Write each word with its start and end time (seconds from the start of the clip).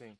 Sim. 0.00 0.16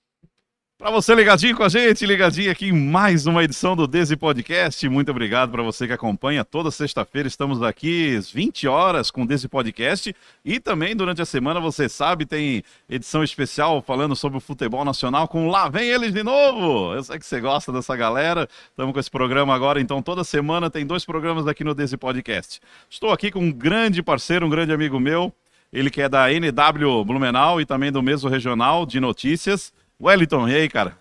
Para 0.76 0.90
você 0.90 1.14
ligadinho 1.14 1.56
com 1.56 1.62
a 1.62 1.68
gente, 1.70 2.04
ligadinho 2.04 2.50
aqui 2.50 2.66
em 2.66 2.72
mais 2.72 3.24
uma 3.24 3.42
edição 3.42 3.74
do 3.74 3.86
Desi 3.86 4.14
Podcast. 4.14 4.86
Muito 4.90 5.10
obrigado 5.10 5.50
para 5.50 5.62
você 5.62 5.86
que 5.86 5.92
acompanha. 5.94 6.44
Toda 6.44 6.70
sexta-feira 6.70 7.26
estamos 7.26 7.62
aqui 7.62 8.14
às 8.14 8.30
20 8.30 8.68
horas 8.68 9.10
com 9.10 9.22
o 9.22 9.26
Desi 9.26 9.48
Podcast 9.48 10.14
e 10.44 10.60
também 10.60 10.94
durante 10.94 11.22
a 11.22 11.24
semana, 11.24 11.60
você 11.60 11.88
sabe, 11.88 12.26
tem 12.26 12.62
edição 12.90 13.24
especial 13.24 13.80
falando 13.80 14.14
sobre 14.14 14.36
o 14.36 14.40
futebol 14.40 14.84
nacional 14.84 15.26
com 15.26 15.48
Lá 15.48 15.66
Vem 15.70 15.88
Eles 15.88 16.12
de 16.12 16.22
Novo. 16.22 16.92
Eu 16.92 17.02
sei 17.02 17.18
que 17.18 17.24
você 17.24 17.40
gosta 17.40 17.72
dessa 17.72 17.96
galera. 17.96 18.46
Estamos 18.68 18.92
com 18.92 19.00
esse 19.00 19.10
programa 19.10 19.54
agora, 19.54 19.80
então 19.80 20.02
toda 20.02 20.22
semana 20.24 20.68
tem 20.68 20.84
dois 20.84 21.06
programas 21.06 21.46
aqui 21.46 21.64
no 21.64 21.74
Desi 21.74 21.96
Podcast. 21.96 22.60
Estou 22.90 23.12
aqui 23.12 23.30
com 23.30 23.40
um 23.40 23.50
grande 23.50 24.02
parceiro, 24.02 24.44
um 24.44 24.50
grande 24.50 24.74
amigo 24.74 25.00
meu, 25.00 25.32
ele 25.72 25.88
que 25.88 26.02
é 26.02 26.08
da 26.08 26.28
NW 26.32 27.04
Blumenau 27.04 27.60
e 27.60 27.64
também 27.64 27.92
do 27.92 28.02
mesmo 28.02 28.28
regional 28.28 28.84
de 28.84 28.98
notícias. 28.98 29.72
Wellington, 30.00 30.48
e 30.48 30.54
aí, 30.54 30.68
cara? 30.68 30.98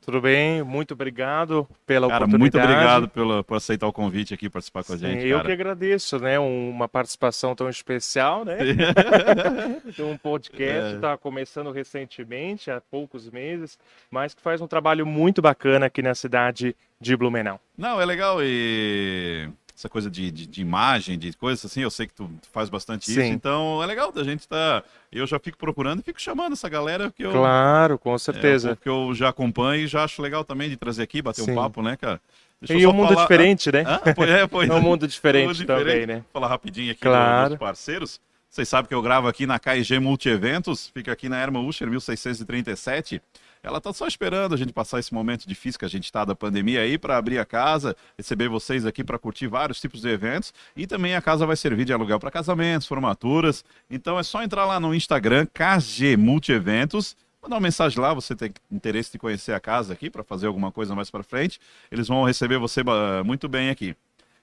Tudo 0.00 0.20
bem? 0.20 0.62
Muito 0.62 0.94
obrigado 0.94 1.68
pela 1.86 2.08
cara, 2.08 2.24
oportunidade. 2.24 2.40
muito 2.40 2.58
obrigado 2.58 3.08
pela, 3.08 3.44
por 3.44 3.56
aceitar 3.56 3.86
o 3.86 3.92
convite 3.92 4.32
aqui, 4.34 4.48
participar 4.48 4.82
com 4.82 4.94
a 4.94 4.96
Sim, 4.96 5.06
gente, 5.06 5.26
Eu 5.26 5.36
cara. 5.36 5.46
que 5.48 5.52
agradeço, 5.52 6.18
né? 6.18 6.38
Uma 6.38 6.88
participação 6.88 7.54
tão 7.54 7.68
especial, 7.68 8.44
né? 8.44 8.56
um 10.00 10.16
podcast, 10.16 10.92
É. 10.92 10.94
está 10.96 11.16
começando 11.18 11.70
recentemente, 11.70 12.70
há 12.70 12.80
poucos 12.80 13.28
meses, 13.30 13.78
mas 14.10 14.34
que 14.34 14.40
faz 14.42 14.60
um 14.60 14.66
trabalho 14.66 15.06
muito 15.06 15.40
bacana 15.42 15.86
aqui 15.86 16.02
na 16.02 16.14
cidade 16.14 16.74
de 17.00 17.16
Blumenau. 17.16 17.60
Não, 17.76 18.00
é 18.00 18.04
legal 18.04 18.38
e 18.42 19.48
essa 19.80 19.88
coisa 19.88 20.10
de, 20.10 20.30
de, 20.30 20.46
de 20.46 20.60
imagem, 20.60 21.18
de 21.18 21.32
coisas 21.32 21.64
assim, 21.64 21.80
eu 21.80 21.90
sei 21.90 22.06
que 22.06 22.12
tu 22.12 22.30
faz 22.52 22.68
bastante 22.68 23.10
isso, 23.10 23.18
Sim. 23.18 23.28
então 23.28 23.82
é 23.82 23.86
legal 23.86 24.12
da 24.12 24.22
gente 24.22 24.46
tá... 24.46 24.82
Eu 25.10 25.26
já 25.26 25.38
fico 25.38 25.56
procurando 25.56 26.00
e 26.00 26.02
fico 26.02 26.20
chamando 26.20 26.52
essa 26.52 26.68
galera 26.68 27.10
que 27.10 27.22
eu... 27.24 27.32
Claro, 27.32 27.98
com 27.98 28.14
é, 28.14 28.18
certeza. 28.18 28.76
que 28.76 28.88
eu 28.88 29.14
já 29.14 29.30
acompanho 29.30 29.84
e 29.84 29.86
já 29.86 30.04
acho 30.04 30.20
legal 30.20 30.44
também 30.44 30.68
de 30.68 30.76
trazer 30.76 31.02
aqui, 31.02 31.22
bater 31.22 31.42
Sim. 31.42 31.52
um 31.52 31.54
papo, 31.54 31.82
né, 31.82 31.96
cara? 31.96 32.20
Deixa 32.60 32.74
e 32.74 32.82
só 32.82 32.90
um 32.90 32.92
mundo 32.92 33.08
falar- 33.08 33.22
diferente, 33.22 33.72
né? 33.72 33.84
Ah, 33.86 34.00
pois 34.14 34.30
é, 34.30 34.46
pois 34.46 34.68
É 34.70 34.74
um 34.74 34.82
mundo 34.82 35.08
diferente, 35.08 35.60
Mundo 35.60 35.66
também, 35.66 36.06
né? 36.06 36.14
Vou 36.16 36.24
falar 36.34 36.48
rapidinho 36.48 36.92
aqui 36.92 37.00
Claro. 37.00 37.50
dos 37.50 37.58
parceiros. 37.58 38.20
Vocês 38.50 38.68
sabem 38.68 38.86
que 38.88 38.94
eu 38.94 39.00
gravo 39.00 39.28
aqui 39.28 39.46
na 39.46 39.58
KG 39.58 39.98
Multieventos, 39.98 40.90
fica 40.92 41.10
aqui 41.10 41.28
na 41.28 41.40
Herman 41.40 41.66
Usher 41.66 41.88
1637. 41.88 43.22
Ela 43.62 43.80
tá 43.80 43.92
só 43.92 44.06
esperando 44.06 44.54
a 44.54 44.56
gente 44.56 44.72
passar 44.72 44.98
esse 44.98 45.12
momento 45.12 45.46
difícil 45.46 45.78
que 45.78 45.84
a 45.84 45.88
gente 45.88 46.10
tá 46.10 46.24
da 46.24 46.34
pandemia 46.34 46.80
aí 46.80 46.96
para 46.96 47.16
abrir 47.16 47.38
a 47.38 47.44
casa, 47.44 47.96
receber 48.16 48.48
vocês 48.48 48.86
aqui 48.86 49.04
para 49.04 49.18
curtir 49.18 49.46
vários 49.46 49.80
tipos 49.80 50.00
de 50.00 50.08
eventos 50.08 50.52
e 50.76 50.86
também 50.86 51.14
a 51.14 51.20
casa 51.22 51.44
vai 51.46 51.56
servir 51.56 51.84
de 51.84 51.92
aluguel 51.92 52.18
para 52.18 52.30
casamentos, 52.30 52.88
formaturas. 52.88 53.64
Então 53.90 54.18
é 54.18 54.22
só 54.22 54.42
entrar 54.42 54.64
lá 54.64 54.80
no 54.80 54.94
Instagram 54.94 55.46
KG 55.52 56.16
Multieventos 56.16 57.16
mandar 57.42 57.56
uma 57.56 57.60
mensagem 57.62 57.98
lá, 57.98 58.12
você 58.12 58.36
tem 58.36 58.52
interesse 58.70 59.12
de 59.12 59.18
conhecer 59.18 59.52
a 59.52 59.60
casa 59.60 59.94
aqui 59.94 60.10
para 60.10 60.22
fazer 60.22 60.46
alguma 60.46 60.70
coisa 60.70 60.94
mais 60.94 61.10
para 61.10 61.22
frente, 61.22 61.58
eles 61.90 62.06
vão 62.06 62.24
receber 62.24 62.58
você 62.58 62.82
ba- 62.82 63.24
muito 63.24 63.48
bem 63.48 63.70
aqui. 63.70 63.96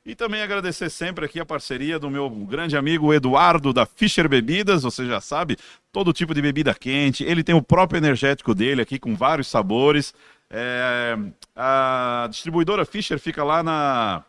E 0.07 0.15
também 0.15 0.41
agradecer 0.41 0.89
sempre 0.89 1.25
aqui 1.25 1.37
a 1.37 1.45
parceria 1.45 1.99
do 1.99 2.09
meu 2.09 2.29
grande 2.29 2.77
amigo 2.77 3.13
Eduardo 3.13 3.73
da 3.73 3.85
Fischer 3.85 4.29
Bebidas, 4.29 4.83
você 4.83 5.05
já 5.05 5.19
sabe, 5.19 5.57
todo 5.91 6.13
tipo 6.13 6.33
de 6.33 6.41
bebida 6.41 6.73
quente. 6.73 7.25
Ele 7.25 7.43
tem 7.43 7.53
o 7.53 7.61
próprio 7.61 7.97
energético 7.97 8.55
dele 8.55 8.81
aqui 8.81 8.97
com 8.97 9.17
vários 9.17 9.49
sabores. 9.49 10.13
É, 10.49 11.17
a 11.53 12.25
distribuidora 12.29 12.85
Fischer 12.85 13.19
fica 13.19 13.43
lá 13.43 13.61
na 13.61 14.23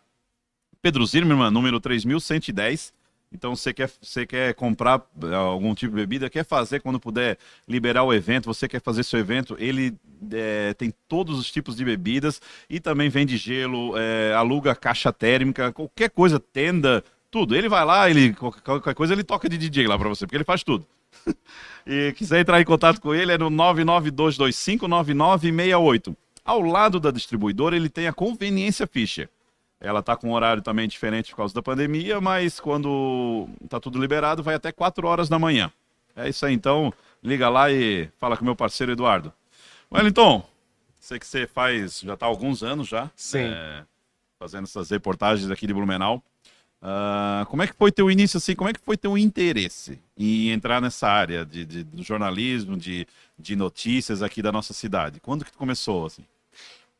Pedro 0.82 1.06
Zimmermann, 1.06 1.52
número 1.52 1.78
3110. 1.78 2.92
Então, 3.32 3.54
você 3.54 3.72
quer, 3.74 3.90
você 4.00 4.26
quer 4.26 4.54
comprar 4.54 5.02
eh, 5.22 5.34
algum 5.34 5.74
tipo 5.74 5.94
de 5.94 6.00
bebida, 6.00 6.30
quer 6.30 6.44
fazer 6.44 6.80
quando 6.80 6.98
puder 6.98 7.36
liberar 7.68 8.04
o 8.04 8.12
evento, 8.12 8.46
você 8.46 8.66
quer 8.66 8.80
fazer 8.80 9.02
seu 9.02 9.18
evento, 9.18 9.54
ele 9.58 9.94
eh, 10.32 10.72
tem 10.78 10.92
todos 11.06 11.38
os 11.38 11.50
tipos 11.50 11.76
de 11.76 11.84
bebidas 11.84 12.40
e 12.70 12.80
também 12.80 13.10
vende 13.10 13.36
gelo, 13.36 13.92
eh, 13.98 14.32
aluga 14.34 14.74
caixa 14.74 15.12
térmica, 15.12 15.72
qualquer 15.72 16.08
coisa, 16.08 16.40
tenda, 16.40 17.04
tudo. 17.30 17.54
Ele 17.54 17.68
vai 17.68 17.84
lá, 17.84 18.08
ele 18.08 18.32
qualquer 18.32 18.94
coisa 18.94 19.12
ele 19.12 19.24
toca 19.24 19.46
de 19.48 19.58
DJ 19.58 19.86
lá 19.86 19.98
para 19.98 20.08
você, 20.08 20.26
porque 20.26 20.36
ele 20.36 20.44
faz 20.44 20.64
tudo. 20.64 20.86
e 21.86 22.12
quiser 22.14 22.40
entrar 22.40 22.60
em 22.60 22.64
contato 22.64 23.00
com 23.00 23.14
ele 23.14 23.32
é 23.32 23.38
no 23.38 23.50
992259968. 23.50 26.16
Ao 26.44 26.60
lado 26.62 26.98
da 26.98 27.10
distribuidora, 27.10 27.76
ele 27.76 27.90
tem 27.90 28.06
a 28.06 28.12
Conveniência 28.12 28.86
Fischer. 28.86 29.28
Ela 29.80 30.02
tá 30.02 30.16
com 30.16 30.28
um 30.30 30.32
horário 30.32 30.62
também 30.62 30.88
diferente 30.88 31.30
por 31.30 31.36
causa 31.36 31.54
da 31.54 31.62
pandemia, 31.62 32.20
mas 32.20 32.58
quando 32.58 33.48
tá 33.68 33.78
tudo 33.78 34.00
liberado, 34.00 34.42
vai 34.42 34.54
até 34.56 34.72
4 34.72 35.06
horas 35.06 35.28
da 35.28 35.38
manhã. 35.38 35.70
É 36.16 36.28
isso 36.28 36.44
aí, 36.44 36.52
então, 36.52 36.92
liga 37.22 37.48
lá 37.48 37.70
e 37.70 38.08
fala 38.18 38.36
com 38.36 38.42
o 38.42 38.44
meu 38.44 38.56
parceiro 38.56 38.90
Eduardo. 38.92 39.32
Wellington, 39.92 40.44
sei 40.98 41.18
que 41.18 41.26
você 41.26 41.46
faz, 41.46 42.00
já 42.00 42.16
tá 42.16 42.26
há 42.26 42.28
alguns 42.28 42.62
anos 42.64 42.88
já, 42.88 43.08
Sim. 43.14 43.44
é, 43.44 43.84
fazendo 44.38 44.64
essas 44.64 44.90
reportagens 44.90 45.48
aqui 45.50 45.66
de 45.66 45.72
Blumenau. 45.72 46.22
Ah, 46.82 47.44
como 47.48 47.62
é 47.62 47.66
que 47.66 47.72
foi 47.74 47.90
teu 47.90 48.10
início, 48.10 48.36
assim, 48.38 48.54
como 48.54 48.70
é 48.70 48.72
que 48.72 48.80
foi 48.80 48.96
teu 48.96 49.16
interesse 49.18 49.98
em 50.16 50.50
entrar 50.50 50.80
nessa 50.80 51.08
área 51.08 51.44
de, 51.44 51.64
de- 51.64 51.84
do 51.84 52.02
jornalismo, 52.02 52.76
de, 52.76 53.06
de 53.38 53.56
notícias 53.56 54.22
aqui 54.22 54.42
da 54.42 54.52
nossa 54.52 54.72
cidade? 54.72 55.18
Quando 55.20 55.44
que 55.44 55.50
tu 55.52 55.58
começou, 55.58 56.06
assim? 56.06 56.24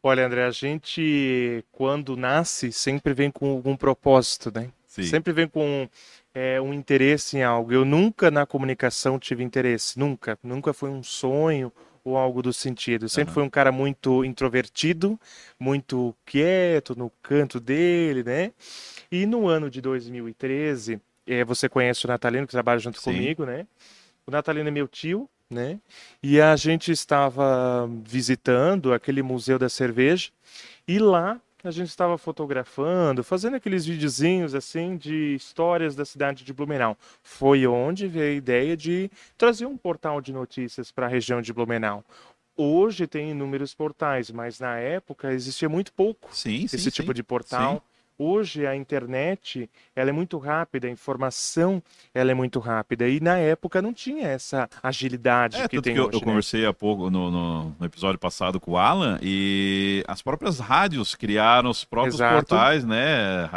Olha, 0.01 0.25
André, 0.25 0.45
a 0.45 0.51
gente, 0.53 1.65
quando 1.73 2.17
nasce, 2.17 2.71
sempre 2.71 3.13
vem 3.13 3.33
com 3.33 3.51
algum 3.51 3.77
propósito, 3.77 4.53
né? 4.55 4.71
Sim. 4.87 5.03
Sempre 5.03 5.33
vem 5.33 5.49
com 5.49 5.89
é, 6.33 6.61
um 6.61 6.73
interesse 6.73 7.37
em 7.37 7.43
algo. 7.43 7.73
Eu 7.73 7.85
nunca 7.85 8.31
na 8.31 8.47
comunicação 8.47 9.19
tive 9.19 9.43
interesse, 9.43 9.99
nunca. 9.99 10.39
Nunca 10.41 10.73
foi 10.73 10.89
um 10.89 11.03
sonho 11.03 11.73
ou 12.05 12.17
algo 12.17 12.41
do 12.43 12.53
sentido. 12.53 13.07
Eu 13.07 13.09
Sempre 13.09 13.31
Aham. 13.31 13.35
fui 13.35 13.43
um 13.43 13.51
cara 13.51 13.73
muito 13.73 14.25
introvertido, 14.25 15.19
muito 15.59 16.15
quieto 16.25 16.97
no 16.97 17.11
canto 17.21 17.59
dele, 17.59 18.23
né? 18.23 18.53
E 19.11 19.27
no 19.27 19.49
ano 19.49 19.69
de 19.69 19.81
2013, 19.81 21.01
eh, 21.27 21.43
você 21.45 21.69
conhece 21.69 22.05
o 22.05 22.09
Natalino, 22.09 22.47
que 22.47 22.53
trabalha 22.53 22.79
junto 22.79 23.01
Sim. 23.01 23.05
comigo, 23.05 23.45
né? 23.45 23.67
O 24.25 24.31
Natalino 24.31 24.69
é 24.69 24.71
meu 24.71 24.87
tio, 24.87 25.29
né? 25.51 25.81
E 26.23 26.41
a 26.41 26.55
gente 26.57 26.93
estava 26.93 27.89
visitando 28.05 28.93
aquele 28.93 29.23
museu 29.23 29.59
da 29.59 29.69
cerveja 29.69 30.31
e 30.87 30.99
lá 30.99 31.41
a 31.65 31.71
gente 31.71 31.89
estava 31.89 32.17
fotografando, 32.17 33.25
fazendo 33.25 33.57
aqueles 33.57 33.85
videozinhos 33.85 34.55
assim 34.55 34.97
de 34.97 35.35
histórias 35.35 35.97
da 35.97 36.05
cidade 36.05 36.45
de 36.45 36.53
Blumenau. 36.53 36.97
Foi 37.23 37.67
onde 37.67 38.07
veio 38.07 38.33
a 38.33 38.37
ideia 38.37 38.77
de 38.77 39.11
trazer 39.37 39.67
um 39.67 39.77
portal 39.77 40.21
de 40.21 40.33
notícias 40.33 40.93
para 40.93 41.07
a 41.07 41.09
região 41.09 41.41
de 41.41 41.53
Blumenau. 41.53 42.05
Hoje 42.57 43.07
tem 43.07 43.31
inúmeros 43.31 43.75
portais, 43.75 44.31
mas 44.31 44.61
na 44.61 44.77
época 44.77 45.33
existia 45.33 45.69
muito 45.69 45.93
pouco 45.93 46.29
Sim, 46.35 46.67
sim, 46.67 46.77
esse 46.77 46.91
tipo 46.91 47.09
sim. 47.09 47.15
de 47.15 47.23
portal. 47.23 47.83
Hoje 48.19 48.67
a 48.67 48.75
internet 48.75 49.71
ela 49.95 50.11
é 50.11 50.13
muito 50.13 50.39
rápida, 50.39 50.89
a 50.89 50.91
informação 50.91 51.81
ela 52.13 52.31
é 52.33 52.35
muito 52.35 52.59
rápida 52.59 53.09
e 53.09 53.21
na 53.21 53.37
época 53.39 53.81
não 53.81 53.93
tinha 53.93 54.27
essa 54.27 54.69
agilidade 54.83 55.57
É, 55.57 55.69
que 55.69 55.81
tem 55.81 55.95
que 55.95 56.01
hoje. 56.01 56.11
eu 56.15 56.19
né? 56.21 56.25
conversei 56.25 56.67
há 56.67 56.73
pouco 56.75 57.09
no, 57.11 57.31
no- 57.31 57.77
no 57.79 57.87
episódio 57.87 58.19
passado 58.19 58.59
com 58.59 58.73
o 58.73 58.77
Alan 58.77 59.19
e 59.23 60.03
as 60.09 60.21
próprias 60.21 60.59
rádios 60.59 61.15
criaram 61.15 61.71
os 61.71 61.85
próprios 61.85 62.17
Exato. 62.17 62.35
portais, 62.47 62.85
né? 62.85 63.49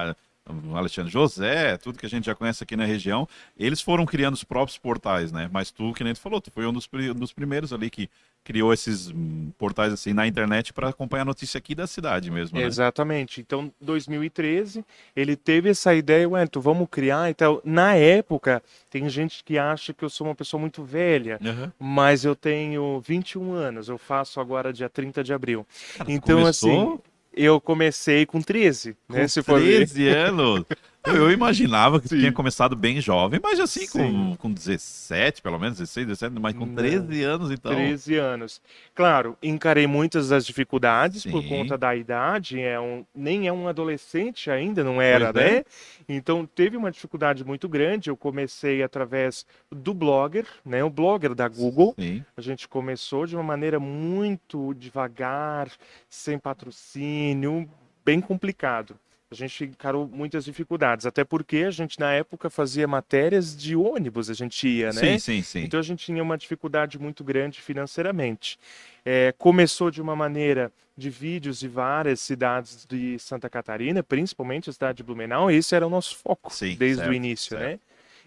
Alexandre 0.75 1.11
José, 1.11 1.78
tudo 1.78 1.97
que 1.97 2.05
a 2.05 2.09
gente 2.09 2.25
já 2.25 2.35
conhece 2.35 2.63
aqui 2.63 2.75
na 2.75 2.83
região, 2.83 3.28
eles 3.57 3.79
foram 3.79 4.05
criando 4.05 4.33
os 4.33 4.43
próprios 4.43 4.78
portais, 4.78 5.31
né? 5.31 5.49
Mas 5.51 5.72
tu, 5.72 5.93
que 5.93 6.03
nem 6.03 6.13
tu 6.13 6.19
falou, 6.19 6.41
tu 6.41 6.51
foi 6.51 6.66
um 6.67 6.73
dos, 6.73 6.89
um 6.93 7.13
dos 7.19 7.31
primeiros 7.31 7.72
ali 7.72 7.89
que 7.89 8.09
criou 8.44 8.74
esses 8.74 9.09
hum, 9.09 9.52
portais 9.57 9.94
assim 9.94 10.13
na 10.13 10.25
internet 10.28 10.74
para 10.74 10.90
acompanhar 10.90 11.22
a 11.24 11.25
notícia 11.25 11.57
aqui 11.57 11.75
da 11.75 11.85
cidade 11.88 12.31
mesmo, 12.31 12.57
né? 12.59 12.66
Exatamente. 12.66 13.40
Então, 13.41 13.72
2013, 13.79 14.84
ele 15.16 15.35
teve 15.35 15.69
essa 15.69 15.94
ideia, 15.94 16.28
ué, 16.28 16.44
então 16.44 16.62
vamos 16.62 16.88
criar. 16.90 17.29
Então, 17.29 17.62
na 17.63 17.96
época, 17.96 18.62
tem 18.90 19.07
gente 19.09 19.44
que 19.44 19.57
acha 19.57 19.94
que 19.94 20.03
eu 20.03 20.09
sou 20.09 20.28
uma 20.28 20.35
pessoa 20.35 20.59
muito 20.59 20.84
velha, 20.84 21.40
Aham. 21.44 21.72
mas 21.79 22.26
eu 22.26 22.35
tenho 22.35 22.99
21 23.02 23.53
anos, 23.53 23.90
eu 23.90 23.97
faço 23.97 24.40
agora 24.40 24.73
dia 24.73 24.90
30 24.90 25.23
de 25.23 25.34
abril. 25.34 25.66
Cara, 25.97 26.11
Então, 26.11 26.40
começou 26.40 26.94
assim, 26.94 26.99
eu 27.34 27.61
comecei 27.61 28.26
com 28.26 28.41
13, 28.41 28.97
né? 29.08 29.22
com 29.22 29.28
Se 29.28 29.41
for 29.44 29.59
ver. 29.59 29.87
13 29.87 30.08
anos. 30.09 30.66
Eu, 31.03 31.15
eu 31.15 31.31
imaginava 31.31 31.99
que 31.99 32.07
Sim. 32.07 32.19
tinha 32.19 32.31
começado 32.31 32.75
bem 32.75 33.01
jovem, 33.01 33.39
mas 33.41 33.59
assim, 33.59 33.87
com, 33.87 34.35
com 34.35 34.51
17, 34.51 35.41
pelo 35.41 35.57
menos, 35.57 35.79
16, 35.79 36.05
17, 36.07 36.39
mas 36.39 36.55
com 36.55 36.65
Não. 36.67 36.75
13 36.75 37.23
anos, 37.23 37.49
então. 37.49 37.73
13 37.73 38.17
anos. 38.17 38.61
Claro, 38.93 39.35
encarei 39.41 39.87
muitas 39.87 40.29
das 40.29 40.45
dificuldades 40.45 41.25
por 41.25 41.41
Sim. 41.41 41.49
conta 41.49 41.75
da 41.75 41.95
idade, 41.95 42.61
é 42.61 42.79
um, 42.79 43.03
nem 43.15 43.47
é 43.47 43.53
um 43.53 43.67
adolescente 43.67 44.51
ainda, 44.51 44.83
não 44.83 45.01
era, 45.01 45.33
Pois 45.33 45.43
é. 45.45 45.51
né? 45.57 45.63
Então 46.07 46.45
teve 46.45 46.77
uma 46.77 46.91
dificuldade 46.91 47.43
muito 47.43 47.67
grande. 47.67 48.09
Eu 48.09 48.17
comecei 48.17 48.83
através 48.83 49.45
do 49.71 49.93
blogger, 49.93 50.45
né? 50.63 50.83
O 50.83 50.89
blogger 50.89 51.33
da 51.33 51.47
Google. 51.47 51.95
Sim. 51.97 52.23
A 52.37 52.41
gente 52.41 52.67
começou 52.67 53.25
de 53.25 53.35
uma 53.35 53.43
maneira 53.43 53.79
muito 53.79 54.73
devagar, 54.75 55.71
sem 56.07 56.37
patrocínio, 56.37 57.67
bem 58.05 58.21
complicado. 58.21 58.95
A 59.31 59.35
gente 59.35 59.63
encarou 59.63 60.09
muitas 60.11 60.43
dificuldades, 60.43 61.05
até 61.05 61.23
porque 61.23 61.57
a 61.59 61.72
gente 61.72 61.97
na 61.97 62.11
época 62.11 62.49
fazia 62.49 62.85
matérias 62.85 63.55
de 63.55 63.78
ônibus, 63.78 64.29
a 64.29 64.33
gente 64.33 64.67
ia, 64.67 64.87
né? 64.87 64.99
Sim, 64.99 65.19
sim, 65.19 65.41
sim. 65.41 65.63
Então 65.63 65.79
a 65.79 65.83
gente 65.83 66.05
tinha 66.05 66.22
uma 66.22 66.37
dificuldade 66.37 66.99
muito 66.99 67.23
grande 67.23 67.61
financeiramente. 67.61 68.59
É, 69.05 69.33
começou 69.37 69.89
de 69.89 70.01
uma 70.01 70.17
maneira 70.17 70.69
de 70.97 71.09
vídeos 71.09 71.59
de 71.59 71.69
várias 71.69 72.19
cidades 72.19 72.85
de 72.85 73.17
Santa 73.19 73.49
Catarina, 73.49 74.03
principalmente 74.03 74.69
a 74.69 74.73
cidade 74.73 74.97
de 74.97 75.03
Blumenau, 75.03 75.49
e 75.49 75.55
esse 75.55 75.73
era 75.73 75.87
o 75.87 75.89
nosso 75.89 76.17
foco 76.17 76.53
Sim, 76.53 76.75
desde 76.75 76.97
certo, 76.97 77.09
o 77.09 77.13
início, 77.13 77.57
certo. 77.57 77.63
né? 77.63 77.79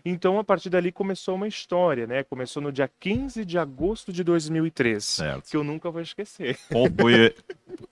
Então, 0.06 0.38
a 0.38 0.44
partir 0.44 0.68
dali 0.68 0.92
começou 0.92 1.34
uma 1.34 1.48
história, 1.48 2.06
né? 2.06 2.22
Começou 2.24 2.62
no 2.62 2.70
dia 2.70 2.90
15 3.00 3.42
de 3.44 3.58
agosto 3.58 4.12
de 4.12 4.22
2003, 4.22 5.02
Certo. 5.02 5.50
que 5.50 5.56
eu 5.56 5.64
nunca 5.64 5.90
vou 5.90 6.02
esquecer. 6.02 6.58
Qual 6.70 6.86
foi. 7.00 7.34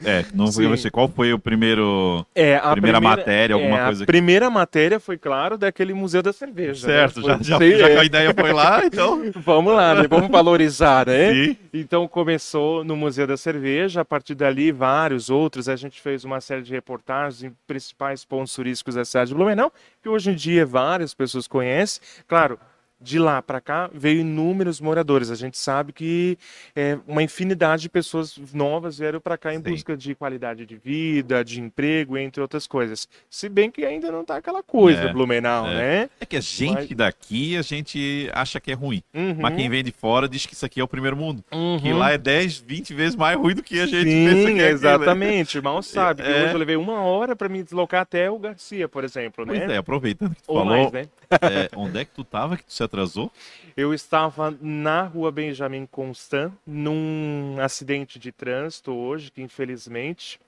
É, 0.05 0.25
não 0.32 0.47
Sim. 0.47 0.69
você. 0.69 0.91
Qual 0.91 1.09
foi 1.09 1.32
o 1.32 1.38
primeiro. 1.41 2.25
É, 2.37 2.56
a 2.56 2.70
Primeira 2.70 3.00
matéria, 3.00 3.55
alguma 3.55 3.81
é, 3.81 3.85
coisa 3.87 4.05
A 4.05 4.06
que- 4.06 4.12
primeira 4.12 4.49
matéria 4.49 5.00
foi, 5.00 5.19
claro, 5.19 5.59
daquele 5.59 5.93
Museu 5.93 6.23
da 6.23 6.32
Cerveja. 6.32 6.87
né? 6.87 6.93
Certo, 6.94 7.20
Foi- 7.20 7.31
já, 7.31 7.37
já, 7.38 7.59
já 7.59 7.59
que 7.59 7.93
é. 7.93 7.99
a 7.99 8.05
ideia 8.05 8.32
foi 8.32 8.53
lá, 8.53 8.82
então. 8.87 9.20
Vamos 9.37 9.75
lá, 9.75 9.94
né? 9.97 10.06
Vamos 10.08 10.31
valorizar, 10.31 11.06
né? 11.06 11.32
Sim. 11.32 11.56
Então 11.75 12.06
começou 12.06 12.85
no 12.85 12.97
Museu 12.97 13.26
da 13.26 13.37
Cerveja, 13.37 14.03
a 14.03 14.05
partir 14.05 14.37
dali 14.37 14.70
vários 14.70 15.29
outros, 15.31 15.69
a 15.69 15.75
gente 15.75 16.00
fez 16.00 16.25
uma 16.25 16.41
série 16.41 16.62
de 16.62 16.70
reportagens 16.73 17.43
em 17.43 17.53
principais 17.67 18.25
pontos 18.25 18.55
turísticos 18.55 18.94
da 18.94 19.05
cidade 19.05 19.31
de 19.31 19.35
Blumenau, 19.35 19.73
que 20.03 20.09
hoje 20.09 20.31
em 20.31 20.35
dia 20.35 20.67
várias 20.67 21.15
pessoas 21.15 21.47
conhecem. 21.47 22.03
Claro, 22.27 22.59
de 23.03 23.19
lá 23.19 23.43
para 23.43 23.61
cá 23.61 23.91
veio 23.93 24.21
inúmeros 24.21 24.81
moradores. 24.81 25.31
A 25.31 25.35
gente 25.35 25.59
sabe 25.59 25.93
que 25.93 26.39
é, 26.75 26.99
uma 27.07 27.23
infinidade 27.23 27.83
de 27.83 27.89
pessoas 27.89 28.39
novas 28.55 28.99
vieram 28.99 29.21
para 29.21 29.37
cá 29.37 29.53
em 29.53 29.57
Sim. 29.59 29.63
busca 29.71 29.97
de 29.97 30.15
qualidade 30.15 30.65
de 30.65 30.77
vida, 30.77 31.45
de 31.45 31.61
emprego, 31.61 32.17
entre 32.17 32.41
outras 32.41 32.67
coisas. 32.67 33.09
Se 33.29 33.49
bem 33.49 33.71
que 33.71 33.85
ainda 33.85 34.11
não 34.13 34.25
tá 34.25 34.37
aquela 34.37 34.63
coisa, 34.63 35.03
É, 35.03 35.13
Blumenau, 35.13 35.67
é. 35.69 35.75
né? 35.75 36.11
É 36.21 36.27
que 36.27 36.37
a 36.37 36.41
gente 36.41 36.73
Mas- 36.75 36.89
daqui, 36.91 37.57
a 37.57 37.63
gente 37.63 38.31
acha 38.33 38.61
que 38.61 38.71
é 38.71 38.75
ruim. 38.75 39.03
Uhum, 39.13 39.37
Mas 39.41 39.57
quem 39.57 39.69
vem 39.69 39.83
de 39.83 39.91
fora 39.93 40.29
diz 40.29 40.47
que 40.47 40.55
isso 40.55 40.65
aqui 40.65 40.81
é 40.81 40.85
o 40.85 40.89
primeiro 40.89 41.17
mundo. 41.17 41.43
Que 41.51 41.57
uhum. 41.91 41.99
lá 41.99 42.13
é 42.13 42.19
10, 42.19 42.59
20 42.59 42.95
vezes 42.95 43.17
mais 43.17 43.37
ruim 43.37 43.55
do 43.55 43.63
que 43.63 43.81
a 43.81 43.87
gente 43.87 44.05
pensa 44.05 44.35
Sim, 44.37 44.45
que 44.45 44.51
é 44.51 44.53
aqui, 44.53 44.63
né? 44.63 44.71
exatamente. 44.71 45.61
Mal 45.61 45.83
sabe 45.83 46.23
que 46.23 46.29
É. 46.29 46.45
hoje 46.45 46.53
eu 46.55 46.59
levei 46.59 46.77
uma 46.77 47.01
hora 47.03 47.35
para 47.35 47.49
me 47.49 47.63
deslocar 47.63 48.03
até 48.03 48.31
o 48.31 48.39
Garcia, 48.39 48.89
por 48.89 49.05
exemplo, 49.05 49.45
Pois 49.47 49.59
né? 49.59 49.75
é, 49.75 49.77
aproveitando 49.79 50.35
que 50.35 50.43
tu 50.43 50.53
Ou 50.53 50.59
falou, 50.59 50.73
mais, 50.79 50.93
né? 50.93 51.07
É, 51.40 51.69
onde 51.76 51.99
é 51.99 52.05
que 52.05 52.12
tu 52.12 52.25
tava 52.25 52.56
que 52.56 52.64
tu 52.64 52.73
se 52.73 52.82
atrasou? 52.82 53.31
Eu 53.76 53.94
estava 53.94 54.56
na 54.61 55.02
rua 55.02 55.31
Benjamin 55.32 55.87
Constant, 55.87 56.52
num 56.67 57.56
acidente 57.61 58.19
de 58.19 58.31
trânsito 58.31 58.93
hoje, 58.93 59.31
que 59.31 59.43
infelizmente 59.43 60.38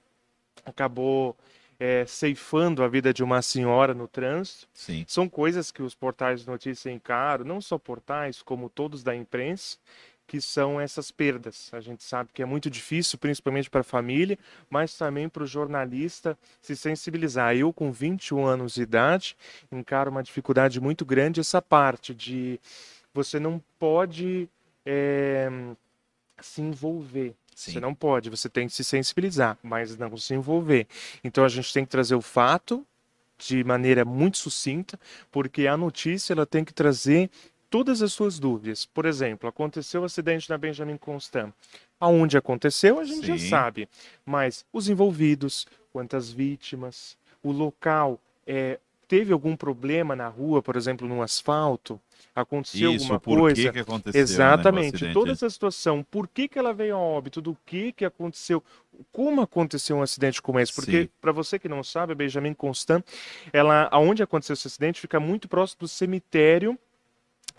acabou 0.64 1.36
é, 1.78 2.04
ceifando 2.06 2.82
a 2.82 2.88
vida 2.88 3.12
de 3.12 3.22
uma 3.22 3.42
senhora 3.42 3.94
no 3.94 4.06
trânsito. 4.06 4.69
Sim. 4.72 5.04
São 5.08 5.28
coisas 5.28 5.70
que 5.70 5.82
os 5.82 5.94
portais 5.94 6.42
de 6.42 6.46
notícia 6.46 6.90
encaram, 6.90 7.44
não 7.44 7.60
só 7.60 7.78
portais, 7.78 8.42
como 8.42 8.69
todos 8.69 9.02
da 9.02 9.14
imprensa, 9.14 9.78
que 10.26 10.41
são 10.41 10.81
essas 10.81 11.11
perdas. 11.11 11.71
A 11.73 11.81
gente 11.81 12.03
sabe 12.03 12.31
que 12.32 12.43
é 12.43 12.47
muito 12.47 12.71
difícil, 12.71 13.19
principalmente 13.19 13.69
para 13.69 13.82
a 13.82 13.85
família, 13.85 14.38
mas 14.71 14.97
também 14.97 15.29
para 15.29 15.43
o 15.43 15.47
jornalista 15.47 16.37
se 16.61 16.75
sensibilizar. 16.76 17.56
Eu, 17.56 17.73
com 17.73 17.93
21 17.93 18.44
anos 18.44 18.75
de 18.75 18.82
idade, 18.82 19.37
encaro 19.71 20.11
uma 20.11 20.23
dificuldade 20.23 20.81
muito 20.81 21.05
grande 21.05 21.41
essa 21.41 21.61
parte 21.61 22.15
de 22.15 22.61
você 23.12 23.38
não 23.38 23.62
pode 23.79 24.49
eh, 24.85 25.49
se 26.41 26.61
envolver. 26.61 27.35
Sim. 27.55 27.73
Você 27.73 27.81
não 27.81 27.94
pode, 27.94 28.31
você 28.31 28.49
tem 28.49 28.67
que 28.67 28.75
se 28.75 28.82
sensibilizar, 28.82 29.56
mas 29.62 29.97
não 29.97 30.17
se 30.17 30.35
envolver. 30.35 30.88
Então 31.23 31.44
a 31.44 31.49
gente 31.49 31.73
tem 31.73 31.85
que 31.85 31.91
trazer 31.91 32.17
o 32.17 32.20
fato 32.20 32.85
de 33.38 33.62
maneira 33.62 34.05
muito 34.05 34.38
sucinta, 34.38 34.99
porque 35.31 35.67
a 35.67 35.77
notícia 35.77 36.32
ela 36.32 36.47
tem 36.47 36.65
que 36.65 36.73
trazer 36.73 37.31
todas 37.75 38.03
as 38.03 38.12
suas 38.12 38.38
dúvidas. 38.38 38.87
Por 38.87 39.05
exemplo, 39.05 39.49
aconteceu 39.49 40.03
o 40.03 40.05
acidente 40.05 40.49
na 40.49 40.56
Benjamin 40.56 40.97
Constant. 40.97 41.53
Aonde 41.99 42.38
aconteceu, 42.38 43.00
a 43.00 43.05
gente 43.05 43.26
já 43.26 43.37
Sim. 43.37 43.49
sabe. 43.49 43.88
Mas 44.25 44.65
os 44.73 44.88
envolvidos, 44.88 45.67
quantas 45.93 46.31
vítimas, 46.31 47.19
o 47.43 47.50
local, 47.50 48.21
é, 48.47 48.79
teve 49.09 49.32
algum 49.32 49.56
problema 49.56 50.15
na 50.15 50.29
rua, 50.29 50.62
por 50.62 50.76
exemplo, 50.76 51.09
no 51.09 51.21
asfalto? 51.21 52.00
Aconteceu 52.32 52.93
Isso, 52.93 53.06
alguma 53.06 53.19
por 53.19 53.38
coisa? 53.41 53.62
que 53.65 53.73
que 53.73 53.79
aconteceu, 53.81 54.20
né, 54.20 54.23
Exatamente. 54.23 54.94
acidente? 54.94 55.12
Toda 55.12 55.32
essa 55.32 55.50
situação, 55.50 56.06
por 56.09 56.29
que, 56.29 56.47
que 56.47 56.61
ela 56.61 56.73
veio 56.73 56.94
a 56.94 56.99
óbito, 57.00 57.41
do 57.41 57.56
que, 57.67 57.91
que 57.91 58.05
aconteceu, 58.05 58.62
como 59.11 59.41
aconteceu 59.41 59.97
um 59.97 60.03
acidente 60.03 60.41
como 60.41 60.61
esse? 60.61 60.73
Porque, 60.73 61.11
para 61.20 61.32
você 61.32 61.59
que 61.59 61.69
não 61.69 61.82
sabe, 61.82 62.12
a 62.12 62.15
Benjamin 62.15 62.55
Constant, 62.55 63.05
ela, 63.53 63.88
aonde 63.91 64.23
aconteceu 64.23 64.55
esse 64.55 64.69
acidente, 64.69 65.00
fica 65.00 65.19
muito 65.19 65.49
próximo 65.49 65.81
do 65.81 65.88
cemitério 65.88 66.79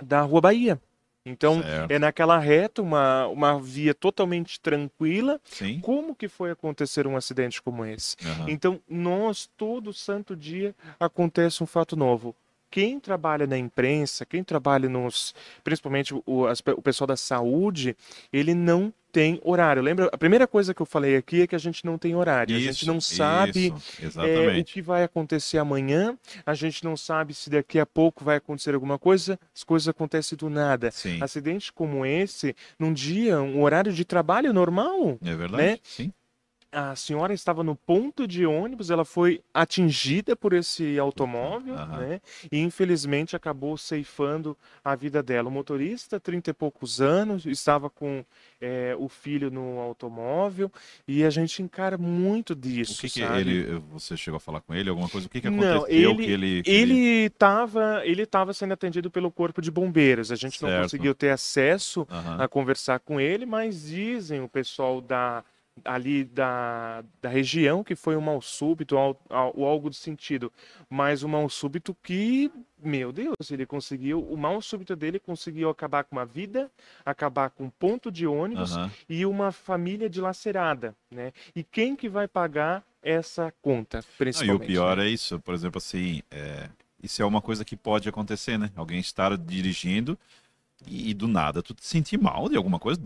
da 0.01 0.21
Rua 0.21 0.41
Bahia. 0.41 0.81
Então, 1.25 1.63
Certo. 1.63 1.91
é 1.91 1.97
naquela 1.97 2.37
reta, 2.37 2.83
uma, 2.83 3.25
uma 3.27 3.59
via 3.59 3.95
totalmente 3.95 4.59
tranquila. 4.59 5.41
Sim. 5.43 5.79
Como 5.79 6.13
que 6.13 6.27
foi 6.27 6.51
acontecer 6.51 7.07
um 7.07 7.17
acidente 7.17 7.61
como 7.61 7.83
esse? 7.83 8.15
Aham. 8.23 8.45
Então, 8.47 8.79
nós, 8.87 9.49
todo 9.57 9.91
santo 9.91 10.35
dia, 10.35 10.75
acontece 10.99 11.63
um 11.63 11.65
fato 11.65 11.95
novo. 11.95 12.35
Quem 12.69 12.99
trabalha 12.99 13.47
na 13.47 13.57
imprensa, 13.57 14.25
quem 14.25 14.43
trabalha 14.43 14.87
nos. 14.87 15.33
Principalmente 15.63 16.13
o, 16.25 16.45
as 16.45 16.59
o 16.59 16.81
pessoal 16.81 17.07
da 17.07 17.15
saúde, 17.15 17.95
ele 18.31 18.53
não 18.53 18.93
tem 19.15 19.39
horário. 19.45 19.81
Lembra? 19.81 20.09
A 20.11 20.17
primeira 20.17 20.45
coisa 20.45 20.73
que 20.73 20.81
eu 20.81 20.85
falei 20.85 21.15
aqui 21.15 21.43
é 21.43 21.47
que 21.47 21.55
a 21.55 21.57
gente 21.57 21.85
não 21.85 21.97
tem 21.97 22.13
horário. 22.15 22.53
a 22.53 22.59
gente 22.59 22.71
Isso, 22.81 22.85
não 22.85 22.99
sabe 22.99 23.73
isso, 24.03 24.19
é, 24.19 24.59
o 24.59 24.65
que 24.65 24.81
vai 24.81 25.03
acontecer 25.05 25.57
amanhã, 25.57 26.17
a 26.45 26.53
gente 26.53 26.83
não 26.83 26.97
sabe 26.97 27.33
se 27.33 27.49
daqui 27.49 27.79
a 27.79 27.85
pouco 27.85 28.25
vai 28.25 28.35
acontecer 28.35 28.75
alguma 28.75 28.99
coisa, 28.99 29.39
as 29.55 29.63
coisas 29.63 29.87
acontecem 29.87 30.37
do 30.37 30.49
nada. 30.49 30.91
Sim. 30.91 31.19
Acidentes 31.21 31.69
como 31.69 32.05
esse, 32.05 32.53
num 32.77 32.91
dia, 32.91 33.39
um 33.39 33.61
horário 33.61 33.93
de 33.93 34.03
trabalho 34.03 34.51
normal, 34.51 35.17
É 35.23 35.33
verdade. 35.33 35.63
né? 35.63 35.77
Sim. 35.81 36.11
A 36.77 36.93
senhora 36.93 37.33
estava 37.33 37.63
no 37.63 37.73
ponto 37.73 38.27
de 38.27 38.45
ônibus, 38.45 38.89
ela 38.89 39.05
foi 39.05 39.41
atingida 39.53 40.35
por 40.35 40.51
esse 40.51 40.99
automóvel, 40.99 41.73
Aham. 41.75 41.97
né? 41.99 42.21
E 42.51 42.59
infelizmente 42.59 43.33
acabou 43.33 43.77
ceifando 43.77 44.57
a 44.83 44.93
vida 44.93 45.23
dela. 45.23 45.47
O 45.47 45.51
motorista, 45.51 46.19
30 46.19 46.49
e 46.49 46.53
poucos 46.53 46.99
anos, 46.99 47.45
estava 47.45 47.89
com 47.89 48.25
é, 48.59 48.93
o 48.99 49.07
filho 49.07 49.49
no 49.49 49.79
automóvel 49.79 50.69
e 51.07 51.23
a 51.23 51.29
gente 51.29 51.61
encara 51.63 51.97
muito 51.97 52.53
disso, 52.53 52.93
O 52.93 52.97
que, 53.01 53.09
que 53.09 53.21
ele. 53.21 53.81
Você 53.93 54.17
chegou 54.17 54.35
a 54.35 54.39
falar 54.41 54.59
com 54.59 54.75
ele? 54.75 54.89
Alguma 54.89 55.07
coisa? 55.07 55.27
O 55.27 55.29
que, 55.29 55.39
que 55.39 55.49
Não, 55.49 55.63
aconteceu? 55.63 55.87
ele- 55.87 56.25
que 56.25 56.31
ele, 56.31 56.63
que 56.63 56.71
ele- 56.71 57.25
estava 57.27 58.05
ele 58.05 58.25
tava 58.25 58.53
sendo 58.53 58.73
atendido 58.73 59.09
pelo 59.09 59.31
corpo 59.31 59.61
de 59.61 59.71
bombeiros. 59.71 60.29
A 60.29 60.35
gente 60.35 60.61
não 60.61 60.67
Certo. 60.69 60.83
conseguiu 60.83 61.15
ter 61.15 61.29
acesso 61.29 62.05
Aham. 62.11 62.43
a 62.43 62.47
conversar 62.49 62.99
com 62.99 63.17
ele, 63.17 63.45
mas 63.45 63.83
dizem 63.83 64.41
o 64.41 64.49
pessoal 64.49 64.99
da 64.99 65.41
ali 65.83 66.23
da, 66.23 67.03
da 67.21 67.29
região 67.29 67.83
que 67.83 67.95
foi 67.95 68.15
um 68.15 68.21
mal 68.21 68.41
súbito 68.41 68.95
ou 68.95 69.67
algo 69.67 69.89
do 69.89 69.95
sentido, 69.95 70.51
mas 70.89 71.23
um 71.23 71.27
mal 71.27 71.49
súbito 71.49 71.95
que, 72.01 72.51
meu 72.81 73.11
Deus, 73.11 73.35
ele 73.51 73.65
conseguiu, 73.65 74.21
o 74.21 74.37
mal 74.37 74.61
súbito 74.61 74.95
dele 74.95 75.19
conseguiu 75.19 75.69
acabar 75.69 76.03
com 76.03 76.15
uma 76.15 76.25
vida, 76.25 76.71
acabar 77.05 77.49
com 77.49 77.65
um 77.65 77.69
ponto 77.69 78.11
de 78.11 78.25
ônibus 78.25 78.71
Aham. 78.71 78.91
e 79.09 79.25
uma 79.25 79.51
família 79.51 80.09
dilacerada, 80.09 80.95
né? 81.11 81.33
E 81.55 81.63
quem 81.63 81.95
que 81.95 82.07
vai 82.07 82.27
pagar 82.27 82.83
essa 83.01 83.53
conta, 83.61 83.97
Não, 83.97 84.03
e 84.03 84.17
principalmente? 84.17 84.63
o 84.63 84.65
pior 84.65 84.97
né? 84.97 85.05
é 85.05 85.09
isso, 85.09 85.39
por 85.39 85.53
exemplo, 85.53 85.77
assim, 85.77 86.21
é, 86.31 86.69
isso 87.03 87.21
é 87.21 87.25
uma 87.25 87.41
coisa 87.41 87.65
que 87.65 87.75
pode 87.75 88.07
acontecer, 88.07 88.57
né? 88.57 88.71
Alguém 88.75 88.99
estar 88.99 89.37
dirigindo 89.37 90.17
e, 90.87 91.13
do 91.13 91.27
nada 91.27 91.61
tu 91.61 91.73
te 91.73 91.85
sentir 91.85 92.17
mal 92.17 92.49
de 92.49 92.57
alguma 92.57 92.79
coisa, 92.79 93.01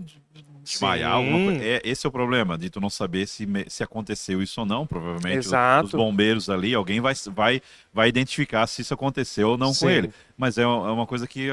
desmaiar, 0.64 1.14
alguma 1.14 1.46
coisa. 1.46 1.64
É, 1.64 1.82
esse 1.84 2.06
é 2.06 2.10
o 2.10 2.12
problema, 2.12 2.58
de 2.58 2.70
tu 2.70 2.80
não 2.80 2.90
saber 2.90 3.28
se, 3.28 3.48
se 3.68 3.84
aconteceu 3.84 4.42
isso 4.42 4.60
ou 4.62 4.66
não. 4.66 4.86
Provavelmente 4.86 5.38
Exato. 5.38 5.86
os 5.88 5.92
bombeiros 5.92 6.50
ali, 6.50 6.74
alguém 6.74 7.00
vai, 7.02 7.14
vai, 7.28 7.62
vai 7.94 8.10
identificar 8.10 8.66
se 8.68 8.82
isso 8.82 8.94
aconteceu 8.94 9.50
ou 9.50 9.58
não 9.58 9.68
com 9.70 9.74
Sim. 9.74 9.88
ele. 9.90 10.14
Mas 10.38 10.58
é 10.58 10.66
uma 10.66 10.88
é 10.90 10.92
uma 10.92 11.06
coisa 11.08 11.28
que, 11.28 11.48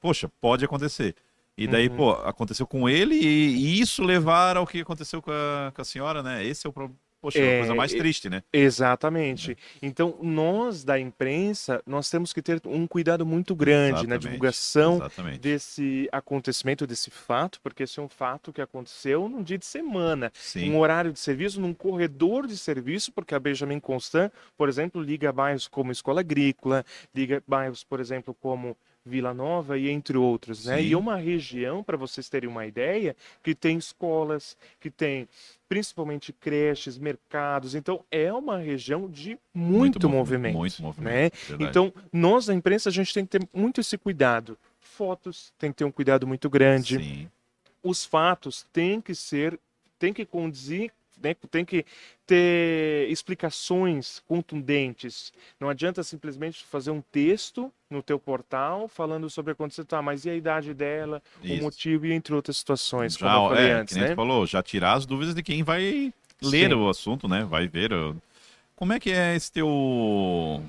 poxa, 0.00 0.30
pode 0.40 0.64
acontecer. 0.64 1.14
E 1.56 1.66
daí, 1.66 1.88
Uhum. 1.88 1.96
pô, 1.96 2.10
aconteceu 2.12 2.66
com 2.66 2.88
ele 2.88 3.14
e, 3.16 3.26
e 3.76 3.80
isso 3.80 4.02
levar 4.02 4.56
ao 4.56 4.66
que 4.66 4.80
aconteceu 4.80 5.20
com 5.20 5.30
a, 5.30 5.70
com 5.74 5.82
a 5.82 5.84
senhora, 5.84 6.22
né? 6.22 6.42
Esse 6.44 6.66
é 6.66 6.70
o 6.70 6.72
problema. 6.72 6.98
Poxa, 7.20 7.38
é 7.38 7.42
É, 7.42 7.48
uma 7.50 7.58
coisa 7.58 7.74
mais 7.74 7.92
e- 7.92 7.98
triste, 7.98 8.30
né? 8.30 8.42
Exatamente. 8.52 9.56
Então, 9.82 10.16
nós 10.22 10.82
da 10.84 10.98
imprensa, 10.98 11.82
nós 11.86 12.08
temos 12.08 12.32
que 12.32 12.40
ter 12.40 12.60
um 12.66 12.86
cuidado 12.86 13.26
muito 13.26 13.54
grande 13.54 13.90
na 14.06 14.14
Exatamente, 14.14 14.22
divulgação 14.22 14.94
Exatamente. 14.96 15.38
desse 15.38 16.08
acontecimento, 16.10 16.86
desse 16.86 17.10
fato, 17.10 17.60
porque 17.62 17.82
esse 17.82 17.98
é 17.98 18.02
um 18.02 18.08
fato 18.08 18.52
que 18.52 18.60
aconteceu 18.62 19.28
num 19.28 19.42
dia 19.42 19.58
de 19.58 19.66
semana, 19.66 20.32
Sim. 20.34 20.70
um 20.70 20.78
horário 20.78 21.12
de 21.12 21.18
serviço, 21.18 21.60
num 21.60 21.74
corredor 21.74 22.46
de 22.46 22.56
serviço, 22.56 23.12
porque 23.12 23.34
a 23.34 23.38
Benjamin 23.38 23.80
Constant, 23.80 24.32
por 24.56 24.68
exemplo, 24.68 25.02
liga 25.02 25.30
bairros 25.30 25.68
como 25.68 25.92
Escola 25.92 26.20
Agrícola, 26.20 26.84
liga 27.14 27.42
bairros, 27.46 27.84
por 27.84 28.00
exemplo, 28.00 28.34
como 28.40 28.76
Vila 29.10 29.34
Nova 29.34 29.76
e 29.76 29.90
entre 29.90 30.16
outros, 30.16 30.64
né? 30.64 30.78
Sim. 30.78 30.84
E 30.84 30.96
uma 30.96 31.16
região, 31.16 31.82
para 31.82 31.96
vocês 31.96 32.28
terem 32.28 32.48
uma 32.48 32.64
ideia, 32.66 33.14
que 33.42 33.54
tem 33.54 33.76
escolas, 33.76 34.56
que 34.80 34.90
tem 34.90 35.28
principalmente 35.68 36.32
creches, 36.32 36.96
mercados. 36.98 37.74
Então 37.74 38.02
é 38.10 38.32
uma 38.32 38.58
região 38.58 39.08
de 39.08 39.38
muito, 39.54 40.00
movi- 40.08 40.16
movimento. 40.16 40.56
Muito 40.56 40.82
movimento. 40.82 41.34
né? 41.58 41.66
Então, 41.68 41.92
nós 42.12 42.46
da 42.46 42.54
imprensa, 42.54 42.88
a 42.88 42.92
gente 42.92 43.12
tem 43.12 43.24
que 43.26 43.38
ter 43.38 43.48
muito 43.52 43.80
esse 43.80 43.98
cuidado. 43.98 44.56
Fotos 44.80 45.52
tem 45.58 45.70
que 45.70 45.78
ter 45.78 45.84
um 45.84 45.92
cuidado 45.92 46.26
muito 46.26 46.48
grande. 46.48 46.98
Sim. 46.98 47.28
Os 47.82 48.04
fatos 48.04 48.66
têm 48.72 49.00
que 49.00 49.14
ser, 49.14 49.58
tem 49.98 50.12
que 50.12 50.24
conduzir, 50.24 50.92
né, 51.22 51.34
tem 51.50 51.64
que 51.64 51.84
ter 52.26 53.08
explicações 53.10 54.22
contundentes. 54.26 55.32
Não 55.58 55.68
adianta 55.68 56.02
simplesmente 56.02 56.64
fazer 56.64 56.90
um 56.90 57.00
texto 57.00 57.72
no 57.88 58.02
teu 58.02 58.18
portal 58.18 58.88
falando 58.88 59.28
sobre 59.28 59.52
a 59.52 59.54
condição, 59.54 59.84
tá, 59.84 60.00
mas 60.00 60.24
e 60.24 60.30
a 60.30 60.34
idade 60.34 60.72
dela, 60.72 61.22
Isso. 61.42 61.60
o 61.60 61.62
motivo 61.62 62.06
e 62.06 62.12
entre 62.12 62.34
outras 62.34 62.56
situações, 62.56 63.14
Já, 63.14 63.32
como 63.32 63.46
eu 63.46 63.48
falei 63.50 63.70
é, 63.70 63.72
antes, 63.72 63.96
né? 63.96 64.14
falou, 64.14 64.46
já 64.46 64.62
tirar 64.62 64.94
as 64.94 65.06
dúvidas 65.06 65.34
de 65.34 65.42
quem 65.42 65.62
vai 65.62 66.12
ler 66.42 66.70
Sim. 66.70 66.74
o 66.74 66.88
assunto, 66.88 67.28
né? 67.28 67.44
Vai 67.44 67.68
ver. 67.68 67.90
Como 68.76 68.92
é 68.92 69.00
que 69.00 69.10
é 69.10 69.36
esse 69.36 69.52
teu, 69.52 70.62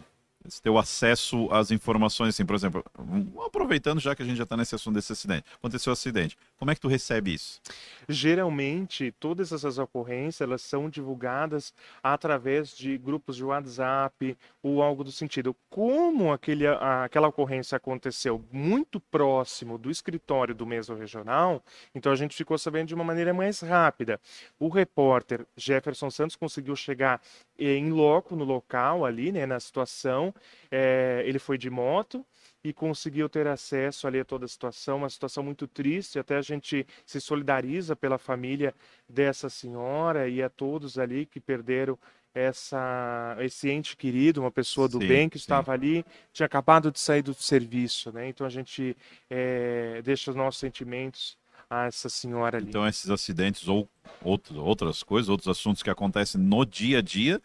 esse 0.47 0.61
teu 0.61 0.77
acesso 0.77 1.47
às 1.51 1.71
informações, 1.71 2.29
assim, 2.29 2.45
por 2.45 2.55
exemplo, 2.55 2.83
um, 2.97 3.41
aproveitando 3.41 3.99
já 3.99 4.15
que 4.15 4.23
a 4.23 4.25
gente 4.25 4.37
já 4.37 4.43
está 4.43 4.57
nesse 4.57 4.75
assunto 4.75 4.95
desse 4.95 5.11
acidente, 5.11 5.45
aconteceu 5.55 5.91
o 5.91 5.93
acidente, 5.93 6.37
como 6.57 6.71
é 6.71 6.75
que 6.75 6.81
tu 6.81 6.87
recebe 6.87 7.33
isso? 7.33 7.61
Geralmente, 8.07 9.13
todas 9.19 9.51
essas 9.51 9.77
ocorrências 9.77 10.41
elas 10.41 10.61
são 10.61 10.89
divulgadas 10.89 11.73
através 12.01 12.75
de 12.75 12.97
grupos 12.97 13.35
de 13.35 13.43
WhatsApp 13.43 14.37
ou 14.63 14.81
algo 14.81 15.03
do 15.03 15.11
sentido. 15.11 15.55
Como 15.69 16.31
aquele, 16.31 16.67
aquela 16.67 17.27
ocorrência 17.27 17.75
aconteceu 17.75 18.43
muito 18.51 18.99
próximo 18.99 19.77
do 19.77 19.89
escritório 19.89 20.53
do 20.53 20.65
mesmo 20.65 20.95
regional, 20.95 21.63
então 21.93 22.11
a 22.11 22.15
gente 22.15 22.35
ficou 22.35 22.57
sabendo 22.57 22.87
de 22.87 22.95
uma 22.95 23.03
maneira 23.03 23.33
mais 23.33 23.61
rápida. 23.61 24.19
O 24.59 24.69
repórter 24.69 25.45
Jefferson 25.55 26.09
Santos 26.09 26.35
conseguiu 26.35 26.75
chegar 26.75 27.21
em 27.69 27.91
loco 27.91 28.35
no 28.35 28.43
local 28.43 29.05
ali, 29.05 29.31
né, 29.31 29.45
na 29.45 29.59
situação. 29.59 30.33
Eh, 30.71 31.23
ele 31.25 31.39
foi 31.39 31.57
de 31.57 31.69
moto 31.69 32.25
e 32.63 32.71
conseguiu 32.73 33.27
ter 33.27 33.47
acesso 33.47 34.07
ali 34.07 34.19
a 34.19 34.25
toda 34.25 34.45
a 34.45 34.47
situação, 34.47 34.97
uma 34.97 35.09
situação 35.09 35.43
muito 35.43 35.67
triste, 35.67 36.19
até 36.19 36.37
a 36.37 36.41
gente 36.41 36.85
se 37.05 37.19
solidariza 37.19 37.95
pela 37.95 38.17
família 38.17 38.73
dessa 39.09 39.49
senhora 39.49 40.27
e 40.29 40.41
a 40.43 40.49
todos 40.49 40.97
ali 40.99 41.25
que 41.25 41.39
perderam 41.39 41.97
essa 42.33 43.35
esse 43.39 43.69
ente 43.69 43.97
querido, 43.97 44.41
uma 44.41 44.51
pessoa 44.51 44.87
do 44.87 44.99
Sim, 44.99 45.07
bem 45.07 45.29
que 45.29 45.37
sim. 45.37 45.43
estava 45.43 45.73
ali, 45.73 46.05
tinha 46.31 46.45
acabado 46.45 46.91
de 46.91 46.99
sair 46.99 47.21
do 47.21 47.33
serviço, 47.33 48.11
né? 48.11 48.27
Então 48.29 48.47
a 48.47 48.49
gente 48.49 48.95
eh, 49.29 50.01
deixa 50.03 50.31
os 50.31 50.35
nossos 50.35 50.59
sentimentos 50.59 51.37
a 51.71 51.85
essa 51.85 52.09
senhora 52.09 52.57
ali. 52.57 52.67
Então, 52.69 52.85
esses 52.85 53.09
acidentes 53.09 53.67
ou 53.67 53.89
outro- 54.21 54.61
outras 54.61 55.01
coisas, 55.01 55.29
outros 55.29 55.47
assuntos 55.47 55.81
que 55.81 55.89
acontecem 55.89 56.39
no 56.39 56.65
dia 56.65 56.99
a 56.99 57.01
dia, 57.01 57.41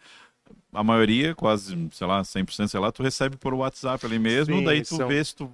a 0.73 0.83
maioria, 0.83 1.33
quase, 1.33 1.75
sei 1.93 2.05
lá, 2.05 2.21
100%, 2.23 2.67
sei 2.69 2.79
lá, 2.79 2.91
tu 2.91 3.01
recebe 3.01 3.37
por 3.37 3.53
WhatsApp 3.53 4.05
ali 4.05 4.19
mesmo, 4.19 4.57
Sim, 4.57 4.63
daí 4.65 4.81
tu 4.81 4.95
são- 4.97 5.07
vê 5.07 5.23
se 5.23 5.33
tu 5.35 5.49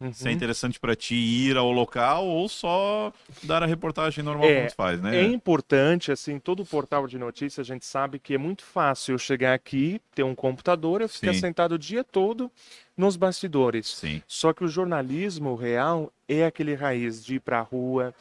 Uhum. 0.00 0.12
se 0.12 0.28
é 0.28 0.32
interessante 0.32 0.78
para 0.80 0.96
ti 0.96 1.14
ir 1.14 1.56
ao 1.56 1.70
local 1.70 2.26
ou 2.26 2.48
só 2.48 3.12
dar 3.44 3.62
a 3.62 3.66
reportagem 3.66 4.24
normal 4.24 4.48
É, 4.48 4.56
como 4.56 4.68
tu 4.68 4.74
faz, 4.74 5.00
né? 5.00 5.16
É 5.16 5.22
importante, 5.24 6.10
assim, 6.10 6.38
todo 6.38 6.64
portal 6.66 7.06
de 7.06 7.16
notícias, 7.16 7.64
a 7.64 7.72
gente 7.72 7.86
sabe 7.86 8.18
que 8.18 8.34
é 8.34 8.38
muito 8.38 8.64
fácil 8.64 9.14
eu 9.14 9.18
chegar 9.18 9.54
aqui, 9.54 10.00
ter 10.14 10.24
um 10.24 10.34
computador, 10.34 11.00
eu 11.00 11.08
ficar 11.08 11.32
Sim. 11.32 11.40
sentado 11.40 11.76
o 11.76 11.78
dia 11.78 12.02
todo 12.02 12.50
nos 12.96 13.16
bastidores. 13.16 13.86
Sim. 13.86 14.20
Só 14.26 14.52
que 14.52 14.64
o 14.64 14.68
jornalismo 14.68 15.54
real 15.54 16.12
é 16.28 16.44
aquele 16.44 16.74
raiz 16.74 17.24
de 17.24 17.36
ir 17.36 17.40
para 17.40 17.60
a 17.60 17.62
rua, 17.62 18.12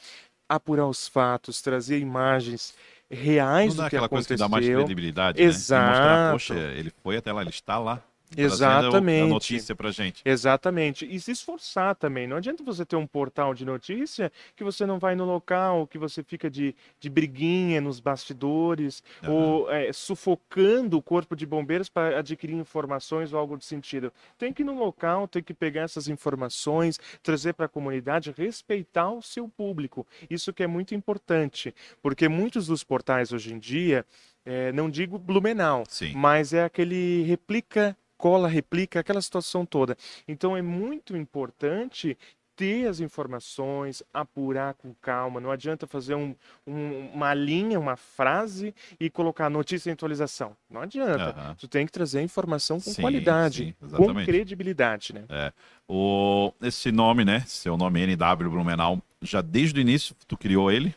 apurar 0.48 0.88
os 0.88 1.08
fatos, 1.08 1.62
trazer 1.62 1.98
imagens 2.00 2.76
reais 3.10 3.70
Não 3.70 3.78
dá 3.78 3.84
do 3.84 3.90
que 3.90 3.96
aquela 3.96 4.10
coisa 4.10 4.28
que 4.28 4.34
aconteceu. 4.34 4.38
dá 4.38 4.50
mais 4.50 4.68
credibilidade, 4.68 5.42
né? 5.42 5.48
Exato. 5.48 5.90
mostrar, 5.90 6.32
poxa, 6.32 6.54
ele 6.78 6.92
foi 7.02 7.18
até 7.18 7.32
lá, 7.34 7.42
ele 7.42 7.50
está 7.50 7.80
lá. 7.80 8.02
Exatamente. 8.38 9.24
A 9.24 9.28
notícia 9.28 9.76
pra 9.76 9.92
gente. 9.92 10.22
Exatamente. 10.26 11.06
E 11.06 11.20
se 11.20 11.32
esforçar 11.32 11.96
também. 11.96 12.28
Não 12.28 12.38
adianta 12.38 12.64
você 12.64 12.86
ter 12.86 12.96
um 12.96 13.08
portal 13.08 13.54
de 13.54 13.66
notícia 13.66 14.32
que 14.56 14.64
você 14.64 14.86
não 14.86 15.00
vai 15.00 15.16
no 15.16 15.26
local, 15.26 15.88
que 15.88 15.98
você 15.98 16.24
fica 16.24 16.50
de, 16.50 16.76
de 17.00 17.10
briguinha 17.10 17.82
nos 17.82 18.00
bastidores, 18.00 19.04
Aham. 19.24 19.32
ou 19.32 19.72
é, 19.72 19.92
sufocando 19.94 20.98
o 20.98 21.02
corpo 21.02 21.36
de 21.36 21.46
bombeiros 21.46 21.90
para 21.90 22.20
adquirir 22.20 22.56
informações 22.56 23.34
ou 23.34 23.40
algo 23.40 23.58
de 23.58 23.66
sentido. 23.66 24.12
Tem 24.38 24.54
que 24.54 24.62
ir 24.62 24.66
no 24.66 24.78
local, 24.78 25.28
tem 25.28 25.44
que 25.44 25.54
pegar 25.54 25.82
essas 25.82 26.08
informações, 26.08 27.00
trazer 27.22 27.54
para 27.54 27.66
a 27.66 27.70
comunidade, 27.70 28.34
respeitar 28.36 29.12
o 29.12 29.22
seu 29.22 29.48
público. 29.48 30.06
Isso 30.30 30.54
que 30.54 30.64
é 30.64 30.68
muito 30.68 30.96
importante, 30.96 31.74
porque 32.02 32.28
muitos 32.28 32.68
dos 32.68 32.84
portais 32.84 33.32
hoje 33.32 33.54
em 33.54 33.60
dia, 33.60 34.06
é, 34.46 34.72
não 34.72 34.90
digo 34.90 35.18
Blumenau, 35.18 35.84
Sim. 35.88 36.14
mas 36.16 36.54
é 36.54 36.64
aquele 36.64 37.24
replica, 37.24 37.96
cola, 38.24 38.48
replica, 38.48 39.02
aquela 39.02 39.22
situação 39.22 39.66
toda. 39.66 39.98
Então 40.26 40.56
é 40.56 40.62
muito 40.62 41.18
importante 41.18 42.18
ter 42.56 42.88
as 42.88 43.02
informações, 43.02 44.02
apurar 44.14 44.76
com 44.76 44.94
calma. 45.02 45.42
Não 45.42 45.52
adianta 45.52 45.86
fazer 45.86 46.16
um- 46.16 46.34
um- 46.66 47.10
uma 47.14 47.34
linha, 47.34 47.78
uma 47.78 47.98
frase 47.98 48.74
e 48.98 49.10
colocar 49.10 49.50
notícia 49.50 49.90
em 49.90 49.94
atualização. 49.94 50.56
Não 50.70 50.80
adianta. 50.80 51.32
Aham. 51.32 51.56
Tu 51.60 51.68
tem 51.68 51.86
que 51.86 51.92
trazer 51.92 52.22
informação 52.22 52.80
com 52.80 52.92
Sim, 52.92 53.02
qualidade, 53.02 53.76
sim, 53.80 53.88
com 53.98 54.14
credibilidade, 54.24 55.14
né? 55.14 55.52
O, 55.86 56.54
esse 56.62 56.94
nome, 56.94 57.26
né? 57.26 57.42
Seu 57.46 57.76
nome 57.76 58.00
NW 58.08 58.50
Blumenau, 58.50 59.02
já 59.22 59.42
desde 59.42 59.78
o 59.80 59.82
início 59.82 60.16
tu 60.26 60.38
criou 60.38 60.72
ele? 60.72 60.96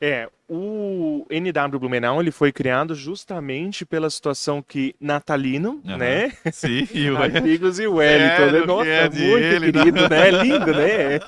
É, 0.00 0.30
o 0.48 1.26
NW 1.28 1.78
Blumenau 1.78 2.22
ele 2.22 2.30
foi 2.30 2.50
criado 2.50 2.94
justamente 2.94 3.84
pela 3.84 4.08
situação 4.08 4.62
que 4.62 4.94
Natalino, 4.98 5.82
Aham. 5.86 5.98
né? 5.98 6.32
Sim, 6.50 6.88
e 6.94 7.10
o 7.10 7.22
Amigos 7.22 7.78
e 7.78 7.86
o 7.86 7.96
Wellington, 7.96 8.60
que 8.60 8.66
Nossa, 8.66 8.88
é 8.88 9.10
muito 9.10 9.44
ele, 9.44 9.72
querido, 9.72 10.08
né? 10.08 10.30
Lindo, 10.30 10.72
né? 10.72 11.20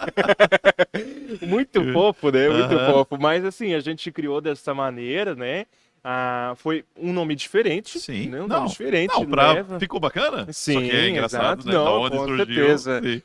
muito 1.47 1.85
fofo, 1.93 2.31
né? 2.31 2.49
Muito 2.49 2.75
Aham. 2.75 2.93
fofo. 2.93 3.19
Mas 3.21 3.45
assim, 3.45 3.75
a 3.75 3.81
gente 3.81 4.11
criou 4.11 4.41
dessa 4.41 4.73
maneira, 4.73 5.35
né? 5.35 5.67
Ah, 6.04 6.54
foi 6.56 6.85
um 6.97 7.12
nome 7.12 7.37
diferente. 7.37 8.00
Sim. 8.00 8.28
Né? 8.28 8.40
Um 8.42 8.49
Não, 8.49 8.56
nome 8.59 8.71
diferente. 8.71 9.12
Não, 9.14 9.25
pra... 9.25 9.52
leva- 9.52 9.78
ficou 9.78 10.00
bacana? 10.00 10.47
Só 10.47 10.52
Sim, 10.52 10.80
que 10.88 10.90
é 10.90 11.09
engraçado, 11.09 11.61
exato. 11.61 11.66
né? 11.68 11.75
Não, 11.75 11.85
da 11.85 11.90
onde 11.92 12.16
com 12.16 12.26
surgiu. 12.26 12.47
certeza. 12.47 13.00
Sim. 13.02 13.23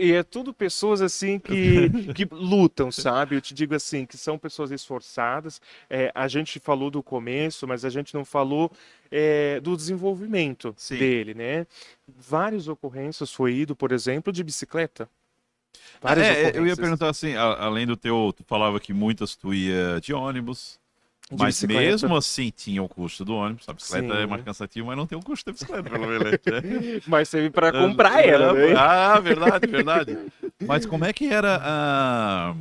E 0.00 0.12
é 0.12 0.22
tudo 0.22 0.52
pessoas 0.54 1.00
assim 1.02 1.38
que, 1.38 1.90
que 2.14 2.28
lutam, 2.30 2.90
sabe? 2.92 3.34
Eu 3.36 3.40
te 3.40 3.52
digo 3.52 3.74
assim, 3.74 4.06
que 4.06 4.16
são 4.16 4.38
pessoas 4.38 4.70
esforçadas. 4.70 5.60
É, 5.88 6.10
a 6.14 6.28
gente 6.28 6.58
falou 6.60 6.90
do 6.90 7.02
começo, 7.02 7.66
mas 7.66 7.84
a 7.84 7.90
gente 7.90 8.14
não 8.14 8.24
falou 8.24 8.70
é, 9.10 9.60
do 9.60 9.76
desenvolvimento 9.76 10.72
Sim. 10.76 10.98
dele, 10.98 11.34
né? 11.34 11.66
Várias 12.06 12.68
ocorrências 12.68 13.32
foi 13.32 13.54
ido, 13.54 13.74
por 13.76 13.90
exemplo, 13.92 14.32
de 14.32 14.42
bicicleta. 14.44 15.08
Várias 16.00 16.26
É, 16.26 16.56
eu 16.56 16.66
ia 16.66 16.76
perguntar 16.76 17.08
assim, 17.10 17.34
além 17.36 17.86
do 17.86 17.96
teu, 17.96 18.32
tu 18.36 18.42
falava 18.44 18.80
que 18.80 18.92
muitas 18.92 19.36
tu 19.36 19.52
ia 19.54 20.00
de 20.00 20.12
ônibus, 20.12 20.79
mas 21.38 21.62
mesmo 21.64 22.16
assim 22.16 22.50
tinha 22.54 22.82
o 22.82 22.88
custo 22.88 23.24
do 23.24 23.34
ônibus. 23.34 23.68
A 23.68 23.72
bicicleta 23.72 24.14
Sim. 24.14 24.22
é 24.22 24.26
mais 24.26 24.42
cansativo, 24.42 24.86
mas 24.88 24.96
não 24.96 25.06
tem 25.06 25.16
o 25.16 25.22
custo 25.22 25.46
da 25.46 25.52
bicicleta, 25.52 25.88
pelo 25.88 26.06
menos. 26.06 26.22
né? 26.24 27.00
Mas 27.06 27.28
serve 27.28 27.50
para 27.50 27.72
comprar 27.72 28.26
ela, 28.26 28.52
né? 28.52 28.74
Ah, 28.76 29.18
verdade, 29.20 29.66
verdade. 29.66 30.18
Mas 30.66 30.84
como 30.86 31.04
é 31.04 31.12
que 31.12 31.26
era 31.26 31.60
a, 31.62 32.54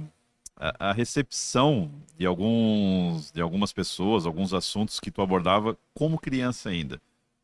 a, 0.58 0.90
a 0.90 0.94
recepção 0.94 1.92
de 2.18 2.26
alguns 2.26 3.32
de 3.32 3.42
algumas 3.42 3.74
pessoas, 3.74 4.26
alguns 4.26 4.54
assuntos 4.54 5.00
que 5.00 5.12
tu 5.12 5.22
abordava 5.22 5.78
como 5.94 6.20
criança 6.20 6.70
ainda? 6.70 7.02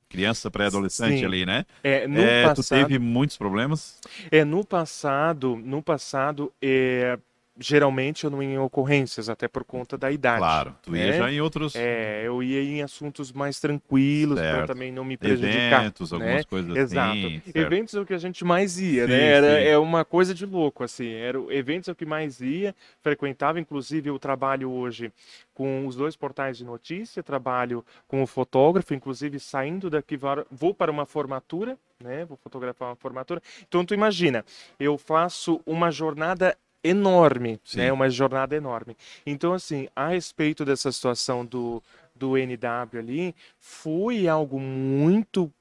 Criança 0.07 0.49
pré-adolescente 0.51 1.25
ali, 1.25 1.45
né? 1.45 1.65
É, 1.83 2.07
no 2.07 2.19
É, 2.19 2.43
tu 2.43 2.55
passado, 2.57 2.79
teve 2.87 2.99
muitos 2.99 3.35
problemas? 3.37 3.99
é, 4.31 4.45
no 4.45 4.63
passado, 4.63 5.55
no 5.57 5.81
passado, 5.81 6.53
é, 6.61 7.17
geralmente 7.57 8.25
eu 8.25 8.29
não 8.29 8.43
ia 8.43 8.49
em 8.55 8.57
ocorrências, 8.57 9.29
até 9.29 9.47
por 9.47 9.63
conta 9.63 9.97
da 9.97 10.11
idade. 10.11 10.39
Claro, 10.39 10.75
tu 10.81 10.95
ia 10.95 11.07
né? 11.07 11.17
já 11.17 11.31
em 11.31 11.39
outros 11.39 11.75
É, 11.75 12.23
eu 12.25 12.43
ia 12.43 12.61
em 12.61 12.81
assuntos 12.81 13.31
mais 13.31 13.59
tranquilos 13.59 14.39
para 14.39 14.67
também 14.67 14.91
não 14.91 15.05
me 15.05 15.15
prejudicar. 15.17 15.81
eventos, 15.83 16.11
algumas 16.11 16.37
né? 16.37 16.43
coisas 16.43 16.75
Exato. 16.75 17.11
assim. 17.17 17.41
certo. 17.41 17.57
Eventos 17.57 17.95
é 17.95 17.99
o 17.99 18.05
que 18.05 18.13
a 18.13 18.17
gente 18.17 18.43
mais 18.43 18.77
ia, 18.79 19.05
Sim, 19.05 19.11
né? 19.11 19.31
Era, 19.31 19.47
sim. 19.61 19.67
é 19.67 19.77
uma 19.77 20.03
coisa 20.03 20.33
de 20.33 20.45
louco, 20.45 20.83
assim. 20.83 21.13
Era, 21.13 21.39
o- 21.39 21.51
eventos 21.51 21.87
é 21.87 21.91
o 21.91 21.95
que 21.95 22.05
mais 22.05 22.41
ia, 22.41 22.75
frequentava, 23.01 23.59
inclusive 23.59 24.09
eu 24.09 24.19
trabalho 24.19 24.69
hoje 24.71 25.11
com 25.53 25.87
os 25.87 25.95
dois 25.95 26.15
portais 26.15 26.57
de 26.57 26.65
notícia, 26.65 27.23
trabalho 27.23 27.85
com 28.07 28.21
o 28.21 28.27
fotógrafo, 28.27 28.93
inclusive 28.93 29.39
saindo 29.39 29.89
daqui 29.89 30.17
vou 30.51 30.73
para 30.73 30.91
uma 30.91 31.05
formatura, 31.05 31.77
né? 32.03 32.25
Vou 32.25 32.37
fotografar 32.37 32.89
uma 32.89 32.95
formatura. 32.95 33.41
Então 33.67 33.85
tu 33.85 33.93
imagina, 33.93 34.43
eu 34.79 34.97
faço 34.97 35.61
uma 35.65 35.91
jornada 35.91 36.57
enorme, 36.87 37.59
Sim. 37.63 37.77
né? 37.79 37.91
Uma 37.91 38.09
jornada 38.09 38.55
enorme. 38.55 38.95
Então 39.25 39.53
assim, 39.53 39.87
a 39.95 40.09
respeito 40.09 40.63
dessa 40.65 40.91
situação 40.91 41.45
do 41.45 41.81
do 42.15 42.37
NW 42.37 42.97
ali, 42.97 43.35
foi 43.59 44.25
algo 44.25 44.57
muito 44.57 45.51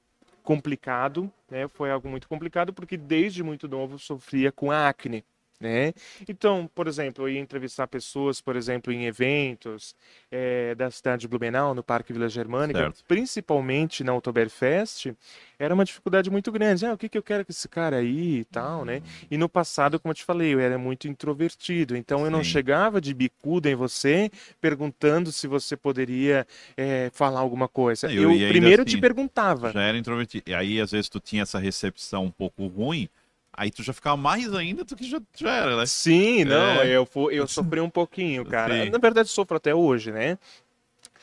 complicado, 0.45 1.31
né? 1.51 1.67
Foi 1.67 1.91
algo 1.91 2.09
muito 2.09 2.29
complicado 2.29 2.73
porque 2.73 2.97
desde 2.97 3.43
muito 3.43 3.67
novo 3.67 3.99
sofria 3.99 4.53
com 4.53 4.71
acne. 4.71 5.25
Né? 5.61 5.95
Então, 6.29 6.69
por 6.75 6.89
exemplo, 6.89 7.25
eu 7.25 7.35
ia 7.35 7.41
entrevistar 7.41 7.87
pessoas, 7.87 8.41
por 8.41 8.57
exemplo, 8.57 8.93
em 8.93 9.07
eventos 9.07 9.95
é, 10.31 10.75
da 10.75 10.91
cidade 10.91 11.23
de 11.23 11.29
Blumenau, 11.29 11.75
no 11.75 11.83
Parque 11.83 12.13
Vila 12.13 12.29
Germânica, 12.29 12.81
certo. 12.81 13.05
principalmente 13.07 14.03
na 14.03 14.13
Oktoberfest, 14.15 15.13
era 15.59 15.73
uma 15.73 15.85
dificuldade 15.85 16.29
muito 16.29 16.51
grande. 16.51 16.85
Ah, 16.85 16.93
o 16.93 16.99
que, 16.99 17.09
que 17.09 17.17
eu 17.17 17.23
quero 17.23 17.45
com 17.45 17.53
esse 17.53 17.69
cara 17.69 17.99
aí 17.99 18.41
e 18.41 18.45
tal, 18.45 18.85
né? 18.85 18.97
Uhum. 18.97 19.29
E 19.31 19.39
no 19.39 19.49
passado, 19.49 19.99
como 20.01 20.11
eu 20.11 20.17
te 20.17 20.25
falei, 20.25 20.53
eu 20.53 20.59
era 20.59 20.77
muito 20.77 21.07
introvertido, 21.07 21.97
então 21.97 22.19
Sim. 22.19 22.25
eu 22.25 22.31
não 22.31 22.43
chegava 22.43 23.01
de 23.01 23.15
bicuda 23.15 23.71
em 23.71 23.77
você 23.77 24.31
perguntando 24.61 25.31
se 25.31 25.47
você 25.47 25.77
poderia 25.77 26.47
é, 26.77 27.11
falar 27.15 27.41
alguma 27.41 27.69
coisa. 27.69 28.13
Eu, 28.13 28.33
eu 28.33 28.49
primeiro 28.49 28.83
assim, 28.83 28.97
te 28.97 29.01
perguntava. 29.01 29.71
Já 29.73 29.83
era 29.83 29.97
introvertido. 29.97 30.51
E 30.51 30.55
aí, 30.55 30.81
às 30.81 30.91
vezes, 30.91 31.09
tu 31.09 31.21
tinha 31.21 31.43
essa 31.43 31.59
recepção 31.61 32.25
um 32.25 32.31
pouco 32.31 32.67
ruim, 32.67 33.09
Aí 33.57 33.71
tu 33.71 33.83
já 33.83 33.93
ficava 33.93 34.17
mais 34.17 34.53
ainda 34.53 34.85
do 34.85 34.97
que 34.97 35.09
já, 35.09 35.21
já 35.37 35.51
era, 35.51 35.77
né? 35.77 35.87
Sim, 35.87 36.45
não, 36.45 36.83
é. 36.83 36.89
eu, 36.89 37.09
eu 37.31 37.47
sofri 37.47 37.81
um 37.81 37.91
pouquinho, 37.91 38.45
cara. 38.45 38.85
Sim. 38.85 38.91
Na 38.91 38.99
verdade, 38.99 39.29
sofro 39.29 39.57
até 39.57 39.75
hoje, 39.75 40.11
né? 40.11 40.39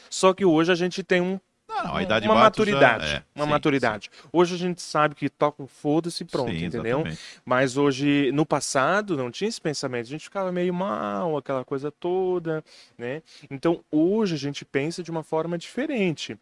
Só 0.09 0.33
que 0.33 0.45
hoje 0.45 0.71
a 0.71 0.75
gente 0.75 1.03
tem 1.03 1.21
um 1.21 1.39
não, 1.67 1.85
não, 1.85 1.95
a 1.95 2.03
idade 2.03 2.27
uma 2.27 2.35
maturidade. 2.35 3.07
Já... 3.07 3.17
É, 3.17 3.23
uma 3.33 3.45
sim, 3.45 3.51
maturidade. 3.51 4.09
Sim. 4.11 4.29
Hoje 4.31 4.55
a 4.55 4.57
gente 4.57 4.81
sabe 4.81 5.15
que 5.15 5.29
toca 5.29 5.63
um 5.63 5.67
foda-se 5.67 6.25
pronto, 6.25 6.51
sim, 6.51 6.65
entendeu? 6.65 6.99
Exatamente. 6.99 7.21
Mas 7.45 7.77
hoje, 7.77 8.31
no 8.33 8.45
passado, 8.45 9.15
não 9.15 9.31
tinha 9.31 9.47
esse 9.47 9.61
pensamento. 9.61 10.05
A 10.05 10.09
gente 10.09 10.25
ficava 10.25 10.51
meio 10.51 10.73
mal, 10.73 11.37
aquela 11.37 11.63
coisa 11.63 11.91
toda, 11.91 12.63
né? 12.97 13.21
Então, 13.49 13.83
hoje 13.89 14.35
a 14.35 14.37
gente 14.37 14.65
pensa 14.65 15.01
de 15.01 15.09
uma 15.09 15.23
forma 15.23 15.57
diferente. 15.57 16.37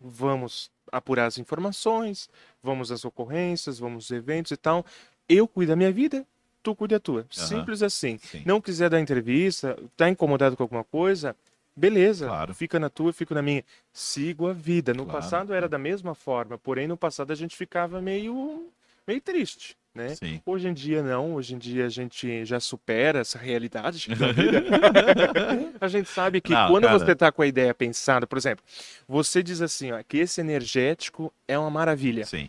Vamos 0.00 0.70
apurar 0.90 1.26
as 1.26 1.38
informações, 1.38 2.28
vamos 2.62 2.90
às 2.90 3.04
ocorrências, 3.04 3.78
vamos 3.78 4.04
aos 4.04 4.10
eventos 4.10 4.52
e 4.52 4.56
tal. 4.56 4.84
Eu 5.28 5.46
cuido 5.46 5.70
da 5.70 5.76
minha 5.76 5.92
vida, 5.92 6.26
tu 6.62 6.74
cuida 6.74 6.96
da 6.96 7.00
tua. 7.00 7.20
Uhum. 7.20 7.26
Simples 7.30 7.82
assim. 7.82 8.18
Sim. 8.18 8.42
Não 8.44 8.60
quiser 8.60 8.90
dar 8.90 9.00
entrevista, 9.00 9.78
tá 9.96 10.08
incomodado 10.08 10.56
com 10.56 10.62
alguma 10.62 10.84
coisa, 10.84 11.36
beleza, 11.74 12.26
claro. 12.26 12.54
fica 12.54 12.78
na 12.78 12.90
tua, 12.90 13.12
fico 13.12 13.34
na 13.34 13.42
minha. 13.42 13.64
Sigo 13.92 14.48
a 14.48 14.52
vida. 14.52 14.92
No 14.92 15.04
claro. 15.04 15.20
passado 15.20 15.54
era 15.54 15.68
da 15.68 15.78
mesma 15.78 16.14
forma, 16.14 16.58
porém 16.58 16.86
no 16.86 16.96
passado 16.96 17.32
a 17.32 17.36
gente 17.36 17.56
ficava 17.56 18.00
meio 18.00 18.68
meio 19.06 19.20
triste. 19.20 19.76
Né? 19.94 20.14
Sim. 20.14 20.40
Hoje 20.46 20.68
em 20.68 20.72
dia 20.72 21.02
não, 21.02 21.34
hoje 21.34 21.54
em 21.54 21.58
dia 21.58 21.86
a 21.86 21.88
gente 21.88 22.44
já 22.44 22.60
supera 22.60 23.18
essa 23.18 23.36
realidade 23.38 24.08
a 25.80 25.88
gente 25.88 26.08
sabe 26.08 26.40
que 26.40 26.52
não, 26.52 26.68
quando 26.68 26.84
cara... 26.84 26.98
você 26.98 27.10
está 27.10 27.32
com 27.32 27.42
a 27.42 27.46
ideia 27.46 27.74
pensada, 27.74 28.24
por 28.24 28.38
exemplo, 28.38 28.64
você 29.08 29.42
diz 29.42 29.60
assim, 29.60 29.90
ó, 29.90 30.00
que 30.06 30.18
esse 30.18 30.40
energético 30.40 31.32
é 31.48 31.58
uma 31.58 31.70
maravilha. 31.70 32.24
Sim 32.24 32.48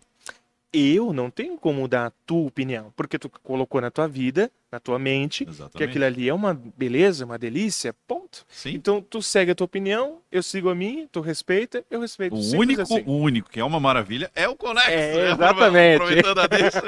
eu 0.74 1.12
não 1.12 1.30
tenho 1.30 1.58
como 1.58 1.88
dar 1.88 2.08
a 2.08 2.12
tua 2.26 2.48
opinião, 2.48 2.94
porque 2.96 3.20
tu 3.20 3.30
colocou 3.44 3.82
na 3.82 3.92
tua 3.92 4.08
vida, 4.08 4.50
na 4.72 4.80
tua 4.80 4.98
mente, 4.98 5.44
Exatamente. 5.44 5.78
que 5.78 5.84
aquilo 5.84 6.06
ali 6.06 6.30
é 6.30 6.34
uma 6.34 6.54
beleza, 6.78 7.26
uma 7.26 7.38
delícia, 7.38 7.94
ponto. 8.08 8.46
Sim. 8.48 8.74
Então 8.76 9.02
tu 9.02 9.22
segue 9.22 9.52
a 9.52 9.56
tua 9.56 9.66
opinião, 9.66 10.20
eu 10.32 10.42
sigo 10.42 10.70
a 10.70 10.76
minha, 10.76 11.08
tu 11.12 11.20
respeita, 11.20 11.84
eu 11.92 12.00
respeito. 12.00 12.36
O 12.36 12.58
único, 12.58 12.82
assim. 12.82 13.04
o 13.06 13.18
único 13.18 13.50
que 13.50 13.60
é 13.60 13.66
uma 13.66 13.82
maravilha 13.82 14.32
é 14.34 14.48
o 14.48 14.56
Conex. 14.56 14.88
É, 14.88 15.16
né? 15.16 15.32
exatamente. 15.32 15.96
Aproveitando 15.96 16.40
a 16.40 16.48
deixa. 16.48 16.82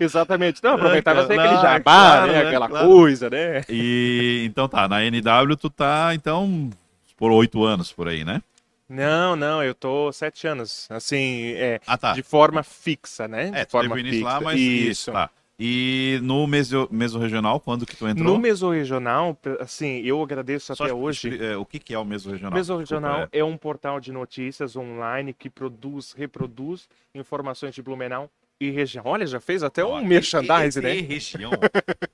exatamente. 0.00 0.58
Então 0.58 0.74
aproveitava 0.74 1.20
ah, 1.20 1.24
aquele 1.24 1.56
jabá, 1.60 1.80
claro, 1.82 2.26
né? 2.26 2.32
né? 2.32 2.46
aquela 2.48 2.68
claro. 2.68 2.88
coisa, 2.88 3.30
né? 3.30 3.64
E 3.68 4.42
então 4.46 4.68
tá, 4.68 4.88
na 4.88 5.04
NW 5.04 5.56
tu 5.56 5.70
tá 5.70 6.12
então 6.12 6.70
por 7.16 7.30
oito 7.30 7.62
anos 7.62 7.92
por 7.92 8.08
aí, 8.08 8.24
né? 8.24 8.42
Não, 8.88 9.34
não, 9.34 9.62
eu 9.62 9.74
tô 9.74 10.12
sete 10.12 10.46
anos, 10.46 10.86
assim, 10.90 11.52
é, 11.54 11.80
ah, 11.86 11.96
tá. 11.96 12.12
de 12.12 12.22
forma 12.22 12.62
fixa, 12.62 13.26
né? 13.26 13.50
É, 13.54 13.64
de 13.64 13.70
forma 13.70 13.96
fixa. 13.96 14.24
lá, 14.24 14.40
mas 14.40 14.60
isso. 14.60 15.12
Tá. 15.12 15.30
E 15.58 16.18
no 16.22 16.46
meso, 16.46 16.88
meso 16.90 17.18
regional, 17.18 17.60
quando 17.60 17.86
que 17.86 17.96
tu 17.96 18.08
entrou? 18.08 18.34
No 18.34 18.40
meso 18.40 18.70
regional, 18.70 19.38
assim, 19.60 20.00
eu 20.00 20.20
agradeço 20.20 20.74
Só 20.74 20.84
até 20.84 20.92
hoje. 20.92 21.42
É, 21.42 21.56
o 21.56 21.64
que, 21.64 21.78
que 21.78 21.94
é 21.94 21.98
o 21.98 22.04
meso 22.04 22.30
regional? 22.30 22.52
Meso 22.52 22.76
regional 22.76 23.22
é. 23.30 23.38
é 23.38 23.44
um 23.44 23.56
portal 23.56 24.00
de 24.00 24.10
notícias 24.10 24.74
online 24.74 25.32
que 25.32 25.48
produz, 25.48 26.12
reproduz 26.12 26.88
informações 27.14 27.72
de 27.72 27.82
Blumenau 27.82 28.28
e 28.60 28.70
região. 28.70 29.04
Olha, 29.06 29.26
já 29.26 29.38
fez 29.38 29.62
até 29.62 29.84
um 29.84 30.04
merchandising, 30.04 30.80
né? 30.80 30.96
E 30.96 31.02
região. 31.02 31.52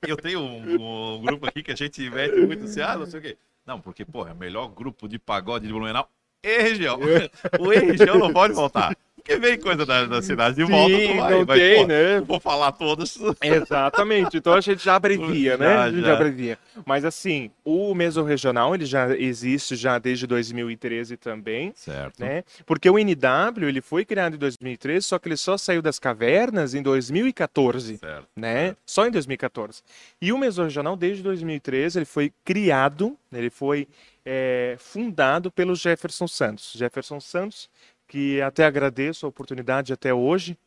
eu 0.07 0.17
tenho 0.19 0.41
um, 0.41 1.17
um, 1.17 1.23
grupo 1.23 1.47
aqui 1.47 1.63
que 1.63 1.73
a 1.73 1.77
gente 1.77 2.09
mete 2.11 2.41
muito 2.41 2.65
assim, 2.65 2.83
ah, 2.83 2.97
não 2.97 3.07
sei 3.07 3.21
o 3.21 3.23
quê. 3.23 3.39
Não, 3.65 3.81
porque, 3.81 4.05
pô, 4.05 4.27
é 4.27 4.33
o 4.33 4.37
melhor 4.37 4.69
grupo 4.69 5.09
de 5.09 5.19
pagode 5.19 5.67
de 5.67 5.73
Blumenau 5.73 6.07
e 6.43 6.59
região. 6.63 6.99
O 7.59 7.73
e 7.73 7.79
região 7.79 8.19
não 8.19 8.33
pode 8.33 8.55
voltar. 8.55 8.97
Porque 9.21 9.37
vem 9.37 9.59
coisa 9.59 9.85
da, 9.85 10.07
da 10.07 10.23
cidade 10.23 10.57
de 10.57 10.67
Sim, 10.67 10.73
volta, 10.73 10.97
tu 10.97 11.17
vai. 11.17 11.33
Não 11.35 11.45
mas, 11.47 11.59
tem, 11.59 11.81
pô, 11.83 11.87
né? 11.87 12.21
Vou 12.21 12.41
falar 12.41 12.73
todas. 12.73 13.19
Exatamente. 13.43 14.39
Então 14.39 14.55
a 14.55 14.61
gente 14.61 14.83
já 14.83 14.97
abrevia, 14.97 15.57
né? 15.59 15.67
Já, 15.67 15.83
a 15.83 15.91
gente 15.91 16.01
já. 16.01 16.07
já 16.07 16.15
abrevia. 16.15 16.59
Mas 16.87 17.05
assim, 17.05 17.51
o 17.65 17.95
mesorregional, 17.95 18.75
ele 18.75 18.87
já 18.87 19.15
existe 19.17 19.77
já 19.77 19.99
desde 19.99 20.27
2013 20.27 21.17
também. 21.17 21.73
Certo. 21.77 22.19
Né? 22.19 22.43
Porque 22.65 22.89
o 22.89 22.99
NW, 22.99 23.69
ele 23.69 23.81
foi 23.81 24.05
criado 24.05 24.35
em 24.35 24.39
2013, 24.39 25.07
só 25.07 25.19
que 25.19 25.29
ele 25.29 25.37
só 25.37 25.59
saiu 25.59 25.83
das 25.83 25.99
cavernas 25.99 26.75
em 26.75 26.83
2014. 26.83 27.99
Certo. 27.99 28.27
Né? 28.35 28.65
Certo. 28.65 28.79
Só 28.87 29.07
em 29.07 29.11
2014. 29.11 29.83
E 30.21 30.33
o 30.33 30.39
mesorregional, 30.39 30.97
desde 30.97 31.23
2013, 31.23 31.99
ele 31.99 32.07
foi 32.07 32.33
criado, 32.45 33.17
ele 33.33 33.51
foi 33.51 33.87
é, 34.25 34.77
fundado 34.79 35.51
pelo 35.51 35.75
Jefferson 35.75 36.27
Santos. 36.27 36.73
Jefferson 36.77 37.21
Santos, 37.21 37.69
que 38.07 38.41
até 38.41 38.65
agradeço 38.65 39.27
a 39.27 39.29
oportunidade 39.29 39.93
até 39.93 40.13
hoje, 40.13 40.59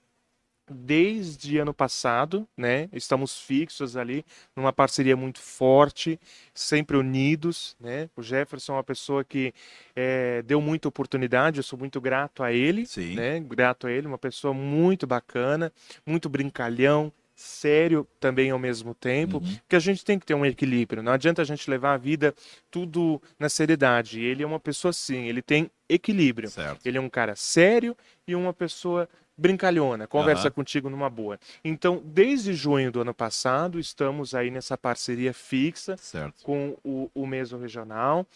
desde 0.70 1.58
ano 1.58 1.74
passado, 1.74 2.48
né? 2.56 2.88
Estamos 2.94 3.38
fixos 3.40 3.98
ali 3.98 4.26
numa 4.56 4.72
parceria 4.72 5.16
muito 5.16 5.40
forte, 5.40 6.20
sempre 6.54 6.96
unidos, 6.96 7.76
né? 7.80 8.10
O 8.16 8.22
Jefferson 8.22 8.74
é 8.74 8.76
uma 8.78 8.84
pessoa 8.84 9.24
que 9.24 9.54
é, 9.96 10.42
deu 10.44 10.62
muita 10.62 10.88
oportunidade, 10.88 11.58
eu 11.58 11.64
sou 11.64 11.78
muito 11.78 12.00
grato 12.00 12.44
a 12.44 12.52
ele, 12.54 12.86
Sim. 12.86 13.16
né? 13.16 13.40
Grato 13.42 13.88
a 13.88 13.92
ele, 13.92 14.08
uma 14.08 14.18
pessoa 14.18 14.54
muito 14.54 15.06
bacana, 15.06 15.72
muito 16.06 16.30
brincalhão, 16.30 17.12
sério 17.36 18.08
também 18.20 18.52
ao 18.52 18.60
mesmo 18.60 18.94
tempo, 18.94 19.38
uhum. 19.38 19.56
porque 19.58 19.76
a 19.76 19.80
gente 19.80 20.06
tem 20.06 20.20
que 20.20 20.26
ter 20.26 20.34
um 20.34 20.46
equilíbrio. 20.46 21.02
Não 21.02 21.12
adianta 21.12 21.42
a 21.42 21.46
gente 21.46 21.70
levar 21.70 21.94
a 21.94 21.98
vida 21.98 22.34
tudo 22.70 23.22
na 23.40 23.50
seriedade. 23.50 24.22
Ele 24.22 24.44
é 24.44 24.46
uma 24.46 24.60
pessoa 24.60 24.92
assim, 24.92 25.28
ele 25.28 25.42
tem 25.42 25.70
equilíbrio. 25.90 26.50
Certo. 26.50 26.86
Ele 26.86 26.98
é 26.98 27.02
um 27.02 27.10
cara 27.10 27.36
sério 27.36 27.98
e 28.28 28.36
uma 28.36 28.54
pessoa 28.54 29.10
brincalhona, 29.36 30.08
conversa 30.08 30.48
uhum. 30.48 30.54
contigo 30.54 30.90
numa 30.90 31.10
boa. 31.10 31.40
Então, 31.64 32.02
desde 32.06 32.54
junho 32.54 32.92
do 32.92 33.02
ano 33.02 33.14
passado, 33.14 33.80
estamos 33.80 34.36
aí 34.36 34.52
nessa 34.52 34.78
parceria 34.78 35.34
fixa 35.34 35.98
certo. 35.98 36.44
com 36.44 36.78
o, 36.84 37.10
o 37.16 37.26
Meso 37.26 37.58
Regional, 37.58 38.28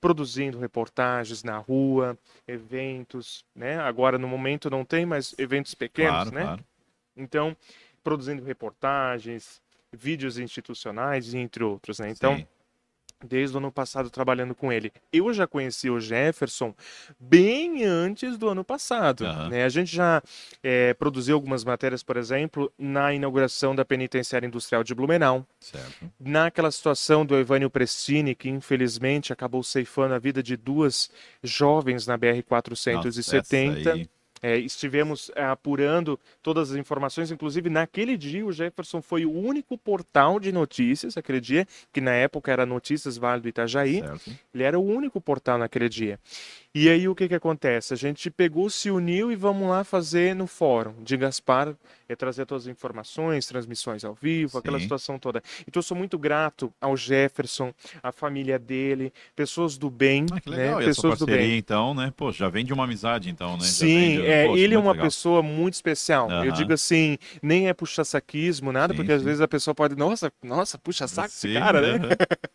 produzindo 0.00 0.58
reportagens 0.58 1.42
na 1.42 1.58
rua, 1.58 2.16
eventos, 2.46 3.44
né? 3.54 3.78
Agora, 3.78 4.16
no 4.16 4.26
momento, 4.28 4.70
não 4.70 4.84
tem, 4.84 5.04
mas 5.04 5.34
eventos 5.36 5.74
pequenos, 5.74 6.30
claro, 6.30 6.30
né? 6.30 6.42
Claro. 6.42 6.64
Então, 7.16 7.56
produzindo 8.02 8.44
reportagens, 8.44 9.60
vídeos 9.92 10.38
institucionais, 10.38 11.34
entre 11.34 11.64
outros, 11.64 11.98
né? 11.98 12.10
Então, 12.10 12.36
Sim. 12.36 12.46
desde 13.24 13.56
o 13.56 13.58
ano 13.58 13.72
passado 13.72 14.10
trabalhando 14.10 14.54
com 14.54 14.72
ele. 14.72 14.92
Eu 15.12 15.32
já 15.32 15.46
conheci 15.46 15.88
o 15.90 15.98
Jefferson 15.98 16.74
bem 17.18 17.84
antes 17.84 18.36
do 18.36 18.48
ano 18.48 18.62
passado. 18.62 19.24
Uhum. 19.24 19.48
Né? 19.48 19.64
A 19.64 19.68
gente 19.68 19.94
já 19.94 20.22
é, 20.62 20.94
produziu 20.94 21.34
algumas 21.34 21.64
matérias, 21.64 22.02
por 22.02 22.16
exemplo, 22.16 22.72
na 22.78 23.12
inauguração 23.12 23.74
da 23.74 23.84
penitenciária 23.84 24.46
industrial 24.46 24.84
de 24.84 24.94
Blumenau. 24.94 25.46
Certo. 25.58 26.12
Naquela 26.20 26.70
situação 26.70 27.24
do 27.24 27.36
Evânio 27.36 27.70
Prestini, 27.70 28.34
que 28.34 28.48
infelizmente 28.48 29.32
acabou 29.32 29.62
ceifando 29.62 30.14
a 30.14 30.18
vida 30.18 30.42
de 30.42 30.56
duas 30.56 31.10
jovens 31.42 32.06
na 32.06 32.18
BR-470. 32.18 34.08
É, 34.42 34.56
estivemos 34.56 35.30
é, 35.34 35.44
apurando 35.44 36.18
todas 36.42 36.70
as 36.70 36.76
informações, 36.76 37.30
inclusive 37.30 37.68
naquele 37.68 38.16
dia 38.16 38.44
o 38.44 38.52
Jefferson 38.52 39.02
foi 39.02 39.24
o 39.24 39.32
único 39.32 39.76
portal 39.76 40.38
de 40.38 40.52
notícias, 40.52 41.16
aquele 41.16 41.40
dia, 41.40 41.66
que 41.92 42.00
na 42.00 42.12
época 42.12 42.52
era 42.52 42.64
Notícias 42.64 43.16
Vale 43.16 43.42
do 43.42 43.48
Itajaí, 43.48 44.00
certo. 44.00 44.30
ele 44.54 44.62
era 44.62 44.78
o 44.78 44.84
único 44.84 45.20
portal 45.20 45.58
naquele 45.58 45.88
dia. 45.88 46.18
E 46.74 46.88
aí 46.88 47.08
o 47.08 47.14
que, 47.14 47.28
que 47.28 47.34
acontece? 47.34 47.94
A 47.94 47.96
gente 47.96 48.30
pegou, 48.30 48.68
se 48.70 48.90
uniu 48.90 49.32
e 49.32 49.36
vamos 49.36 49.68
lá 49.68 49.82
fazer 49.84 50.34
no 50.34 50.46
fórum 50.46 50.94
de 51.02 51.16
Gaspar 51.16 51.74
é 52.08 52.16
trazer 52.16 52.46
todas 52.46 52.64
as 52.64 52.68
informações, 52.72 53.46
transmissões 53.46 54.04
ao 54.04 54.14
vivo, 54.14 54.58
aquela 54.58 54.78
Sim. 54.78 54.84
situação 54.84 55.18
toda. 55.18 55.42
Então 55.66 55.78
eu 55.78 55.82
sou 55.82 55.96
muito 55.96 56.18
grato 56.18 56.72
ao 56.80 56.96
Jefferson, 56.96 57.72
à 58.02 58.10
família 58.10 58.58
dele, 58.58 59.12
pessoas 59.36 59.76
do 59.76 59.90
bem, 59.90 60.24
Ah, 60.32 60.40
que 60.40 60.48
né? 60.50 60.56
legal. 60.56 60.80
E 60.80 60.84
essa 60.84 61.02
Pessoas 61.02 61.18
do 61.18 61.26
parceria, 61.26 61.48
bem. 61.48 61.58
então, 61.58 61.94
né? 61.94 62.12
Pô, 62.16 62.32
já 62.32 62.48
vem 62.48 62.64
de 62.64 62.72
uma 62.72 62.84
amizade, 62.84 63.28
então, 63.28 63.56
né? 63.56 63.64
Sim, 63.64 64.12
de- 64.12 64.22
é, 64.26 64.46
Poxa, 64.46 64.60
ele 64.60 64.74
é 64.74 64.78
uma 64.78 64.92
legal. 64.92 65.06
pessoa 65.06 65.42
muito 65.42 65.74
especial. 65.74 66.30
Eu 66.30 66.36
Aham. 66.36 66.52
digo 66.52 66.72
assim, 66.72 67.18
nem 67.42 67.68
é 67.68 67.74
puxa-saquismo, 67.74 68.72
nada, 68.72 68.92
Sim, 68.94 68.96
porque 68.96 69.12
às 69.12 69.20
sim. 69.20 69.26
vezes 69.26 69.40
a 69.40 69.48
pessoa 69.48 69.74
pode, 69.74 69.94
nossa, 69.94 70.32
nossa, 70.42 70.78
puxa 70.78 71.06
saco 71.06 71.28
esse 71.28 71.48
Sim, 71.48 71.54
cara, 71.54 71.98
né? 71.98 72.08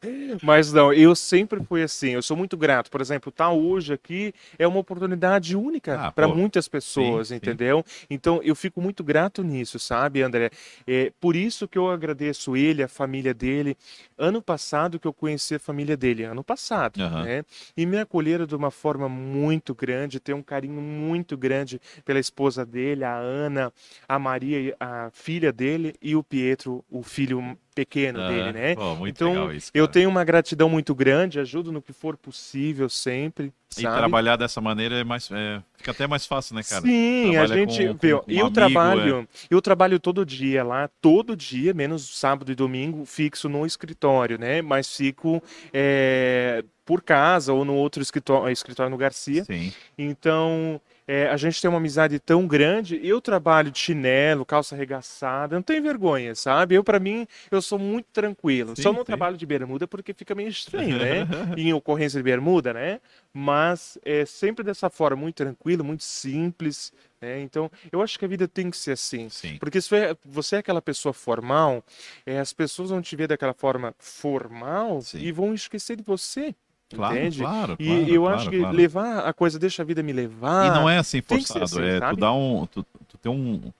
Mas 0.42 0.74
não, 0.74 0.92
eu 0.94 1.16
sempre 1.16 1.64
fui 1.64 1.84
assim, 1.84 2.10
eu 2.12 2.22
sou 2.22 2.36
muito 2.36 2.58
grato. 2.58 2.90
Por 2.90 3.02
exemplo, 3.02 3.30
estar 3.30 3.52
hoje 3.52 3.94
aqui 3.94 4.34
é 4.58 4.68
uma 4.68 4.80
oportunidade 4.80 5.56
única 5.56 5.96
Ah, 6.08 6.12
para 6.12 6.28
muitas 6.28 6.68
pessoas, 6.68 7.32
entendeu? 7.32 7.84
Então 8.10 8.42
eu 8.44 8.56
fico 8.56 8.82
muito 8.82 9.04
grato 9.04 9.43
nisso, 9.44 9.78
sabe, 9.80 10.22
André? 10.22 10.50
É 10.88 11.12
por 11.20 11.36
isso 11.36 11.68
que 11.68 11.78
eu 11.78 11.90
agradeço 11.90 12.56
ele, 12.56 12.84
a 12.84 12.88
família 12.88 13.34
dele. 13.34 13.78
Ano 14.18 14.42
passado 14.42 15.00
que 15.00 15.08
eu 15.08 15.14
conheci 15.14 15.56
a 15.56 15.60
família 15.60 15.98
dele, 15.98 16.24
ano 16.24 16.44
passado, 16.44 17.02
Aham. 17.02 17.24
né? 17.24 17.46
E 17.76 17.86
me 17.86 17.98
acolheram 18.00 18.46
de 18.46 18.56
uma 18.56 18.72
forma 18.72 19.08
muito 19.10 19.76
grande, 19.76 20.20
tem 20.20 20.34
um 20.34 20.44
carinho 20.44 20.82
muito 20.82 21.38
grande 21.38 21.80
pela 22.06 22.20
esposa 22.20 22.66
dele, 22.66 23.04
a 23.04 23.16
Ana, 23.16 23.72
a 24.08 24.18
Maria, 24.20 24.76
a 24.80 25.10
filha 25.12 25.52
dele 25.52 25.96
e 26.02 26.16
o 26.16 26.24
Pietro, 26.24 26.84
o 26.90 27.04
filho 27.04 27.58
pequeno 27.74 28.20
dele, 28.28 28.42
Aham. 28.50 28.52
né? 28.54 28.76
Pô, 28.76 29.08
Então, 29.08 29.52
isso. 29.52 29.72
Eu 29.74 29.88
tenho 29.88 30.10
uma 30.10 30.24
gratidão 30.24 30.70
muito 30.70 30.94
grande, 30.94 31.40
ajudo 31.40 31.72
no 31.72 31.82
que 31.82 31.92
for 31.92 32.16
possível 32.16 32.88
sempre, 32.90 33.52
E 33.80 33.82
sabe? 33.84 33.98
trabalhar 33.98 34.36
dessa 34.36 34.60
maneira 34.62 34.96
é 34.96 35.04
mais, 35.04 35.30
é, 35.32 35.62
fica 35.78 35.92
até 35.92 36.08
mais 36.08 36.26
fácil, 36.26 36.56
né, 36.56 36.64
cara? 36.64 36.82
Sim, 36.82 37.30
a 37.30 37.46
Trabalha 37.46 37.56
gente, 37.56 37.88
com- 37.88 37.94
vê, 37.98 38.12
com 38.16 38.32
um 38.32 38.36
eu 38.36 38.46
amigo, 38.46 38.52
trabalho, 38.52 39.30
eu 39.50 39.62
trabalho 39.62 40.00
todo 40.00 40.26
dia 40.26 40.64
lá, 40.64 40.90
todo 41.02 41.36
dia, 41.36 41.74
menos 41.74 42.18
sábado 42.18 42.52
e 42.52 42.56
domingo, 42.56 43.06
fixo 43.06 43.48
no 43.50 43.66
escritório, 43.66 44.38
né? 44.38 44.62
Mas 44.62 44.96
fico 44.96 45.42
é, 45.74 46.64
por 46.86 47.02
casa 47.02 47.54
ou 47.54 47.64
no 47.66 47.74
outro 47.76 48.02
escritório, 48.02 48.52
escritório 48.52 48.90
no 48.90 48.98
Garcia. 48.98 49.44
Sim. 49.46 49.72
Então, 49.98 50.80
é, 51.08 51.28
a 51.28 51.38
gente 51.38 51.62
tem 51.62 51.70
uma 51.70 51.78
amizade 51.78 52.20
tão 52.20 52.46
grande. 52.48 53.00
Eu 53.04 53.22
trabalho 53.22 53.72
de 53.72 53.80
chinelo, 53.80 54.46
calça 54.46 54.76
arregaçada, 54.76 55.56
não 55.56 55.64
tenho 55.64 55.82
vergonha, 55.84 56.36
sabe? 56.36 56.76
Eu, 56.76 56.84
para 56.84 57.00
mim, 57.00 57.28
eu 57.52 57.62
sou 57.62 57.80
muito 57.80 58.08
tranquilo. 58.12 58.76
Sim, 58.76 58.84
Só 58.84 58.92
não 58.92 59.00
sim. 59.00 59.06
trabalho 59.06 59.38
de 59.38 59.46
bermuda 59.46 59.88
porque 59.88 60.14
fica 60.14 60.36
meio 60.36 60.50
estranho, 60.50 60.98
né? 60.98 61.28
em 61.58 61.74
ocorrência 61.74 62.20
de 62.20 62.24
bermuda, 62.24 62.74
né? 62.74 63.00
Mas 63.34 63.63
é 64.04 64.26
sempre 64.26 64.64
dessa 64.64 64.90
forma, 64.90 65.18
muito 65.22 65.36
tranquilo, 65.36 65.84
muito 65.84 66.04
simples, 66.04 66.92
né? 67.22 67.42
Então, 67.42 67.70
eu 67.92 68.02
acho 68.02 68.18
que 68.20 68.26
a 68.26 68.28
vida 68.28 68.48
tem 68.48 68.70
que 68.70 68.78
ser 68.78 68.92
assim. 68.94 69.30
Sim. 69.30 69.58
Porque 69.58 69.80
se 69.82 69.96
é- 69.96 70.16
você 70.26 70.58
é 70.58 70.60
aquela 70.60 70.82
pessoa 70.82 71.14
formal, 71.14 71.84
é, 72.26 72.40
as 72.40 72.52
pessoas 72.54 72.90
vão 72.90 73.02
te 73.02 73.16
ver 73.16 73.28
daquela 73.28 73.54
forma 73.54 73.94
formal 74.00 75.02
Sim. 75.02 75.20
e 75.20 75.32
vão 75.32 75.54
esquecer 75.54 75.96
de 75.96 76.04
você. 76.04 76.56
Claro, 76.90 77.16
entende? 77.16 77.40
claro, 77.40 77.76
E 77.80 77.86
claro, 77.88 78.10
eu 78.14 78.22
claro, 78.22 78.38
acho 78.38 78.50
que 78.52 78.60
claro. 78.60 78.76
levar 78.78 79.20
a 79.26 79.34
coisa, 79.34 79.58
deixa 79.58 79.82
a 79.82 79.86
vida 79.86 80.04
me 80.04 80.14
levar. 80.14 80.68
E 80.68 80.70
não 80.70 80.88
é 80.88 81.00
assim 81.00 81.22
forçado, 81.22 81.64
assim, 81.64 81.82
é 81.82 82.00
tu 82.00 82.16
dá 82.16 82.32
um, 82.32 82.68
tu, 82.68 82.84
tu 83.08 83.18
tem 83.18 83.32
um, 83.32 83.74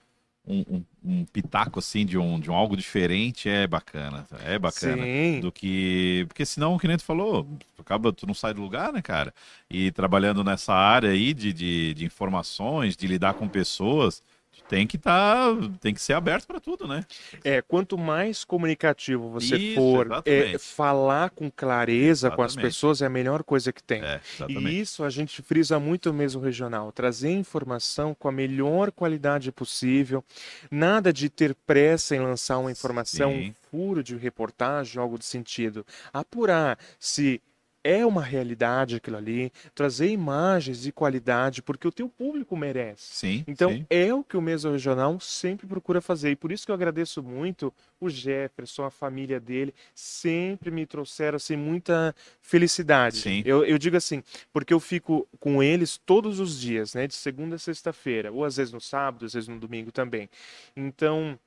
um, 0.46 0.64
um- 0.68 0.84
um 1.04 1.24
pitaco 1.26 1.78
assim 1.78 2.04
de 2.04 2.16
um, 2.18 2.38
de 2.40 2.50
um 2.50 2.54
algo 2.54 2.76
diferente 2.76 3.48
é 3.48 3.66
bacana, 3.66 4.26
é 4.44 4.58
bacana. 4.58 5.02
Sim. 5.04 5.40
Do 5.40 5.50
que, 5.52 6.24
porque 6.28 6.44
senão, 6.46 6.78
que 6.78 6.86
nem 6.88 6.96
tu 6.96 7.04
falou, 7.04 7.44
tu 7.76 7.82
acaba, 7.82 8.12
tu 8.12 8.26
não 8.26 8.34
sai 8.34 8.52
do 8.54 8.60
lugar, 8.62 8.92
né, 8.92 9.00
cara? 9.02 9.32
E 9.70 9.90
trabalhando 9.92 10.42
nessa 10.44 10.74
área 10.74 11.10
aí 11.10 11.32
de, 11.34 11.52
de, 11.52 11.94
de 11.94 12.04
informações, 12.04 12.96
de 12.96 13.06
lidar 13.06 13.34
com 13.34 13.48
pessoas, 13.48 14.22
tem 14.68 14.86
que 14.86 14.96
tá, 14.98 15.46
tem 15.80 15.92
que 15.94 16.00
ser 16.00 16.14
aberto 16.14 16.46
para 16.46 16.60
tudo, 16.60 16.86
né? 16.86 17.04
É, 17.42 17.60
quanto 17.62 17.98
mais 17.98 18.44
comunicativo 18.44 19.28
você 19.28 19.56
Isso, 19.56 19.74
for, 19.74 20.06
é, 20.24 20.38
exatamente. 20.38 20.58
falar 20.58 21.30
com 21.30 21.50
clareza 21.50 22.30
com 22.30 22.42
as 22.42 22.52
Exatamente. 22.52 22.72
pessoas 22.72 23.02
é 23.02 23.06
a 23.06 23.10
melhor 23.10 23.42
coisa 23.42 23.72
que 23.72 23.82
tem. 23.82 24.02
É, 24.02 24.20
E 24.20 24.34
exatamente. 24.36 24.80
isso 24.80 25.04
a 25.04 25.10
gente 25.10 25.42
frisa 25.42 25.78
muito 25.78 26.12
mesmo 26.12 26.40
regional, 26.40 26.90
trazer 26.92 27.30
informação 27.30 28.14
com 28.14 28.28
a 28.28 28.32
melhor 28.32 28.90
qualidade 28.90 29.52
possível, 29.52 30.24
nada 30.70 31.12
de 31.12 31.28
ter 31.28 31.54
pressa 31.66 32.16
em 32.16 32.20
lançar 32.20 32.58
uma 32.58 32.70
informação, 32.70 33.32
Sim. 33.32 33.50
um 33.50 33.54
furo 33.70 34.02
de 34.02 34.16
reportagem, 34.16 35.00
algo 35.00 35.18
de 35.18 35.24
sentido. 35.24 35.84
Apurar 36.12 36.78
se 36.98 37.40
é 37.84 38.04
uma 38.04 38.22
realidade 38.22 38.96
aquilo 38.96 39.18
ali, 39.18 39.52
trazer 39.74 40.08
imagens 40.08 40.80
de 40.80 40.90
qualidade, 40.90 41.62
porque 41.62 41.86
o 41.86 41.92
teu 41.92 42.08
público 42.08 42.56
merece. 42.56 43.14
Sim, 43.14 43.44
Então, 43.46 43.70
sim. 43.70 43.86
é 43.90 44.12
o 44.12 44.24
que 44.24 44.36
o 44.36 44.42
Mesa 44.42 44.70
Regional 44.70 45.20
sempre 45.20 45.66
procura 45.66 46.00
fazer. 46.00 46.30
E 46.30 46.36
por 46.36 46.50
isso 46.50 46.64
que 46.64 46.70
eu 46.70 46.74
agradeço 46.74 47.22
muito 47.22 47.72
o 48.00 48.08
Jefferson, 48.08 48.84
a 48.84 48.90
família 48.90 49.38
dele, 49.38 49.74
sempre 49.94 50.70
me 50.70 50.86
trouxeram 50.86 51.36
assim, 51.36 51.56
muita 51.56 52.14
felicidade. 52.40 53.18
Sim. 53.18 53.42
Eu, 53.44 53.64
eu 53.64 53.76
digo 53.78 53.96
assim, 53.96 54.22
porque 54.52 54.72
eu 54.72 54.80
fico 54.80 55.28
com 55.38 55.62
eles 55.62 55.98
todos 55.98 56.40
os 56.40 56.58
dias, 56.58 56.94
né? 56.94 57.06
De 57.06 57.14
segunda 57.14 57.56
a 57.56 57.58
sexta-feira, 57.58 58.32
ou 58.32 58.44
às 58.44 58.56
vezes 58.56 58.72
no 58.72 58.80
sábado, 58.80 59.26
às 59.26 59.34
vezes 59.34 59.48
no 59.48 59.58
domingo 59.58 59.92
também. 59.92 60.28
Então, 60.74 61.38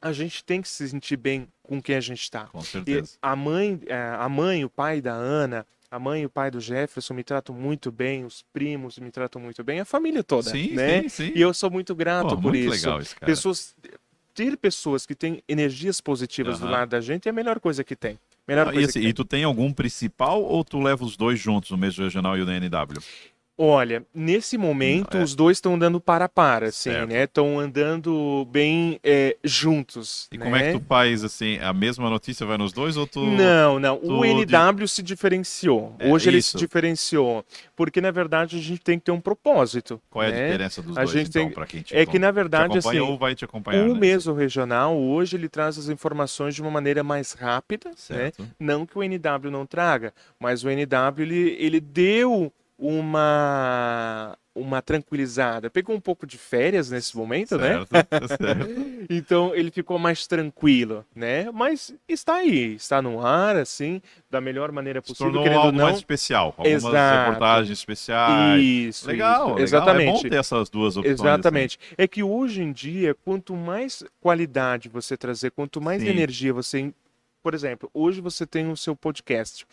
a 0.00 0.12
gente 0.12 0.44
tem 0.44 0.60
que 0.60 0.68
se 0.68 0.88
sentir 0.88 1.16
bem 1.16 1.48
com 1.62 1.80
quem 1.80 1.96
a 1.96 2.00
gente 2.00 2.20
está. 2.22 2.46
Com 2.46 2.60
E 2.60 2.64
certeza. 2.64 3.12
a 3.22 3.34
mãe, 3.34 3.80
eh, 3.86 4.16
a 4.18 4.28
mãe, 4.28 4.64
o 4.64 4.70
pai 4.70 5.00
da 5.00 5.12
Ana, 5.12 5.66
a 5.90 5.98
mãe 5.98 6.22
e 6.22 6.26
o 6.26 6.30
pai 6.30 6.50
do 6.50 6.60
Jefferson 6.60 7.14
me 7.14 7.24
tratam 7.24 7.54
muito 7.54 7.90
bem, 7.92 8.24
os 8.24 8.42
primos 8.52 8.98
me 8.98 9.10
tratam 9.10 9.40
muito 9.40 9.62
bem, 9.62 9.80
a 9.80 9.84
família 9.84 10.22
toda, 10.24 10.50
Sim, 10.50 10.74
né? 10.74 11.02
sim, 11.02 11.08
sim. 11.08 11.32
E 11.34 11.40
eu 11.40 11.54
sou 11.54 11.70
muito 11.70 11.94
grato 11.94 12.30
Pô, 12.30 12.42
por 12.42 12.52
muito 12.52 12.58
isso. 12.58 12.70
legal 12.70 13.00
isso, 13.00 13.14
cara. 13.14 13.26
Pessoas 13.32 13.74
ter 14.34 14.56
pessoas 14.56 15.06
que 15.06 15.14
têm 15.14 15.42
energias 15.48 16.00
positivas 16.00 16.58
do 16.58 16.64
Aham. 16.64 16.72
lado 16.72 16.88
da 16.90 17.00
gente 17.00 17.28
é 17.28 17.30
a 17.30 17.32
melhor 17.32 17.60
coisa 17.60 17.84
que 17.84 17.94
tem. 17.94 18.18
Melhor 18.46 18.66
Ah, 18.66 18.70
e, 18.70 18.72
coisa 18.74 18.90
assim, 18.90 18.98
e 18.98 19.02
tem. 19.04 19.14
tu 19.14 19.24
tem 19.24 19.44
algum 19.44 19.72
principal 19.72 20.42
ou 20.42 20.64
tu 20.64 20.80
leva 20.80 21.04
os 21.04 21.16
dois 21.16 21.38
juntos, 21.38 21.70
o 21.70 21.78
mesmo 21.78 22.02
regional 22.02 22.36
e 22.36 22.42
o 22.42 22.50
NW? 22.50 23.00
Olha, 23.56 24.04
nesse 24.12 24.58
momento 24.58 25.16
é. 25.16 25.22
os 25.22 25.36
dois 25.36 25.58
estão 25.58 25.74
andando 25.76 26.00
para 26.00 26.24
a 26.24 26.28
para, 26.28 26.66
assim, 26.66 26.90
Certo. 26.90 27.08
né? 27.08 27.22
Estão 27.22 27.60
andando 27.60 28.44
bem 28.50 28.98
eh, 29.04 29.36
juntos, 29.44 30.28
E 30.32 30.36
né? 30.36 30.44
como 30.44 30.56
é 30.56 30.72
que 30.72 30.78
tu 30.80 30.84
faz, 30.86 31.22
assim, 31.22 31.58
a 31.58 31.72
mesma 31.72 32.10
notícia 32.10 32.44
vai 32.44 32.58
nos 32.58 32.72
dois 32.72 32.96
ou 32.96 33.06
tu... 33.06 33.24
Não, 33.24 33.78
não. 33.78 33.96
tu 33.98 34.12
O 34.12 34.24
NW 34.24 34.88
se 34.88 35.04
diferenciou. 35.04 35.94
É, 36.00 36.10
Hoje 36.10 36.30
ele 36.30 36.38
isso. 36.38 36.50
se 36.52 36.56
diferenciou. 36.58 37.44
Porque, 37.76 38.00
na 38.00 38.10
verdade, 38.10 38.56
a 38.56 38.60
gente 38.60 38.80
tem 38.80 38.98
que 38.98 39.04
ter 39.04 39.12
um 39.12 39.20
propósito. 39.20 40.00
Qual 40.10 40.24
é 40.24 40.28
a 40.28 40.30
né? 40.32 40.46
diferença 40.46 40.82
dos 40.82 40.98
A 40.98 41.02
dois, 41.04 41.12
gente 41.12 41.28
então, 41.28 41.44
tem- 41.44 41.54
pra 41.54 41.66
quem 41.66 41.82
te, 41.82 41.96
É 41.96 42.04
que, 42.04 42.18
na 42.18 42.32
verdade, 42.32 42.76
assim, 42.78 42.98
ou 42.98 43.16
vai 43.16 43.36
te 43.36 43.44
acompanhar, 43.44 43.84
o 43.88 43.94
né? 43.94 44.00
mesmo 44.00 44.34
regional, 44.34 44.96
hoje, 44.98 45.36
ele 45.36 45.48
traz 45.48 45.78
as 45.78 45.88
informações 45.88 46.56
de 46.56 46.60
uma 46.62 46.72
maneira 46.72 47.04
mais 47.04 47.32
rápida, 47.32 47.90
né? 47.90 47.94
Certo. 47.96 48.48
Não 48.58 48.84
que 48.84 48.98
o 48.98 49.02
NW 49.02 49.48
não 49.52 49.64
traga, 49.64 50.12
mas 50.40 50.64
o 50.64 50.68
NW, 50.68 51.22
ele, 51.22 51.56
ele 51.60 51.80
deu 51.80 52.52
uma, 52.78 54.36
uma 54.54 54.82
tranquilizada. 54.82 55.70
Pegou 55.70 55.94
um 55.94 56.00
pouco 56.00 56.26
de 56.26 56.36
férias 56.36 56.90
nesse 56.90 57.16
momento, 57.16 57.56
né? 57.56 57.84
Certo, 57.84 57.88
tá 58.08 58.28
certo. 58.28 58.94
Então 59.10 59.54
ele 59.54 59.70
ficou 59.70 59.98
mais 59.98 60.26
tranquilo, 60.26 61.04
né? 61.14 61.50
Mas 61.52 61.94
está 62.08 62.36
aí, 62.36 62.74
está 62.74 63.02
no 63.02 63.24
ar, 63.24 63.54
assim, 63.54 64.00
da 64.30 64.40
melhor 64.40 64.72
maneira 64.72 65.00
Se 65.02 65.08
possível, 65.08 65.26
tornou 65.26 65.42
querendo 65.44 65.60
algo 65.60 65.76
não. 65.76 65.84
mais 65.84 65.98
especial. 65.98 66.54
Algumas 66.56 66.84
Exato. 66.84 67.18
reportagens 67.26 67.78
especiais. 67.78 68.62
Isso, 68.62 69.06
Legal, 69.06 69.34
isso, 69.34 69.44
legal. 69.48 69.60
exatamente. 69.60 70.08
É 70.08 70.22
bom 70.22 70.28
ter 70.30 70.36
essas 70.36 70.70
duas 70.70 70.96
opções. 70.96 71.20
assim. 71.20 71.28
Exatamente. 71.28 71.78
É 71.98 72.08
que 72.08 72.22
hoje 72.22 72.62
em 72.62 72.72
dia, 72.72 73.14
quanto 73.14 73.54
mais 73.54 74.02
qualidade 74.20 74.88
você 74.88 75.16
trazer, 75.18 75.50
quanto 75.50 75.80
mais 75.82 76.02
Sim. 76.02 76.08
energia 76.08 76.52
você. 76.54 76.90
Por 77.42 77.52
exemplo, 77.52 77.90
hoje 77.92 78.22
você 78.22 78.46
tem 78.46 78.70
o 78.70 78.76
seu 78.76 78.96
podcast. 78.96 79.66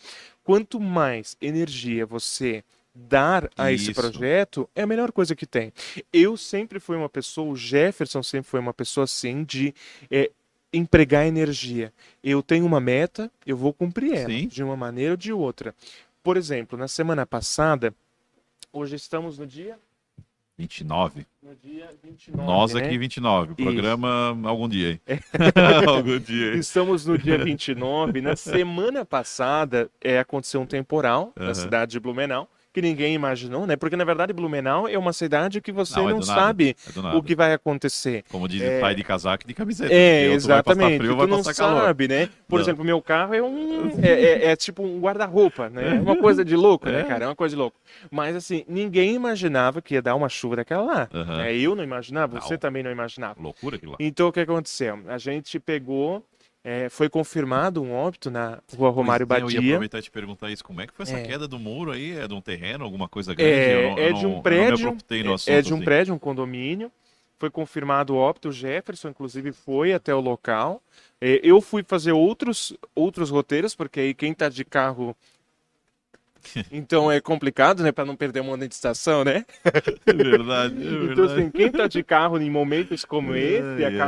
Quanto 0.44 0.78
mais 0.78 1.38
energia 1.40 2.04
você 2.04 2.62
dar 2.94 3.50
a 3.56 3.72
esse 3.72 3.90
Isso. 3.90 4.00
projeto, 4.00 4.68
é 4.74 4.82
a 4.82 4.86
melhor 4.86 5.12
coisa 5.12 5.34
que 5.34 5.46
tem. 5.46 5.72
Eu 6.12 6.36
sempre 6.36 6.78
fui 6.78 6.96
uma 6.96 7.08
pessoa, 7.08 7.52
o 7.52 7.56
Jefferson 7.56 8.22
sempre 8.22 8.50
foi 8.50 8.60
uma 8.60 8.74
pessoa 8.74 9.04
assim, 9.04 9.44
de 9.44 9.74
é, 10.10 10.30
empregar 10.72 11.26
energia. 11.26 11.92
Eu 12.22 12.42
tenho 12.42 12.66
uma 12.66 12.80
meta, 12.80 13.30
eu 13.46 13.56
vou 13.56 13.72
cumprir 13.72 14.14
ela, 14.14 14.30
Sim. 14.30 14.46
de 14.46 14.62
uma 14.62 14.76
maneira 14.76 15.12
ou 15.12 15.16
de 15.16 15.32
outra. 15.32 15.74
Por 16.22 16.36
exemplo, 16.36 16.78
na 16.78 16.86
semana 16.86 17.26
passada, 17.26 17.94
hoje 18.72 18.96
estamos 18.96 19.38
no 19.38 19.46
dia 19.46 19.78
29. 20.58 21.26
no 21.42 21.56
dia 21.56 21.90
29. 22.02 22.46
Nós 22.46 22.74
né? 22.74 22.84
aqui 22.84 22.98
29. 22.98 23.52
O 23.52 23.54
Isso. 23.58 23.62
programa 23.62 24.38
algum 24.44 24.68
dia 24.68 25.00
aí. 25.06 25.18
algum 25.88 26.18
dia 26.18 26.52
aí. 26.52 26.58
Estamos 26.58 27.06
no 27.06 27.18
dia 27.18 27.42
29. 27.42 28.20
Na 28.20 28.36
semana 28.36 29.04
passada 29.04 29.90
é, 30.00 30.18
aconteceu 30.18 30.60
um 30.60 30.66
temporal 30.66 31.32
Aham. 31.36 31.48
na 31.48 31.54
cidade 31.54 31.92
de 31.92 32.00
Blumenau, 32.00 32.48
que 32.72 32.80
ninguém 32.80 33.14
imaginou, 33.14 33.66
né? 33.66 33.76
Porque 33.76 33.96
na 33.96 34.04
verdade 34.04 34.32
Blumenau 34.32 34.88
é 34.88 34.96
uma 34.98 35.12
cidade 35.12 35.60
que 35.60 35.70
você 35.70 35.96
Não, 35.96 36.04
não, 36.04 36.10
é 36.10 36.12
nada, 36.14 36.24
sabe 36.26 36.76
É 36.96 37.16
o 37.16 37.22
que 37.22 37.34
vai 37.34 37.52
acontecer. 37.52 38.24
Como 38.30 38.48
diz, 38.48 38.62
É. 38.62 38.80
sai 38.80 38.94
de 38.94 39.04
casaco 39.04 39.44
e 39.44 39.48
de 39.48 39.54
camiseta. 39.54 39.92
É, 39.92 40.26
exatamente. 40.32 40.98
frio 40.98 41.16
tu 41.16 41.26
não 41.26 41.42
calor. 41.42 41.82
sabe, 41.82 42.08
né? 42.08 42.28
Por 42.48 42.56
Não. 42.56 42.62
exemplo, 42.64 42.84
meu 42.84 43.00
carro 43.02 43.34
é 43.34 43.42
um 43.42 43.90
é, 44.02 44.08
é- 44.10 44.44
é 44.52 44.56
tipo 44.56 44.82
um 44.82 44.98
guarda-roupa, 45.00 45.68
né? 45.68 45.96
É 45.96 46.00
uma 46.00 46.16
coisa 46.16 46.44
de 46.44 46.56
louco, 46.56 46.88
né, 46.88 47.00
É. 47.00 47.04
cara? 47.04 47.24
É 47.24 47.28
uma 47.28 47.36
coisa 47.36 47.54
de 47.54 47.58
louco. 47.60 47.76
Mas 48.10 48.34
assim, 48.36 48.64
ninguém 48.68 49.14
imaginava 49.14 49.82
que 49.82 49.94
ia 49.94 50.02
dar 50.02 50.14
uma 50.14 50.28
chuva 50.28 50.56
daquela 50.56 50.82
lá. 50.82 51.08
Né? 51.38 51.54
Eu 51.56 51.74
não 51.74 51.84
imaginava, 51.84 52.40
você 52.40 52.54
Não. 52.54 52.58
também 52.58 52.82
não 52.82 52.90
imaginava. 52.90 53.40
Loucura 53.40 53.76
aquilo 53.76 53.92
lá. 53.92 53.98
Então 54.00 54.28
o 54.28 54.32
que 54.32 54.40
aconteceu? 54.40 54.98
A 55.08 55.18
gente 55.18 55.58
pegou, 55.60 56.24
é, 56.64 56.88
foi 56.88 57.08
confirmado 57.08 57.82
um 57.82 57.92
óbito 57.92 58.30
na 58.30 58.60
rua 58.76 58.90
Romário 58.90 59.26
Pois 59.26 59.40
é, 59.40 59.42
Eu 59.42 59.50
ia 59.50 59.56
Badia. 59.56 59.70
aproveitar 59.72 59.98
e 59.98 60.02
te 60.02 60.10
perguntar 60.10 60.50
isso. 60.50 60.64
Como 60.64 60.80
é 60.80 60.86
que 60.86 60.92
foi 60.92 61.02
essa 61.04 61.16
É. 61.18 61.22
queda 61.22 61.48
do 61.48 61.58
muro 61.58 61.90
aí? 61.90 62.12
É 62.18 62.28
de 62.28 62.34
um 62.34 62.40
terreno, 62.40 62.84
alguma 62.84 63.08
coisa 63.08 63.34
grande? 63.34 63.50
É, 63.52 63.74
Eu 63.84 63.90
não- 63.90 63.98
eu 63.98 64.04
é 64.04 64.12
de 64.12 64.26
um 64.26 64.42
prédio, 64.42 64.86
é- 64.86 64.88
assunto, 64.90 65.04
é 65.50 65.62
de 65.62 65.72
um 65.72 65.76
assim. 65.76 65.84
prédio, 65.84 66.14
um 66.14 66.18
condomínio. 66.18 66.90
Foi 67.38 67.50
confirmado 67.50 68.14
o 68.14 68.16
óbito, 68.16 68.50
o 68.50 68.52
Jefferson, 68.52 69.08
inclusive, 69.08 69.50
foi 69.50 69.92
até 69.92 70.14
o 70.14 70.20
local. 70.20 70.80
É, 71.20 71.40
Eu 71.42 71.60
fui 71.60 71.82
fazer 71.82 72.12
outros, 72.12 72.72
outros 72.94 73.30
roteiros, 73.30 73.74
porque 73.74 73.98
aí 73.98 74.14
quem 74.14 74.32
tá 74.32 74.48
de 74.48 74.64
carro. 74.64 75.16
Então 76.72 77.10
é 77.10 77.20
complicado, 77.20 77.82
né? 77.82 77.90
Para 77.92 78.04
não 78.04 78.16
perder 78.16 78.40
uma 78.40 78.50
monetização, 78.50 79.24
né? 79.24 79.44
É 79.64 80.12
verdade, 80.12 80.74
é 80.86 80.90
verdade. 80.90 81.12
Então, 81.12 81.24
assim, 81.24 81.50
quem 81.50 81.70
tá 81.70 81.86
de 81.88 82.02
carro 82.02 82.40
em 82.40 82.50
momentos 82.50 83.04
como 83.04 83.34
esse 83.34 83.84
Ai, 83.84 83.84
ai. 83.84 83.98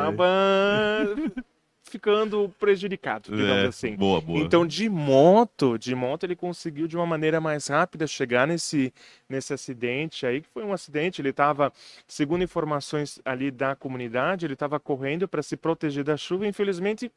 Ficando 1.94 2.52
prejudicado, 2.58 3.30
digamos 3.30 3.64
É, 3.64 3.68
assim. 3.68 3.94
Boa, 3.96 4.20
boa. 4.20 4.40
Então, 4.40 4.66
de 4.66 4.88
moto, 4.88 5.78
de 5.78 5.94
moto, 5.94 6.24
ele 6.24 6.34
conseguiu 6.34 6.88
de 6.88 6.96
uma 6.96 7.06
maneira 7.06 7.40
mais 7.40 7.68
rápida 7.68 8.04
chegar 8.06 8.48
nesse, 8.48 8.92
nesse 9.28 9.54
acidente 9.54 10.26
aí, 10.26 10.40
que 10.40 10.48
foi 10.52 10.64
um 10.64 10.72
acidente. 10.72 11.20
Ele 11.22 11.28
estava, 11.28 11.72
segundo 12.08 12.42
informações 12.42 13.20
ali 13.24 13.50
da 13.52 13.76
comunidade, 13.76 14.44
ele 14.44 14.54
estava 14.54 14.80
correndo 14.80 15.28
para 15.28 15.40
se 15.42 15.56
proteger 15.56 16.02
da 16.02 16.16
chuva 16.16 16.44
e, 16.46 16.48
infelizmente, 16.48 17.12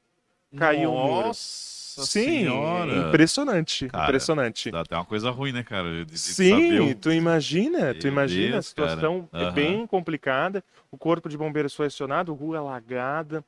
caiu 0.55 0.91
um 0.91 0.97
muro. 0.97 1.27
Nossa 1.29 2.05
Sim, 2.05 2.41
senhora. 2.41 3.07
impressionante, 3.07 3.87
Cara, 3.87 4.03
impressionante. 4.05 4.69
Dá 4.69 4.81
até 4.81 4.95
uma 4.95 5.05
coisa 5.05 5.31
ruim, 5.31 5.51
né, 5.51 5.63
cara? 5.63 6.05
De- 6.05 6.05
de 6.05 6.17
Sim, 6.19 6.79
o- 6.79 6.95
tu 6.95 7.11
imagina, 7.11 7.95
tu 7.95 8.03
Meu 8.03 8.13
imagina 8.13 8.47
a 8.49 8.51
Deus, 8.51 8.71
cara. 8.73 8.89
situação 8.89 9.27
é 9.33 9.51
bem 9.51 9.87
complicada. 9.87 10.63
O 10.91 10.97
corpo 10.97 11.27
de 11.27 11.35
bombeiros 11.35 11.73
foi 11.73 11.87
acionado, 11.87 12.31
rua 12.35 12.59
alagada. 12.59 13.43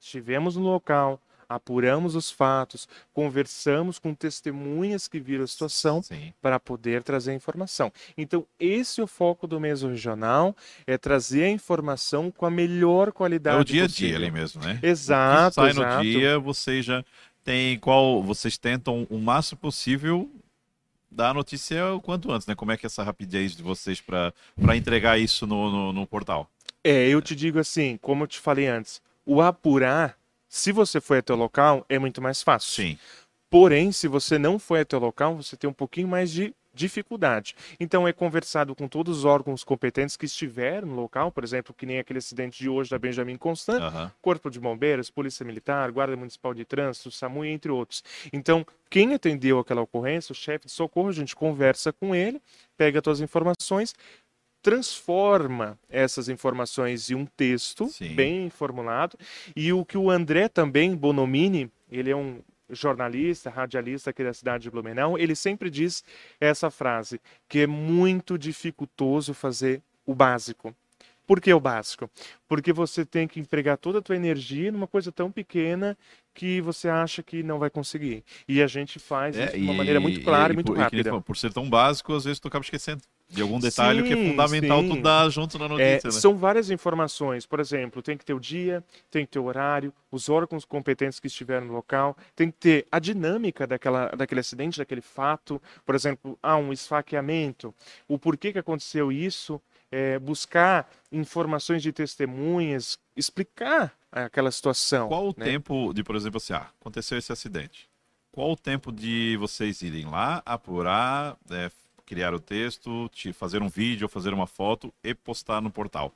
Estivemos 0.00 0.56
no 0.56 0.62
local, 0.62 1.20
apuramos 1.48 2.14
os 2.14 2.30
fatos, 2.30 2.88
conversamos 3.12 3.98
com 3.98 4.14
testemunhas 4.14 5.08
que 5.08 5.20
viram 5.20 5.44
a 5.44 5.46
situação 5.46 6.02
para 6.40 6.58
poder 6.58 7.02
trazer 7.02 7.34
informação. 7.34 7.92
Então, 8.16 8.46
esse 8.58 9.00
é 9.00 9.04
o 9.04 9.06
foco 9.06 9.46
do 9.46 9.60
Meso 9.60 9.88
Regional, 9.88 10.56
é 10.86 10.98
trazer 10.98 11.44
a 11.44 11.50
informação 11.50 12.30
com 12.30 12.46
a 12.46 12.50
melhor 12.50 13.08
É 13.08 13.12
qualidade 13.12 13.60
o 13.60 13.64
dia 13.64 13.84
a 13.84 13.86
dia 13.86 14.16
ali 14.16 14.30
mesmo, 14.30 14.62
né? 14.62 14.78
Exato, 14.82 15.56
sai 15.56 15.70
exato. 15.70 15.96
no 15.96 16.02
dia, 16.02 16.38
vocês 16.38 16.84
já 16.84 17.04
tem 17.44 17.78
qual. 17.78 18.22
Vocês 18.22 18.58
tentam 18.58 19.06
o 19.08 19.18
máximo 19.18 19.60
possível 19.60 20.28
dar 21.10 21.30
a 21.30 21.34
notícia 21.34 21.94
o 21.94 22.00
quanto 22.00 22.30
antes, 22.30 22.46
né? 22.46 22.54
Como 22.54 22.72
é 22.72 22.76
que 22.76 22.84
é 22.84 22.88
essa 22.88 23.02
rapidez 23.02 23.56
de 23.56 23.62
vocês 23.62 24.00
para 24.00 24.32
entregar 24.76 25.18
isso 25.18 25.46
no, 25.46 25.70
no, 25.70 25.92
no 25.92 26.06
portal? 26.06 26.50
É, 26.82 27.08
eu 27.08 27.22
te 27.22 27.34
digo 27.34 27.58
assim, 27.58 27.98
como 28.02 28.24
eu 28.24 28.28
te 28.28 28.38
falei 28.38 28.66
antes, 28.66 29.00
o 29.26 29.42
apurar, 29.42 30.16
se 30.48 30.72
você 30.72 31.00
foi 31.00 31.18
até 31.18 31.32
o 31.32 31.36
local, 31.36 31.84
é 31.88 31.98
muito 31.98 32.22
mais 32.22 32.42
fácil. 32.42 32.84
Sim. 32.84 32.98
Porém, 33.50 33.92
se 33.92 34.08
você 34.08 34.38
não 34.38 34.58
foi 34.58 34.80
até 34.80 34.96
o 34.96 35.00
local, 35.00 35.36
você 35.36 35.56
tem 35.56 35.68
um 35.68 35.72
pouquinho 35.72 36.08
mais 36.08 36.30
de 36.30 36.54
dificuldade. 36.76 37.56
Então 37.80 38.06
é 38.06 38.12
conversado 38.12 38.74
com 38.74 38.86
todos 38.86 39.18
os 39.18 39.24
órgãos 39.24 39.64
competentes 39.64 40.16
que 40.16 40.26
estiveram 40.26 40.88
no 40.88 40.94
local, 40.94 41.32
por 41.32 41.42
exemplo, 41.42 41.74
que 41.74 41.86
nem 41.86 41.98
aquele 41.98 42.18
acidente 42.18 42.58
de 42.62 42.68
hoje 42.68 42.90
da 42.90 42.98
Benjamin 42.98 43.36
Constant, 43.36 43.80
Aham. 43.80 44.12
Corpo 44.20 44.50
de 44.50 44.60
Bombeiros, 44.60 45.10
Polícia 45.10 45.44
Militar, 45.44 45.90
Guarda 45.90 46.14
Municipal 46.16 46.52
de 46.52 46.64
Trânsito, 46.64 47.10
SAMU, 47.10 47.44
entre 47.46 47.72
outros. 47.72 48.04
Então, 48.32 48.64
quem 48.90 49.14
atendeu 49.14 49.58
aquela 49.58 49.80
ocorrência, 49.80 50.32
o 50.32 50.36
chefe 50.36 50.66
de 50.66 50.72
socorro, 50.72 51.08
a 51.08 51.12
gente 51.12 51.34
conversa 51.34 51.92
com 51.92 52.14
ele, 52.14 52.40
pega 52.76 53.00
todas 53.00 53.20
as 53.20 53.24
informações, 53.24 53.94
transforma 54.70 55.78
essas 55.88 56.28
informações 56.28 57.08
em 57.10 57.14
um 57.14 57.24
texto 57.24 57.86
Sim. 57.86 58.14
bem 58.16 58.50
formulado. 58.50 59.16
E 59.54 59.72
o 59.72 59.84
que 59.84 59.96
o 59.96 60.10
André 60.10 60.48
também, 60.48 60.96
Bonomini, 60.96 61.70
ele 61.90 62.10
é 62.10 62.16
um 62.16 62.40
jornalista, 62.68 63.48
radialista 63.48 64.10
aqui 64.10 64.24
da 64.24 64.34
cidade 64.34 64.64
de 64.64 64.70
Blumenau, 64.70 65.16
ele 65.16 65.36
sempre 65.36 65.70
diz 65.70 66.02
essa 66.40 66.68
frase, 66.68 67.20
que 67.48 67.60
é 67.60 67.66
muito 67.66 68.36
dificultoso 68.36 69.32
fazer 69.32 69.80
o 70.04 70.12
básico. 70.16 70.74
Por 71.24 71.40
que 71.40 71.52
o 71.52 71.60
básico? 71.60 72.08
Porque 72.48 72.72
você 72.72 73.04
tem 73.04 73.26
que 73.28 73.38
empregar 73.40 73.76
toda 73.78 73.98
a 73.98 74.02
tua 74.02 74.14
energia 74.16 74.70
numa 74.72 74.86
coisa 74.86 75.10
tão 75.12 75.30
pequena 75.30 75.96
que 76.34 76.60
você 76.60 76.88
acha 76.88 77.22
que 77.22 77.42
não 77.42 77.58
vai 77.58 77.70
conseguir. 77.70 78.24
E 78.48 78.60
a 78.62 78.66
gente 78.66 78.98
faz 78.98 79.36
isso 79.36 79.52
de 79.56 79.62
uma 79.62 79.72
É, 79.72 79.74
e- 79.74 79.76
maneira 79.78 80.00
muito 80.00 80.20
clara 80.22 80.52
e, 80.52 80.54
e 80.54 80.56
muito 80.56 80.66
por, 80.72 80.78
rápida. 80.78 81.20
por 81.20 81.36
ser 81.36 81.52
tão 81.52 81.68
básico, 81.70 82.12
às 82.14 82.24
vezes 82.24 82.38
tu 82.40 82.46
acaba 82.48 82.64
esquecendo 82.64 83.02
de 83.28 83.42
algum 83.42 83.58
detalhe 83.58 84.02
que 84.04 84.12
é 84.12 84.16
Sim, 84.16 84.30
fundamental 84.30 84.82
tu 84.84 84.94
sim. 84.94 85.02
dar 85.02 85.28
junto 85.30 85.58
na 85.58 85.64
É, 85.64 85.68
notícia, 85.68 86.08
né? 86.08 86.20
São 86.20 86.36
várias 86.36 86.70
informações. 86.70 87.44
Por 87.44 87.58
exemplo, 87.58 88.00
tem 88.00 88.16
que 88.16 88.24
ter 88.24 88.34
o 88.34 88.40
dia, 88.40 88.84
tem 89.10 89.24
que 89.26 89.32
ter 89.32 89.38
o 89.38 89.44
horário, 89.44 89.92
os 90.10 90.28
órgãos 90.28 90.64
competentes 90.64 91.18
que 91.18 91.26
estiveram 91.26 91.66
no 91.66 91.72
local, 91.72 92.16
tem 92.36 92.50
que 92.50 92.56
ter 92.56 92.86
a 92.90 92.98
dinâmica 92.98 93.66
daquela, 93.66 94.08
daquele 94.10 94.40
acidente, 94.40 94.78
daquele 94.78 95.00
fato. 95.00 95.60
Por 95.84 95.94
exemplo, 95.94 96.38
há 96.42 96.56
um 96.56 96.72
esfaqueamento, 96.72 97.74
o 98.06 98.18
porquê 98.18 98.52
que 98.52 98.58
aconteceu 98.58 99.10
isso, 99.10 99.60
é, 99.90 100.18
buscar 100.18 100.88
informações 101.10 101.82
de 101.82 101.92
testemunhas, 101.92 102.98
explicar 103.16 103.92
aquela 104.10 104.50
situação. 104.50 105.08
Qual 105.08 105.28
o 105.28 105.34
né? 105.36 105.44
tempo 105.44 105.92
de, 105.92 106.02
por 106.04 106.16
exemplo, 106.16 106.38
assim, 106.38 106.52
ah, 106.52 106.68
aconteceu 106.80 107.18
esse 107.18 107.32
acidente. 107.32 107.88
Qual 108.32 108.52
o 108.52 108.56
tempo 108.56 108.92
de 108.92 109.36
vocês 109.38 109.82
irem 109.82 110.06
lá, 110.06 110.42
apurar, 110.44 111.36
é, 111.50 111.70
criar 112.06 112.32
o 112.32 112.40
texto, 112.40 113.08
te 113.12 113.32
fazer 113.32 113.60
um 113.62 113.68
vídeo, 113.68 114.08
fazer 114.08 114.32
uma 114.32 114.46
foto 114.46 114.94
e 115.04 115.14
postar 115.14 115.60
no 115.60 115.70
portal? 115.70 116.12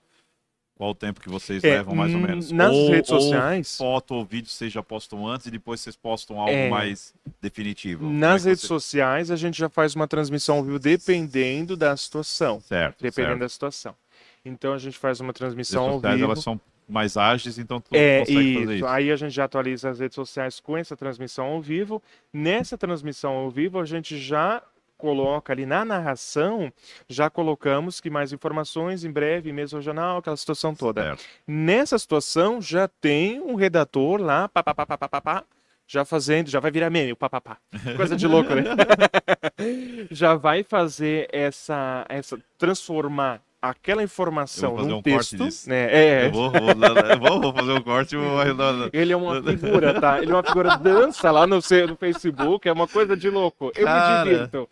Qual 0.77 0.93
o 0.93 0.95
tempo 0.95 1.21
que 1.21 1.29
vocês 1.29 1.63
É, 1.63 1.73
levam, 1.77 1.95
mais 1.95 2.15
ou 2.15 2.21
menos? 2.21 2.51
nas 2.51 2.73
Ou- 2.75 2.91
redes 2.91 3.11
ou 3.11 3.21
sociais- 3.21 3.77
foto 3.77 4.15
ou 4.15 4.25
vídeo 4.25 4.49
vocês 4.49 4.73
já 4.73 4.83
postam 4.83 5.27
antes 5.29 5.47
e 5.47 5.51
depois 5.51 5.79
vocês 5.81 5.95
postam 5.95 6.41
algo 6.41 6.51
É. 6.53 6.71
mais 6.71 7.13
definitivo? 7.39 8.05
Como 8.07 8.19
Nas 8.19 8.47
é 8.47 8.51
redes 8.51 8.63
você- 8.63 8.69
sociais, 8.69 9.31
a 9.31 9.37
gente 9.37 9.59
já 9.59 9.69
faz 9.69 9.95
uma 9.95 10.09
transmissão 10.09 10.57
ao 10.57 10.65
vivo 10.65 10.79
dependendo 10.79 11.77
da 11.77 11.95
situação. 11.99 12.61
Certo, 12.63 13.03
Dependendo 13.03 13.33
certo. 13.33 13.41
da 13.41 13.49
situação. 13.51 13.95
Então 14.43 14.73
a 14.73 14.79
gente 14.79 14.97
faz 14.97 15.21
uma 15.21 15.35
transmissão 15.35 15.83
redes 15.87 16.05
ao 16.05 16.13
vivo. 16.13 16.25
elas 16.25 16.43
são 16.43 16.59
mais 16.89 17.15
ágeis, 17.17 17.59
então 17.59 17.79
tu 17.79 17.95
É 17.95 18.21
consegue 18.21 18.55
fazer 18.55 18.65
isso. 18.65 18.73
isso. 18.77 18.87
Aí 18.87 19.11
a 19.13 19.17
gente 19.17 19.33
já 19.35 19.45
atualiza 19.45 19.91
as 19.91 20.01
redes 20.01 20.15
sociais 20.15 20.61
com 20.61 20.79
essa 20.79 20.97
transmissão 20.97 21.45
ao 21.45 21.61
vivo. 21.61 22.03
Nessa 22.33 22.79
transmissão 22.79 23.33
ao 23.33 23.51
vivo, 23.51 23.79
a 23.79 23.85
gente 23.85 24.17
já 24.19 24.63
coloca 25.01 25.53
ali 25.53 25.67
na 25.67 25.85
narração, 25.85 26.73
já 27.09 27.31
colocamos 27.31 28.01
que 28.01 28.11
mais 28.11 28.33
informações 28.33 29.05
em 29.05 29.11
breve, 29.11 29.53
mesmo 29.53 29.79
regional, 29.79 30.19
aquela 30.19 30.37
situação 30.37 30.75
toda. 30.75 31.03
Certo. 31.03 31.25
Nessa 31.47 31.99
situação, 31.99 32.61
já 32.61 32.87
tem 32.87 33.41
um 33.41 33.55
redator 33.55 34.21
lá, 34.21 34.49
pá, 34.49 34.63
pá, 34.63 34.75
pá, 34.75 34.87
pá, 34.87 34.99
pá, 34.99 35.09
pá, 35.09 35.21
pá, 35.21 35.45
já 35.87 36.05
fazendo, 36.05 36.49
já 36.49 36.61
vai 36.61 36.71
virar 36.71 36.89
meme, 36.89 37.11
o 37.11 37.17
papapá. 37.17 37.57
Coisa 37.97 38.15
de 38.15 38.25
louco, 38.25 38.55
né? 38.55 38.63
já 40.09 40.37
vai 40.37 40.63
fazer 40.63 41.29
essa, 41.33 42.07
essa 42.09 42.39
transformar 42.57 43.43
aquela 43.61 44.01
informação 44.01 44.77
num 44.77 44.99
um 44.99 45.03
texto, 45.03 45.37
né? 45.67 45.89
É, 45.91 46.27
Eu 46.27 46.31
vou, 46.31 47.53
fazer 47.53 47.73
um 47.73 47.83
corte 47.83 48.17
vou 48.17 48.41
ele 48.93 49.13
é 49.13 49.17
uma 49.17 49.43
figura, 49.43 50.01
tá? 50.01 50.23
Ele 50.23 50.31
é 50.31 50.35
uma 50.35 50.45
figura 50.45 50.77
dança 50.77 51.31
lá 51.31 51.45
no, 51.47 51.57
no 51.57 51.97
Facebook, 51.97 52.69
é 52.69 52.73
uma 52.73 52.87
coisa 52.87 53.17
de 53.17 53.29
louco. 53.29 53.73
Eu 53.75 53.85
Cara. 53.85 54.25
me 54.25 54.31
divirto. 54.31 54.69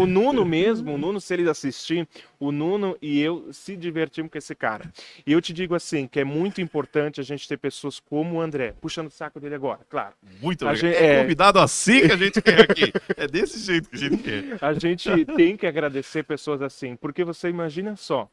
O 0.00 0.06
Nuno 0.06 0.44
mesmo, 0.46 0.94
o 0.94 0.98
Nuno, 0.98 1.20
se 1.20 1.34
ele 1.34 1.48
assistir, 1.48 2.08
o 2.40 2.50
Nuno 2.50 2.96
e 3.00 3.20
eu 3.20 3.52
se 3.52 3.76
divertimos 3.76 4.30
com 4.30 4.38
esse 4.38 4.54
cara. 4.54 4.90
E 5.26 5.32
eu 5.32 5.40
te 5.40 5.52
digo 5.52 5.74
assim, 5.74 6.06
que 6.06 6.20
é 6.20 6.24
muito 6.24 6.60
importante 6.60 7.20
a 7.20 7.24
gente 7.24 7.46
ter 7.46 7.56
pessoas 7.56 8.00
como 8.00 8.36
o 8.36 8.40
André, 8.40 8.72
puxando 8.80 9.06
o 9.08 9.10
saco 9.10 9.38
dele 9.38 9.54
agora, 9.54 9.80
claro. 9.88 10.14
Muito 10.40 10.66
A 10.66 10.70
obrigado. 10.72 10.92
gente- 10.92 11.02
É 11.04 11.14
é. 11.14 11.20
convidado 11.22 11.58
assim 11.58 12.00
que 12.06 12.12
a 12.12 12.16
gente 12.16 12.40
quer 12.42 12.60
aqui. 12.70 12.92
É 13.16 13.26
desse 13.28 13.58
jeito 13.60 13.88
que 13.90 13.96
a 13.96 13.98
gente 13.98 14.16
quer. 14.22 14.58
A 14.60 14.72
gente 14.74 15.24
tem 15.36 15.56
que 15.56 15.66
agradecer 15.66 16.22
pessoas 16.24 16.62
assim, 16.62 16.96
porque 16.96 17.24
você 17.24 17.48
imagina 17.48 17.96
só, 17.96 18.28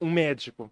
um 0.00 0.10
médico, 0.10 0.70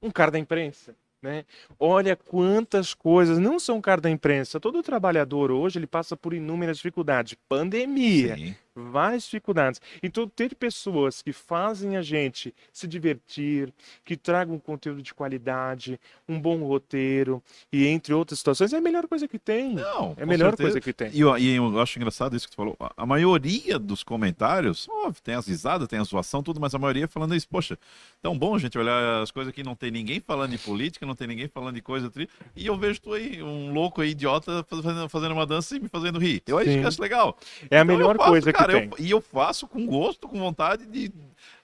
um 0.00 0.10
cara 0.10 0.30
da 0.30 0.38
imprensa, 0.38 0.94
né? 1.20 1.44
Olha 1.78 2.16
quantas 2.16 2.94
coisas, 2.94 3.38
não 3.38 3.58
são 3.60 3.76
um 3.76 3.80
cara 3.80 4.00
da 4.00 4.10
imprensa, 4.10 4.58
todo 4.58 4.82
trabalhador 4.82 5.50
hoje 5.52 5.78
ele 5.78 5.86
passa 5.86 6.16
por 6.16 6.34
inúmeras 6.34 6.78
dificuldades, 6.78 7.36
pandemia, 7.48 8.34
Sim. 8.36 8.56
Várias 8.74 9.24
dificuldades. 9.24 9.80
Então, 10.02 10.26
ter 10.28 10.54
pessoas 10.54 11.22
que 11.22 11.32
fazem 11.32 11.96
a 11.96 12.02
gente 12.02 12.54
se 12.72 12.86
divertir, 12.86 13.72
que 14.04 14.16
tragam 14.16 14.58
conteúdo 14.58 15.02
de 15.02 15.12
qualidade, 15.12 16.00
um 16.28 16.40
bom 16.40 16.62
roteiro 16.64 17.42
e 17.72 17.86
entre 17.86 18.14
outras 18.14 18.38
situações 18.38 18.72
é 18.72 18.78
a 18.78 18.80
melhor 18.80 19.06
coisa 19.06 19.28
que 19.28 19.38
tem. 19.38 19.74
Não, 19.74 20.14
é 20.16 20.22
a 20.22 20.26
melhor 20.26 20.50
certeza. 20.50 20.70
coisa 20.70 20.80
que 20.80 20.92
tem. 20.92 21.10
E 21.12 21.20
eu, 21.20 21.36
e 21.36 21.56
eu 21.56 21.80
acho 21.80 21.98
engraçado 21.98 22.36
isso 22.36 22.46
que 22.46 22.52
tu 22.52 22.56
falou. 22.56 22.76
A 22.96 23.06
maioria 23.06 23.78
dos 23.78 24.02
comentários, 24.02 24.88
óbvio, 24.88 25.22
tem 25.22 25.34
as 25.34 25.46
risadas, 25.46 25.88
tem 25.88 25.98
a 25.98 26.04
zoação, 26.04 26.42
tudo, 26.42 26.60
mas 26.60 26.74
a 26.74 26.78
maioria 26.78 27.06
falando 27.06 27.34
isso, 27.34 27.48
poxa, 27.48 27.78
tão 28.20 28.38
bom 28.38 28.54
a 28.54 28.58
gente 28.58 28.78
olhar 28.78 29.22
as 29.22 29.30
coisas 29.30 29.52
que 29.52 29.62
não 29.62 29.74
tem 29.74 29.90
ninguém 29.90 30.20
falando 30.20 30.50
de 30.50 30.58
política, 30.58 31.04
não 31.04 31.14
tem 31.14 31.26
ninguém 31.26 31.48
falando 31.48 31.74
de 31.74 31.82
coisa 31.82 32.10
tri, 32.10 32.28
e 32.56 32.66
eu 32.66 32.76
vejo 32.76 33.00
tu 33.00 33.12
aí, 33.12 33.42
um 33.42 33.72
louco 33.72 34.00
aí, 34.00 34.10
idiota, 34.10 34.64
fazendo, 34.68 35.08
fazendo 35.08 35.32
uma 35.32 35.46
dança 35.46 35.76
e 35.76 35.80
me 35.80 35.88
fazendo 35.88 36.18
rir. 36.18 36.42
Eu 36.46 36.58
acho 36.58 36.96
que 36.96 37.02
legal. 37.02 37.36
É 37.70 37.78
a 37.78 37.82
então, 37.82 37.96
melhor 37.96 38.16
faço, 38.16 38.30
coisa 38.30 38.52
cara, 38.52 38.61
que 38.66 38.72
tem. 38.72 38.84
Eu, 38.84 38.96
e 38.98 39.10
eu 39.10 39.20
faço 39.20 39.66
com 39.66 39.86
gosto, 39.86 40.28
com 40.28 40.38
vontade 40.38 40.86
de, 40.86 41.12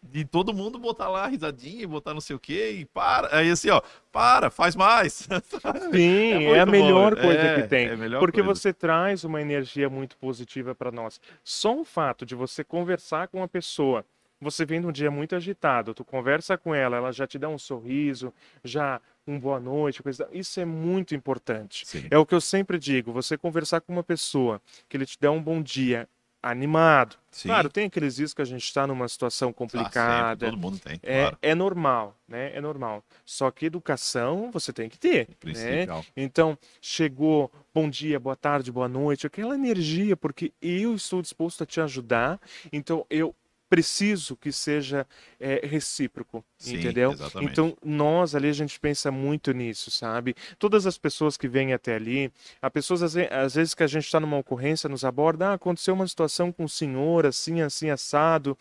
de 0.03 0.25
todo 0.25 0.55
mundo 0.55 0.79
botar 0.79 1.09
lá 1.09 1.27
risadinha, 1.27 1.87
botar 1.87 2.15
não 2.15 2.21
sei 2.21 2.37
o 2.37 2.39
quê, 2.39 2.79
e 2.81 2.85
para. 2.85 3.37
Aí 3.37 3.51
assim, 3.51 3.71
ó, 3.71 3.81
para, 4.13 4.51
faz 4.51 4.75
mais. 4.77 5.29
Sim, 5.93 6.33
é, 6.33 6.53
é 6.53 6.61
a 6.61 6.67
melhor 6.67 7.15
bom. 7.15 7.23
coisa 7.23 7.41
é, 7.41 7.63
que 7.63 7.69
tem. 7.69 7.87
É 7.89 8.19
porque 8.19 8.43
coisa. 8.43 8.61
você 8.61 8.73
traz 8.73 9.25
uma 9.25 9.41
energia 9.41 9.89
muito 9.89 10.17
positiva 10.17 10.75
para 10.75 10.91
nós. 10.91 11.21
Só 11.43 11.79
o 11.79 11.85
fato 11.85 12.25
de 12.27 12.35
você 12.35 12.65
conversar 12.65 13.29
com 13.29 13.39
uma 13.39 13.49
pessoa 13.49 14.05
você 14.41 14.65
vem 14.65 14.79
num 14.81 14.93
dia 14.93 15.11
muito 15.11 15.35
agitado, 15.35 15.93
tu 15.93 16.05
conversa 16.05 16.57
com 16.57 16.75
ela, 16.75 16.97
ela 16.97 17.13
já 17.13 17.27
te 17.27 17.39
dá 17.39 17.49
um 17.49 17.59
sorriso, 17.59 18.33
já 18.63 19.01
um 19.27 19.39
boa 19.39 19.59
noite, 19.59 20.03
coisa. 20.03 20.29
Isso 20.33 20.61
é 20.61 20.65
muito 20.65 21.15
importante. 21.15 21.87
Sim. 21.87 22.07
É 22.11 22.17
o 22.17 22.25
que 22.25 22.35
eu 22.35 22.41
sempre 22.41 22.79
digo, 22.79 23.13
você 23.13 23.37
conversar 23.37 23.81
com 23.81 23.93
uma 23.93 24.03
pessoa 24.03 24.63
que 24.89 24.97
ele 24.97 25.05
te 25.05 25.19
dá 25.21 25.31
um 25.31 25.43
bom 25.43 25.61
dia, 25.61 26.09
animado. 26.43 27.17
Sim. 27.31 27.49
Claro, 27.49 27.69
tem 27.69 27.87
aqueles 27.87 28.17
dias 28.17 28.33
que 28.33 28.43
a 28.43 28.45
gente 28.45 28.65
está 28.65 28.87
numa 28.87 29.09
situação 29.09 29.53
complicada. 29.53 30.47
Ah, 30.47 30.51
todo 30.51 30.59
mundo 30.59 30.79
tem. 30.79 30.99
É, 31.03 31.21
claro. 31.23 31.39
é 31.43 31.55
normal, 31.55 32.17
né? 32.27 32.55
É 32.55 32.61
normal. 32.61 33.05
Só 33.25 33.51
que 33.51 33.67
educação 33.67 34.51
você 34.51 34.73
tem 34.73 34.89
que 34.89 34.99
ter. 34.99 35.29
Né? 35.45 35.87
Então, 36.17 36.59
chegou, 36.81 37.51
bom 37.75 37.89
dia, 37.89 38.19
boa 38.19 38.37
tarde, 38.37 38.73
boa 38.73 38.89
noite, 38.89 39.27
aquela 39.27 39.55
energia, 39.55 40.17
porque 40.17 40.53
eu 40.61 40.95
estou 40.95 41.23
disposto 41.23 41.63
a 41.63 41.67
te 41.67 41.81
ajudar. 41.81 42.41
Então, 42.73 43.05
eu 43.11 43.35
preciso 43.69 44.37
que 44.37 44.51
seja 44.51 45.07
é, 45.39 45.67
recíproco, 45.67 46.45
Sim, 46.57 46.77
entendeu? 46.77 47.13
Exatamente. 47.13 47.53
Então 47.53 47.77
nós 47.85 48.35
ali 48.35 48.49
a 48.49 48.53
gente 48.53 48.79
pensa 48.81 49.11
muito 49.11 49.53
nisso, 49.53 49.91
sabe? 49.91 50.35
Todas 50.59 50.87
as 50.87 50.97
pessoas 50.97 51.37
que 51.37 51.47
vêm 51.47 51.73
até 51.73 51.95
ali, 51.95 52.33
a 52.63 52.71
pessoas 52.71 53.03
às, 53.03 53.55
vezes 53.55 53.75
que 53.75 53.83
a 53.83 53.87
gente 53.87 54.05
está 54.05 54.19
numa 54.19 54.39
ocorrência 54.39 54.89
nos 54.89 55.05
aborda, 55.05 55.49
ah, 55.49 55.55
aconteceu 55.55 55.95
uma 55.95 56.07
situação 56.07 56.51
com 56.51 56.65
o 56.65 56.69
senhor 56.69 57.27
assim, 57.27 57.61
assim 57.61 57.91
assado. 57.91 58.57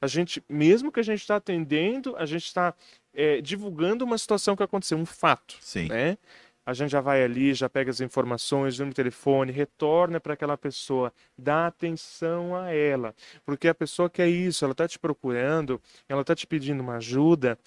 A 0.00 0.06
gente, 0.06 0.42
mesmo 0.48 0.92
que 0.92 1.00
a 1.00 1.04
gente 1.04 1.20
está 1.20 1.36
atendendo, 1.36 2.16
a 2.16 2.26
gente 2.26 2.44
está 2.44 2.74
é, 3.14 3.40
divulgando 3.40 4.04
uma 4.04 4.18
situação 4.18 4.56
que 4.56 4.62
aconteceu, 4.62 4.98
um 4.98 5.06
fato, 5.06 5.56
Sim. 5.60 5.88
né? 5.88 6.16
A 6.64 6.72
gente 6.72 6.90
já 6.90 7.00
vai 7.00 7.22
ali, 7.22 7.54
já 7.54 7.68
pega 7.68 7.90
as 7.90 8.00
informações, 8.00 8.78
no 8.78 8.92
telefone, 8.92 9.52
retorna 9.52 10.20
para 10.20 10.34
aquela 10.34 10.56
pessoa, 10.56 11.12
dá 11.36 11.66
atenção 11.66 12.54
a 12.54 12.72
ela, 12.72 13.14
porque 13.44 13.68
a 13.68 13.74
pessoa 13.74 14.10
quer 14.10 14.28
isso, 14.28 14.64
ela 14.64 14.72
está 14.72 14.86
te 14.86 14.98
procurando, 14.98 15.80
ela 16.08 16.20
está 16.20 16.34
te 16.34 16.46
pedindo 16.46 16.80
uma 16.80 16.96
ajuda, 16.96 17.58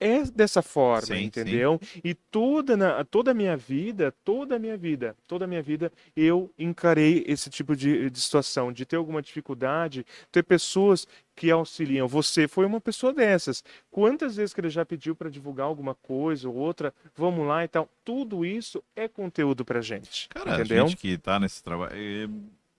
é 0.00 0.22
dessa 0.24 0.62
forma, 0.62 1.16
sim, 1.16 1.24
entendeu? 1.24 1.80
Sim. 1.82 2.00
E 2.04 2.14
toda, 2.14 2.76
na, 2.76 3.04
toda 3.04 3.32
a 3.32 3.34
minha 3.34 3.56
vida, 3.56 4.14
toda 4.24 4.56
a 4.56 4.58
minha 4.58 4.76
vida, 4.76 5.16
toda 5.26 5.44
a 5.44 5.48
minha 5.48 5.62
vida, 5.62 5.92
eu 6.16 6.52
encarei 6.58 7.24
esse 7.26 7.50
tipo 7.50 7.74
de, 7.74 8.08
de 8.08 8.20
situação, 8.20 8.72
de 8.72 8.84
ter 8.84 8.96
alguma 8.96 9.20
dificuldade, 9.20 10.06
ter 10.30 10.42
pessoas 10.42 11.06
que 11.34 11.50
auxiliam. 11.50 12.06
Você 12.06 12.48
foi 12.48 12.66
uma 12.66 12.80
pessoa 12.80 13.12
dessas. 13.12 13.62
Quantas 13.90 14.36
vezes 14.36 14.52
que 14.52 14.60
ele 14.60 14.70
já 14.70 14.84
pediu 14.84 15.14
para 15.14 15.30
divulgar 15.30 15.66
alguma 15.66 15.94
coisa 15.94 16.48
ou 16.48 16.54
outra, 16.54 16.92
vamos 17.14 17.46
lá 17.46 17.64
e 17.64 17.68
tal. 17.68 17.88
Tudo 18.04 18.44
isso 18.44 18.82
é 18.96 19.06
conteúdo 19.06 19.64
para 19.64 19.80
gente. 19.80 20.28
Cara, 20.28 20.54
entendeu? 20.54 20.84
a 20.84 20.88
gente 20.88 20.98
que 20.98 21.08
está 21.08 21.38
nesse 21.38 21.62
trabalho 21.62 21.94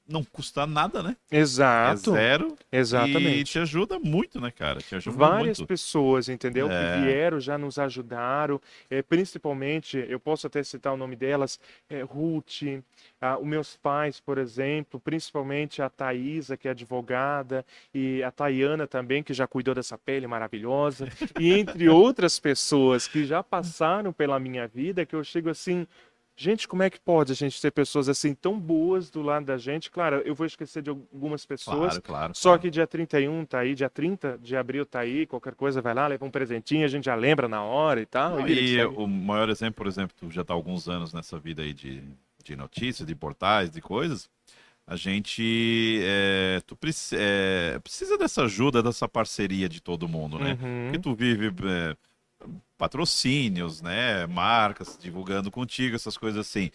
não 0.10 0.24
custa 0.24 0.66
nada, 0.66 1.04
né? 1.04 1.16
Exato. 1.32 2.16
É 2.16 2.20
zero. 2.20 2.58
Exatamente. 2.72 3.40
E 3.40 3.44
te 3.44 3.60
ajuda 3.60 4.00
muito, 4.00 4.42
né, 4.42 4.52
cara? 4.52 4.80
Te 4.80 4.96
ajuda 4.96 5.18
Várias 5.18 5.60
muito. 5.60 5.68
pessoas, 5.68 6.28
entendeu? 6.28 6.70
É. 6.70 6.96
Que 6.96 7.02
vieram, 7.04 7.40
já 7.40 7.58
nos 7.58 7.78
ajudaram. 7.78 8.60
É, 8.90 9.02
principalmente, 9.02 10.04
eu 10.10 10.20
posso 10.20 10.48
até 10.48 10.64
citar 10.64 10.94
o 10.94 10.98
nome 10.98 11.16
delas, 11.16 11.60
é, 11.90 12.02
Ruth, 12.02 12.64
ah, 13.22 13.38
os 13.38 13.48
meus 13.48 13.78
pais, 13.78 14.20
por 14.20 14.38
exemplo, 14.38 15.00
principalmente 15.00 15.82
a 15.82 15.90
Thaisa, 15.90 16.58
que 16.58 16.68
é 16.68 16.72
advogada, 16.72 17.66
e 17.94 18.24
a 18.24 18.32
Tayana 18.32 18.88
também, 18.88 19.22
que 19.22 19.34
já 19.34 19.46
cuidou 19.48 19.76
dessa 19.76 19.98
pele 19.98 20.26
maravilhosa, 20.26 21.08
e 21.40 21.54
entre 21.54 21.88
outras 21.90 22.40
pessoas 22.40 23.08
que 23.08 23.26
já 23.26 23.44
passaram 23.44 24.12
pela 24.12 24.40
minha 24.40 24.68
vida, 24.68 25.06
que 25.06 25.16
eu 25.16 25.24
chego 25.24 25.50
assim, 25.50 25.86
Gente, 26.42 26.70
como 26.70 26.82
é 26.82 26.90
que 26.90 26.98
pode 27.02 27.34
a 27.34 27.36
gente 27.36 27.62
ter 27.62 27.70
pessoas 27.70 28.08
assim 28.08 28.34
tão 28.34 28.58
boas 28.58 29.10
do 29.10 29.22
lado 29.22 29.46
da 29.46 29.58
gente? 29.58 29.92
Claro, 29.92 30.22
eu 30.24 30.34
vou 30.34 30.48
esquecer 30.48 30.82
de 30.82 30.90
algumas 30.90 31.46
pessoas. 31.46 31.98
Claro, 31.98 32.02
claro. 32.02 32.34
Só 32.34 32.52
claro. 32.52 32.62
que 32.62 32.70
dia 32.70 32.88
31 32.88 33.44
tá 33.44 33.60
aí, 33.60 33.76
dia 33.76 33.90
30 33.90 34.40
de 34.42 34.56
abril 34.56 34.86
tá 34.86 35.02
aí, 35.02 35.26
qualquer 35.26 35.54
coisa 35.54 35.82
vai 35.82 35.94
lá, 35.94 36.08
leva 36.08 36.24
um 36.24 36.32
presentinho, 36.32 36.86
a 36.86 36.88
gente 36.88 37.04
já 37.04 37.16
lembra 37.16 37.50
na 37.50 37.62
hora 37.62 38.00
e 38.00 38.06
tal. 38.06 38.48
e, 38.48 38.76
e 38.76 38.86
o 38.86 39.06
maior 39.06 39.50
exemplo, 39.50 39.74
por 39.74 39.88
exemplo, 39.88 40.16
tu 40.18 40.32
já 40.32 40.42
tá 40.42 40.54
alguns 40.54 40.88
anos 40.88 41.14
nessa 41.14 41.38
vida 41.38 41.62
aí 41.62 41.74
de, 41.74 42.02
de 42.42 42.56
notícias, 42.56 43.06
de 43.06 43.14
portais, 43.14 43.70
de 43.70 43.82
coisas. 43.82 44.30
A 44.88 44.96
gente 44.96 46.00
é, 46.02 46.62
tu 46.66 46.78
é, 47.16 47.78
precisa 47.84 48.18
dessa 48.18 48.44
ajuda, 48.44 48.82
dessa 48.82 49.10
parceria 49.10 49.68
de 49.68 49.82
todo 49.82 50.08
mundo, 50.08 50.40
né? 50.40 50.58
Uhum. 50.62 50.84
Porque 50.86 51.00
tu 51.00 51.14
vive 51.14 51.48
é, 51.68 51.98
patrocínios, 52.80 53.82
né? 53.82 54.26
Marcas 54.26 54.98
divulgando 55.00 55.52
contigo, 55.52 55.96
essas 55.96 56.18
coisas 56.18 56.48
assim. 56.48 56.72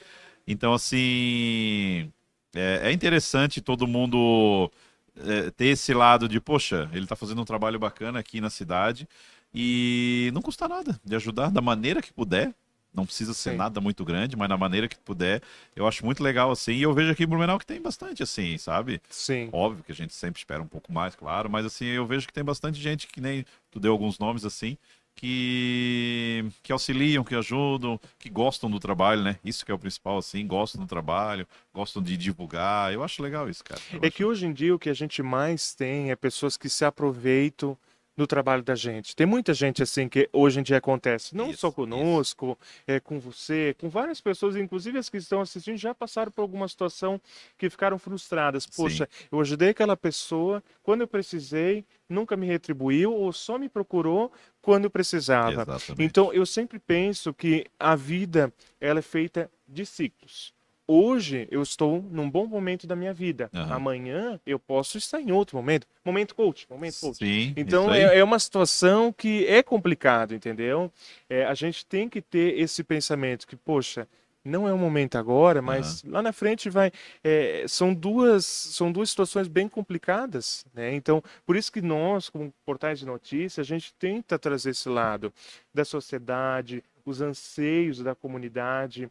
Então, 0.46 0.74
assim, 0.74 2.12
é, 2.54 2.90
é 2.90 2.92
interessante 2.92 3.62
todo 3.62 3.86
mundo 3.86 4.70
é, 5.16 5.50
ter 5.50 5.68
esse 5.68 5.94
lado 5.94 6.28
de, 6.28 6.38
poxa, 6.40 6.90
ele 6.92 7.04
está 7.04 7.16
fazendo 7.16 7.40
um 7.40 7.44
trabalho 7.44 7.78
bacana 7.78 8.18
aqui 8.18 8.38
na 8.38 8.50
cidade 8.50 9.08
e 9.52 10.30
não 10.34 10.42
custa 10.42 10.68
nada 10.68 11.00
de 11.02 11.16
ajudar 11.16 11.50
da 11.50 11.62
maneira 11.62 12.02
que 12.02 12.12
puder. 12.12 12.54
Não 12.92 13.04
precisa 13.04 13.34
ser 13.34 13.52
Sim. 13.52 13.56
nada 13.56 13.80
muito 13.80 14.04
grande, 14.04 14.36
mas 14.36 14.48
na 14.48 14.56
maneira 14.56 14.86
que 14.86 14.96
puder, 14.96 15.42
eu 15.74 15.84
acho 15.84 16.04
muito 16.04 16.22
legal 16.22 16.52
assim. 16.52 16.74
E 16.74 16.82
eu 16.82 16.94
vejo 16.94 17.10
aqui 17.10 17.24
em 17.24 17.26
Blumenau 17.26 17.58
que 17.58 17.66
tem 17.66 17.82
bastante 17.82 18.22
assim, 18.22 18.56
sabe? 18.56 19.02
Sim. 19.10 19.48
Óbvio 19.52 19.82
que 19.82 19.90
a 19.90 19.94
gente 19.94 20.14
sempre 20.14 20.38
espera 20.38 20.62
um 20.62 20.66
pouco 20.68 20.92
mais, 20.92 21.16
claro, 21.16 21.50
mas 21.50 21.66
assim, 21.66 21.86
eu 21.86 22.06
vejo 22.06 22.26
que 22.28 22.32
tem 22.32 22.44
bastante 22.44 22.80
gente 22.80 23.08
que 23.08 23.20
nem 23.20 23.44
tu 23.68 23.80
deu 23.80 23.90
alguns 23.90 24.16
nomes 24.20 24.44
assim, 24.44 24.78
que, 25.14 26.44
que 26.62 26.72
auxiliam, 26.72 27.24
que 27.24 27.34
ajudam, 27.34 27.98
que 28.18 28.28
gostam 28.28 28.70
do 28.70 28.80
trabalho, 28.80 29.22
né? 29.22 29.38
Isso 29.44 29.64
que 29.64 29.70
é 29.70 29.74
o 29.74 29.78
principal, 29.78 30.18
assim, 30.18 30.46
gostam 30.46 30.80
do 30.80 30.86
trabalho, 30.86 31.46
gostam 31.72 32.02
de 32.02 32.16
divulgar. 32.16 32.92
Eu 32.92 33.02
acho 33.02 33.22
legal 33.22 33.48
isso, 33.48 33.62
cara. 33.62 33.80
Eu 33.92 34.00
é 34.02 34.06
acho... 34.06 34.16
que 34.16 34.24
hoje 34.24 34.46
em 34.46 34.52
dia 34.52 34.74
o 34.74 34.78
que 34.78 34.90
a 34.90 34.94
gente 34.94 35.22
mais 35.22 35.74
tem 35.74 36.10
é 36.10 36.16
pessoas 36.16 36.56
que 36.56 36.68
se 36.68 36.84
aproveitam 36.84 37.76
no 38.16 38.26
trabalho 38.26 38.62
da 38.62 38.74
gente. 38.74 39.14
Tem 39.14 39.26
muita 39.26 39.52
gente 39.52 39.82
assim 39.82 40.08
que 40.08 40.28
hoje 40.32 40.60
em 40.60 40.62
dia 40.62 40.78
acontece, 40.78 41.36
não 41.36 41.50
isso, 41.50 41.60
só 41.60 41.72
conosco, 41.72 42.58
isso. 42.60 42.82
é 42.86 43.00
com 43.00 43.18
você, 43.18 43.74
com 43.78 43.88
várias 43.88 44.20
pessoas, 44.20 44.56
inclusive 44.56 44.98
as 44.98 45.08
que 45.08 45.16
estão 45.16 45.40
assistindo 45.40 45.76
já 45.76 45.94
passaram 45.94 46.30
por 46.30 46.42
alguma 46.42 46.68
situação 46.68 47.20
que 47.58 47.68
ficaram 47.68 47.98
frustradas. 47.98 48.66
Poxa, 48.66 49.08
Sim. 49.10 49.26
eu 49.32 49.40
ajudei 49.40 49.70
aquela 49.70 49.96
pessoa 49.96 50.62
quando 50.82 51.00
eu 51.00 51.08
precisei, 51.08 51.84
nunca 52.08 52.36
me 52.36 52.46
retribuiu 52.46 53.12
ou 53.12 53.32
só 53.32 53.58
me 53.58 53.68
procurou 53.68 54.32
quando 54.62 54.88
precisava. 54.88 55.62
Exatamente. 55.62 56.02
Então 56.02 56.32
eu 56.32 56.46
sempre 56.46 56.78
penso 56.78 57.34
que 57.34 57.66
a 57.78 57.96
vida 57.96 58.52
ela 58.80 59.00
é 59.00 59.02
feita 59.02 59.50
de 59.66 59.84
ciclos. 59.84 60.53
Hoje 60.86 61.48
eu 61.50 61.62
estou 61.62 62.02
num 62.10 62.30
bom 62.30 62.46
momento 62.46 62.86
da 62.86 62.94
minha 62.94 63.14
vida. 63.14 63.48
Uhum. 63.54 63.72
Amanhã 63.72 64.40
eu 64.44 64.58
posso 64.58 64.98
estar 64.98 65.20
em 65.20 65.32
outro 65.32 65.56
momento. 65.56 65.86
Momento 66.04 66.34
coach, 66.34 66.66
momento 66.68 67.00
coach. 67.00 67.16
Sim, 67.16 67.54
então 67.56 67.92
é, 67.92 68.18
é, 68.18 68.24
uma 68.24 68.38
situação 68.38 69.10
que 69.10 69.46
é 69.46 69.62
complicado, 69.62 70.34
entendeu? 70.34 70.92
É, 71.28 71.46
a 71.46 71.54
gente 71.54 71.86
tem 71.86 72.08
que 72.08 72.20
ter 72.20 72.58
esse 72.58 72.84
pensamento 72.84 73.46
que, 73.46 73.56
poxa, 73.56 74.06
não 74.44 74.68
é 74.68 74.74
o 74.74 74.78
momento 74.78 75.16
agora, 75.16 75.62
mas 75.62 76.02
uhum. 76.02 76.10
lá 76.12 76.22
na 76.22 76.32
frente 76.32 76.68
vai. 76.68 76.92
É, 77.22 77.64
são 77.66 77.94
duas 77.94 78.44
são 78.44 78.92
duas 78.92 79.08
situações 79.08 79.48
bem 79.48 79.66
complicadas, 79.68 80.66
né? 80.74 80.94
Então, 80.94 81.22
por 81.46 81.56
isso 81.56 81.72
que 81.72 81.80
nós, 81.80 82.28
como 82.28 82.52
portais 82.66 82.98
de 82.98 83.06
notícias, 83.06 83.64
a 83.64 83.66
gente 83.66 83.94
tenta 83.94 84.38
trazer 84.38 84.70
esse 84.70 84.88
lado 84.90 85.32
da 85.72 85.84
sociedade, 85.84 86.84
os 87.06 87.22
anseios 87.22 88.00
da 88.00 88.14
comunidade 88.14 89.10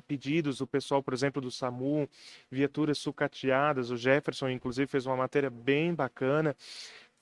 pedidos, 0.00 0.60
o 0.60 0.66
pessoal, 0.66 1.02
por 1.02 1.14
exemplo, 1.14 1.40
do 1.40 1.50
SAMU, 1.50 2.08
viaturas 2.50 2.98
sucateadas, 2.98 3.90
o 3.90 3.96
Jefferson, 3.96 4.48
inclusive, 4.48 4.86
fez 4.86 5.06
uma 5.06 5.16
matéria 5.16 5.50
bem 5.50 5.94
bacana, 5.94 6.56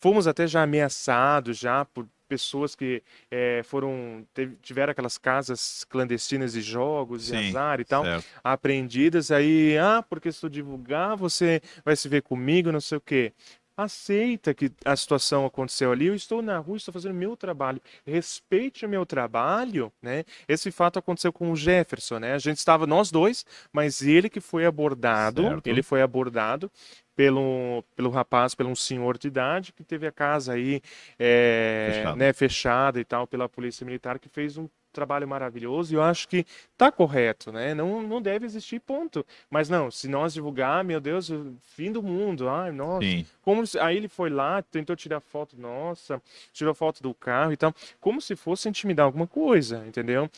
fomos 0.01 0.27
até 0.27 0.47
já 0.47 0.63
ameaçados 0.63 1.59
já 1.59 1.85
por 1.85 2.07
pessoas 2.29 2.75
que 2.75 3.03
é, 3.31 3.63
foram 3.65 4.25
teve, 4.35 4.55
tiveram 4.57 4.91
aquelas 4.91 5.17
casas 5.17 5.85
clandestinas 5.89 6.53
de 6.53 6.61
jogos 6.61 7.29
Sim, 7.29 7.37
e 7.37 7.49
azar 7.49 7.81
e 7.81 7.85
tal 7.85 8.05
certo. 8.05 8.27
apreendidas 8.45 9.31
aí 9.31 9.79
ah 9.79 10.05
porque 10.07 10.31
se 10.31 10.41
tu 10.43 10.51
divulgar 10.51 11.17
você 11.17 11.63
vai 11.83 11.97
se 11.97 12.07
ver 12.07 12.23
comigo 12.23 12.71
não 12.71 12.83
sei 12.83 12.99
o 12.99 13.01
quê 13.01 13.33
aceita 13.79 14.53
que 14.53 14.73
a 14.85 14.97
situação 14.97 15.47
aconteceu 15.47 15.93
ali 15.93 16.07
eu 16.07 16.15
estou 16.15 16.43
na 16.43 16.59
rua 16.59 16.77
estou 16.77 16.93
fazendo 16.93 17.15
meu 17.15 17.37
trabalho 17.37 17.81
respeite 18.05 18.85
o 18.85 18.89
meu 18.89 19.07
trabalho 19.07 19.93
né 20.03 20.25
esse 20.49 20.71
fato 20.73 20.99
aconteceu 20.99 21.33
com 21.33 21.53
o 21.53 21.57
Jefferson 21.57 22.19
né 22.19 22.35
a 22.35 22.39
gente 22.39 22.59
estava 22.59 22.87
nós 22.87 23.11
dois 23.11 23.47
mas 23.73 24.03
ele 24.03 24.29
que 24.29 24.41
foi 24.41 24.67
abordado 24.67 25.43
Certo. 25.43 25.67
ele 25.69 25.83
foi 25.83 26.03
abordado 26.03 26.71
pelo, 27.15 27.83
pelo 27.97 28.11
rapaz, 28.11 28.55
pelo 28.55 28.69
um 28.71 28.77
senhor 28.77 29.19
de 29.19 29.27
idade 29.27 29.73
que 29.73 29.83
teve 29.83 30.07
a 30.07 30.13
casa 30.13 30.53
aí 30.53 30.81
é, 31.19 31.91
Fechada. 31.93 32.17
né, 32.17 32.33
fechada 32.33 33.01
e 33.01 33.05
tal 33.05 33.27
pela 33.27 33.49
polícia 33.49 33.85
militar 33.85 34.21
que 34.21 34.29
fez 34.29 34.57
um 34.57 34.69
trabalho 34.99 35.29
maravilhoso 35.29 35.93
e 35.93 35.97
eu 35.97 36.03
acho 36.03 36.27
que 36.29 36.45
tá 36.77 36.91
correto, 36.91 37.53
né? 37.53 37.73
Não, 37.75 38.03
não 38.03 38.21
deve 38.21 38.45
existir 38.47 38.81
ponto. 38.81 39.25
Mas 39.49 39.69
não, 39.69 39.91
se 39.91 40.09
nós 40.09 40.35
divulgar, 40.35 40.83
meu 40.83 41.01
Deus, 41.01 41.31
o 41.31 41.55
fim 41.63 41.93
do 41.93 42.03
mundo, 42.03 42.49
ai, 42.49 42.73
nossa. 42.73 43.07
Sim. 43.07 43.25
Como 43.43 43.65
se- 43.67 43.79
aí 43.79 43.97
ele 43.97 44.09
foi 44.09 44.29
lá, 44.31 44.61
tentou 44.63 44.97
tirar 44.97 45.21
foto, 45.21 45.57
nossa, 45.59 46.21
tirou 46.53 46.75
foto 46.75 47.03
do 47.03 47.15
carro 47.15 47.53
e 47.53 47.57
tal, 47.57 47.73
como 48.01 48.21
se 48.21 48.35
fosse 48.35 48.69
intimidar 48.69 49.07
alguma 49.07 49.27
coisa, 49.27 49.85
entendeu? 49.87 50.29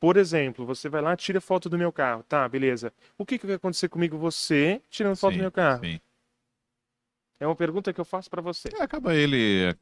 Por 0.00 0.16
exemplo, 0.16 0.64
você 0.64 0.88
vai 0.88 1.02
lá, 1.02 1.16
tira 1.16 1.40
foto 1.40 1.68
do 1.68 1.76
meu 1.78 1.92
carro, 1.92 2.22
tá, 2.28 2.48
beleza. 2.48 2.92
O 3.18 3.24
que, 3.26 3.38
que 3.38 3.46
vai 3.46 3.56
acontecer 3.56 3.88
comigo 3.88 4.16
você 4.16 4.80
tirando 4.90 5.16
foto 5.16 5.32
sim, 5.32 5.38
do 5.38 5.42
meu 5.42 5.52
carro? 5.52 5.84
sim. 5.84 6.00
É 7.38 7.46
uma 7.46 7.54
pergunta 7.56 7.92
que 7.92 8.00
eu 8.00 8.04
faço 8.04 8.30
pra 8.30 8.40
você. 8.40 8.68
É, 8.78 8.82
Acaba 8.82 9.14
ele. 9.14 9.76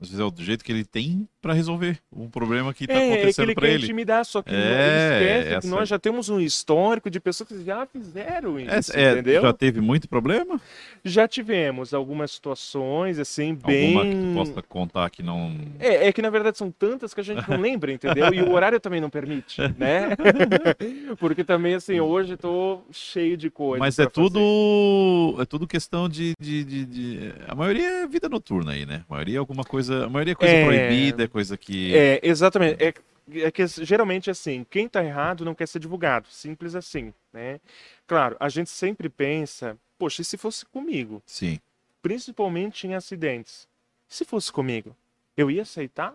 É, 0.00 0.02
às 0.02 0.08
vezes 0.08 0.20
é 0.20 0.24
o 0.24 0.32
jeito 0.38 0.64
que 0.64 0.72
ele 0.72 0.84
tem 0.84 1.28
pra 1.42 1.52
resolver 1.52 1.98
um 2.14 2.28
problema 2.28 2.72
que 2.74 2.86
tá 2.86 2.94
É, 2.94 2.96
é 3.08 3.12
acontecendo 3.12 3.46
ele 3.46 3.54
pra 3.54 3.66
quer 3.66 3.74
ele. 3.74 3.84
intimidar, 3.84 4.24
só 4.24 4.42
que 4.42 4.54
É, 4.54 5.38
esquece 5.40 5.60
que 5.60 5.66
nós 5.68 5.88
já 5.88 5.98
temos 5.98 6.28
um 6.28 6.40
histórico 6.40 7.10
de 7.10 7.18
pessoas 7.20 7.48
que 7.48 7.64
já 7.64 7.86
fizeram 7.86 8.58
É, 8.58 8.78
isso, 8.78 8.96
é, 8.96 9.12
entendeu? 9.12 9.42
já 9.42 9.48
Já... 9.48 9.52
teve 9.52 9.80
muito 9.80 10.08
problema? 10.08 10.60
tivemos 11.28 11.94
algumas 11.94 12.30
situações, 12.32 13.18
assim, 13.18 13.54
bem... 13.54 13.96
Alguma 13.96 14.04
que 14.06 14.20
tu 14.20 14.34
possa 14.34 14.62
contar 14.62 15.10
que 15.10 15.22
não. 15.22 15.56
É, 15.78 16.08
é 16.08 16.12
que 16.12 16.22
na 16.22 16.30
verdade 16.30 16.58
são 16.58 16.70
tantas 16.70 17.14
que 17.14 17.20
a 17.20 17.24
gente 17.24 17.48
não 17.48 17.58
lembra, 17.60 17.92
entendeu? 17.92 18.32
E 18.34 18.42
o 18.42 18.52
horário 18.52 18.80
também 18.80 19.00
não 19.00 19.10
permite, 19.10 19.60
né? 19.78 20.10
Porque 21.18 21.44
também, 21.44 21.74
assim, 21.74 22.00
hoje 22.00 22.32
eu 22.34 22.38
tô 22.38 22.80
cheio 22.92 23.36
de 23.36 23.50
coisas. 23.50 23.78
Mas 23.80 23.98
é 23.98 24.04
pra 24.04 24.12
fazer. 24.14 24.28
tudo. 24.28 25.36
É 25.40 25.44
tudo 25.44 25.66
questão 25.66 26.08
de, 26.08 26.32
de, 26.40 26.64
de- 26.64 26.86
de- 26.86 27.32
A 27.46 27.54
maioria 27.54 28.02
é 28.02 28.06
vida 28.06 28.28
noturna 28.28 28.72
aí, 28.72 28.84
né? 28.86 29.04
A 29.08 29.12
maioria 29.14 29.36
é 29.36 29.38
alguma 29.38 29.64
coisa. 29.64 29.89
A 29.90 30.08
maioria 30.08 30.32
é 30.32 30.34
coisa 30.34 30.54
É. 30.54 30.64
proibida, 30.64 31.24
é 31.24 31.28
coisa 31.28 31.56
que. 31.56 31.94
É, 31.96 32.20
exatamente. 32.22 32.82
É, 32.82 32.94
é 33.42 33.50
que 33.50 33.66
geralmente 33.66 34.30
assim, 34.30 34.66
quem 34.68 34.88
tá 34.88 35.04
errado 35.04 35.44
não 35.44 35.54
quer 35.54 35.68
ser 35.68 35.78
divulgado. 35.78 36.28
Simples 36.28 36.74
assim, 36.74 37.12
né? 37.32 37.60
Claro, 38.06 38.36
a 38.40 38.48
gente 38.48 38.70
sempre 38.70 39.08
pensa, 39.08 39.76
poxa, 39.98 40.22
e 40.22 40.24
se 40.24 40.36
fosse 40.36 40.64
comigo? 40.66 41.22
Sim. 41.26 41.58
Principalmente 42.02 42.86
em 42.86 42.94
acidentes. 42.94 43.68
Se 44.08 44.24
fosse 44.24 44.50
comigo, 44.50 44.96
eu 45.36 45.50
ia 45.50 45.62
aceitar? 45.62 46.14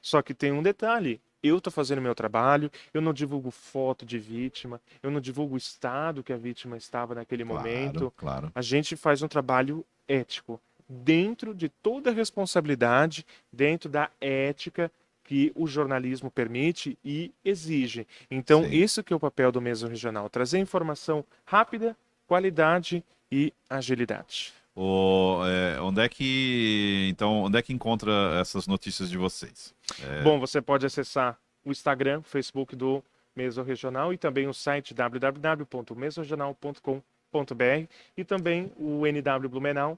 Só 0.00 0.22
que 0.22 0.32
tem 0.32 0.50
um 0.52 0.62
detalhe. 0.62 1.20
Eu 1.42 1.58
tô 1.60 1.70
fazendo 1.70 2.02
meu 2.02 2.14
trabalho, 2.14 2.70
eu 2.92 3.00
não 3.00 3.14
divulgo 3.14 3.50
foto 3.50 4.04
de 4.04 4.18
vítima, 4.18 4.78
eu 5.02 5.10
não 5.10 5.20
divulgo 5.20 5.54
o 5.54 5.58
estado 5.58 6.22
que 6.22 6.32
a 6.34 6.36
vítima 6.36 6.76
estava 6.76 7.14
naquele 7.14 7.44
momento. 7.44 8.10
Claro, 8.10 8.12
claro. 8.16 8.52
A 8.54 8.60
gente 8.60 8.94
faz 8.94 9.22
um 9.22 9.28
trabalho 9.28 9.84
ético, 10.06 10.60
dentro 10.90 11.54
de 11.54 11.68
toda 11.68 12.10
a 12.10 12.12
responsabilidade, 12.12 13.24
dentro 13.52 13.88
da 13.88 14.10
ética 14.20 14.90
que 15.22 15.52
o 15.54 15.68
jornalismo 15.68 16.28
permite 16.28 16.98
e 17.04 17.32
exige. 17.44 18.08
Então, 18.28 18.64
Sim. 18.64 18.70
isso 18.70 19.04
que 19.04 19.12
é 19.12 19.16
o 19.16 19.20
papel 19.20 19.52
do 19.52 19.60
Meso 19.60 19.86
Regional, 19.86 20.28
trazer 20.28 20.58
informação 20.58 21.24
rápida, 21.44 21.96
qualidade 22.26 23.04
e 23.30 23.52
agilidade. 23.68 24.52
O, 24.74 25.42
é, 25.46 25.80
onde 25.80 26.00
é 26.00 26.08
que. 26.08 27.08
Então, 27.10 27.44
onde 27.44 27.56
é 27.58 27.62
que 27.62 27.72
encontra 27.72 28.40
essas 28.40 28.66
notícias 28.66 29.08
de 29.08 29.16
vocês? 29.16 29.72
É, 30.02 30.22
Bom, 30.22 30.40
você 30.40 30.60
pode 30.60 30.84
acessar 30.86 31.38
o 31.64 31.70
Instagram, 31.70 32.18
o 32.20 32.22
Facebook 32.22 32.74
do 32.74 33.04
Meso 33.36 33.62
Regional 33.62 34.12
e 34.12 34.18
também 34.18 34.48
o 34.48 34.54
site 34.54 34.92
www.mesoregional.com.br 34.94 37.86
e 38.16 38.24
também 38.24 38.72
o 38.76 39.06
NW 39.06 39.48
Blumenau, 39.48 39.96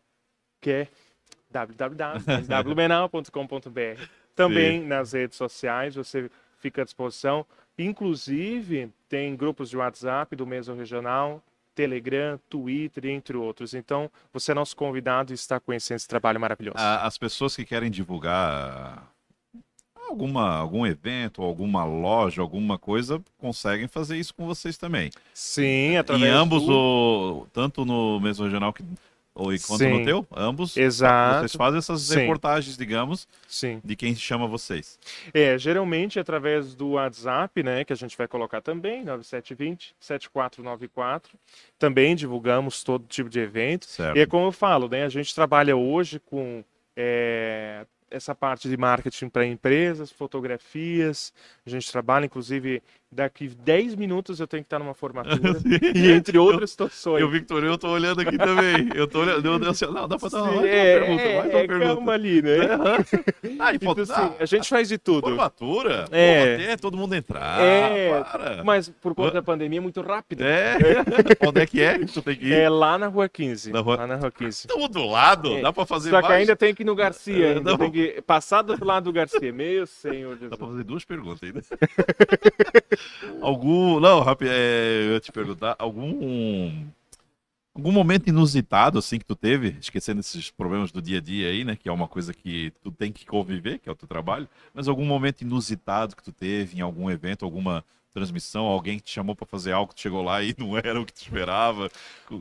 que 0.62 0.70
é 0.70 0.88
www.nwblumenau.com.br. 1.50 4.02
Também 4.34 4.82
nas 4.82 5.12
redes 5.12 5.36
sociais 5.36 5.94
você 5.94 6.30
fica 6.58 6.80
à 6.80 6.84
disposição. 6.84 7.44
Inclusive, 7.78 8.90
tem 9.08 9.36
grupos 9.36 9.68
de 9.68 9.76
WhatsApp 9.76 10.34
do 10.36 10.46
Meso 10.46 10.72
Regional, 10.74 11.42
Telegram, 11.74 12.38
Twitter, 12.48 13.06
entre 13.06 13.36
outros. 13.36 13.74
Então, 13.74 14.10
você 14.32 14.52
é 14.52 14.54
nosso 14.54 14.74
convidado 14.76 15.32
e 15.32 15.34
está 15.34 15.58
conhecendo 15.60 15.96
esse 15.96 16.08
trabalho 16.08 16.40
maravilhoso. 16.40 16.76
a- 16.78 17.04
as 17.06 17.18
pessoas 17.18 17.54
que 17.56 17.64
querem 17.64 17.90
divulgar 17.90 19.10
alguma, 20.08 20.54
algum 20.56 20.86
evento, 20.86 21.42
alguma 21.42 21.84
loja, 21.84 22.40
alguma 22.42 22.78
coisa, 22.78 23.22
conseguem 23.38 23.88
fazer 23.88 24.18
isso 24.18 24.34
com 24.34 24.46
vocês 24.46 24.76
também. 24.76 25.10
Sim, 25.32 25.96
através 25.96 26.30
em 26.30 26.34
ambos, 26.34 26.64
do... 26.66 27.42
o, 27.42 27.46
tanto 27.52 27.84
no 27.86 28.20
mesmo 28.20 28.44
regional 28.44 28.72
que, 28.72 28.84
ou 29.34 29.46
quanto 29.46 29.78
Sim. 29.78 29.98
no 29.98 30.04
teu, 30.04 30.26
ambos 30.34 30.76
Exato. 30.76 31.40
vocês 31.40 31.56
fazem 31.56 31.78
essas 31.78 32.02
Sim. 32.02 32.20
reportagens, 32.20 32.76
digamos, 32.76 33.26
Sim. 33.48 33.80
de 33.82 33.96
quem 33.96 34.14
chama 34.14 34.46
vocês. 34.46 34.98
É, 35.32 35.56
geralmente 35.58 36.20
através 36.20 36.74
do 36.74 36.90
WhatsApp, 36.90 37.62
né, 37.62 37.84
que 37.84 37.92
a 37.92 37.96
gente 37.96 38.16
vai 38.16 38.28
colocar 38.28 38.60
também, 38.60 39.04
9720 39.04 39.94
7494. 39.98 41.38
Também 41.78 42.14
divulgamos 42.14 42.84
todo 42.84 43.06
tipo 43.06 43.30
de 43.30 43.40
evento. 43.40 43.86
Certo. 43.86 44.16
E 44.16 44.20
é 44.20 44.26
como 44.26 44.46
eu 44.46 44.52
falo, 44.52 44.88
né, 44.88 45.04
a 45.04 45.08
gente 45.08 45.34
trabalha 45.34 45.76
hoje 45.76 46.20
com 46.20 46.62
é, 46.96 47.86
essa 48.10 48.34
parte 48.34 48.68
de 48.68 48.76
marketing 48.76 49.28
para 49.28 49.46
empresas, 49.46 50.12
fotografias. 50.12 51.32
A 51.64 51.70
gente 51.70 51.90
trabalha, 51.90 52.26
inclusive, 52.26 52.82
daqui 53.12 53.48
10 53.48 53.94
minutos 53.94 54.40
eu 54.40 54.46
tenho 54.46 54.62
que 54.62 54.66
estar 54.66 54.78
numa 54.78 54.94
formatura. 54.94 55.36
e 55.94 56.10
entre 56.10 56.38
outras 56.38 56.70
situações. 56.70 57.20
Eu, 57.20 57.28
Victor, 57.30 57.62
eu 57.62 57.76
tô 57.76 57.88
olhando 57.88 58.20
aqui 58.22 58.36
também. 58.38 58.88
Eu 58.94 59.06
tô 59.06 59.20
olhando. 59.20 59.46
Eu, 59.46 59.52
eu, 59.54 59.92
não, 59.92 60.08
dá 60.08 60.16
pra 60.18 60.28
dar 60.30 60.42
uma, 60.42 60.66
é, 60.66 60.98
pergunta, 60.98 61.22
é, 61.22 61.34
mais 61.38 61.50
uma 61.52 61.58
é, 61.60 61.66
pergunta. 61.66 61.94
calma 61.94 62.12
ali, 62.12 62.42
né? 62.42 62.50
Ah, 63.58 63.72
e 63.72 63.76
Então, 63.76 63.88
foto, 63.94 64.00
assim, 64.02 64.34
a 64.40 64.44
gente 64.46 64.68
faz 64.68 64.88
de 64.88 64.98
tudo. 64.98 65.22
formatura? 65.28 66.06
É. 66.10 66.56
Pô, 66.56 66.62
até 66.62 66.76
todo 66.76 66.96
mundo 66.96 67.14
entrar. 67.14 67.60
É, 67.60 68.20
para. 68.24 68.64
Mas 68.64 68.88
por 68.88 69.14
conta 69.14 69.32
da 69.32 69.42
pandemia 69.42 69.78
é 69.78 69.82
muito 69.82 70.00
rápido. 70.00 70.42
É. 70.42 70.76
Onde 71.46 71.60
é 71.60 71.66
que 71.66 71.80
é 71.82 71.98
que 71.98 72.06
tu 72.06 72.22
tem 72.22 72.36
que 72.36 72.46
ir? 72.46 72.52
É 72.54 72.68
lá 72.68 72.96
na 72.98 73.06
Rua 73.08 73.28
15. 73.28 73.72
Na 73.72 73.80
rua- 73.80 73.96
Lá 73.96 74.06
na 74.06 74.16
Rua 74.16 74.30
15. 74.32 74.66
Estamos 74.66 74.88
do 74.88 75.04
lado, 75.06 75.56
É. 75.58 75.60
dá 75.60 75.72
pra 75.72 75.84
fazer 75.84 76.10
Só 76.10 76.22
que 76.22 76.28
mais. 76.28 76.40
ainda 76.40 76.56
tem 76.56 76.74
que 76.74 76.82
ir 76.82 76.86
no 76.86 76.94
Garcia. 76.94 77.46
É, 77.46 77.52
ainda 77.56 77.70
não. 77.72 77.78
tem 77.78 77.90
que 77.90 78.22
passar 78.22 78.62
do 78.62 78.82
lado 78.84 79.04
do 79.04 79.12
Garcia. 79.12 79.52
Meu 79.52 79.86
Senhor 79.86 80.36
Dá 80.36 80.48
pra 80.48 80.56
Jesus. 80.56 80.70
fazer 80.70 80.84
duas 80.84 81.04
perguntas 81.04 81.40
ainda. 81.42 81.62
Algum. 83.40 84.00
Não, 84.00 84.20
rápido, 84.20 84.50
é, 84.50 85.06
eu 85.06 85.12
ia 85.12 85.20
te 85.20 85.32
perguntar, 85.32 85.76
algum. 85.78 86.86
Algum 87.74 87.90
momento 87.90 88.28
inusitado, 88.28 88.98
assim, 88.98 89.18
que 89.18 89.24
tu 89.24 89.34
teve, 89.34 89.78
esquecendo 89.80 90.20
esses 90.20 90.50
problemas 90.50 90.92
do 90.92 91.00
dia 91.00 91.16
a 91.16 91.20
dia 91.22 91.48
aí, 91.48 91.64
né? 91.64 91.74
Que 91.74 91.88
é 91.88 91.92
uma 91.92 92.06
coisa 92.06 92.34
que 92.34 92.70
tu 92.82 92.90
tem 92.90 93.10
que 93.10 93.24
conviver, 93.24 93.78
que 93.78 93.88
é 93.88 93.92
o 93.92 93.96
teu 93.96 94.06
trabalho, 94.06 94.46
mas 94.74 94.88
algum 94.88 95.06
momento 95.06 95.40
inusitado 95.40 96.14
que 96.14 96.22
tu 96.22 96.32
teve 96.32 96.76
em 96.76 96.82
algum 96.82 97.10
evento, 97.10 97.46
alguma 97.46 97.82
transmissão, 98.12 98.66
alguém 98.66 98.98
que 98.98 99.04
te 99.04 99.12
chamou 99.12 99.34
pra 99.34 99.46
fazer 99.46 99.72
algo, 99.72 99.94
tu 99.94 100.02
chegou 100.02 100.22
lá 100.22 100.42
e 100.42 100.54
não 100.58 100.76
era 100.76 101.00
o 101.00 101.06
que 101.06 101.14
tu 101.14 101.22
esperava. 101.22 101.90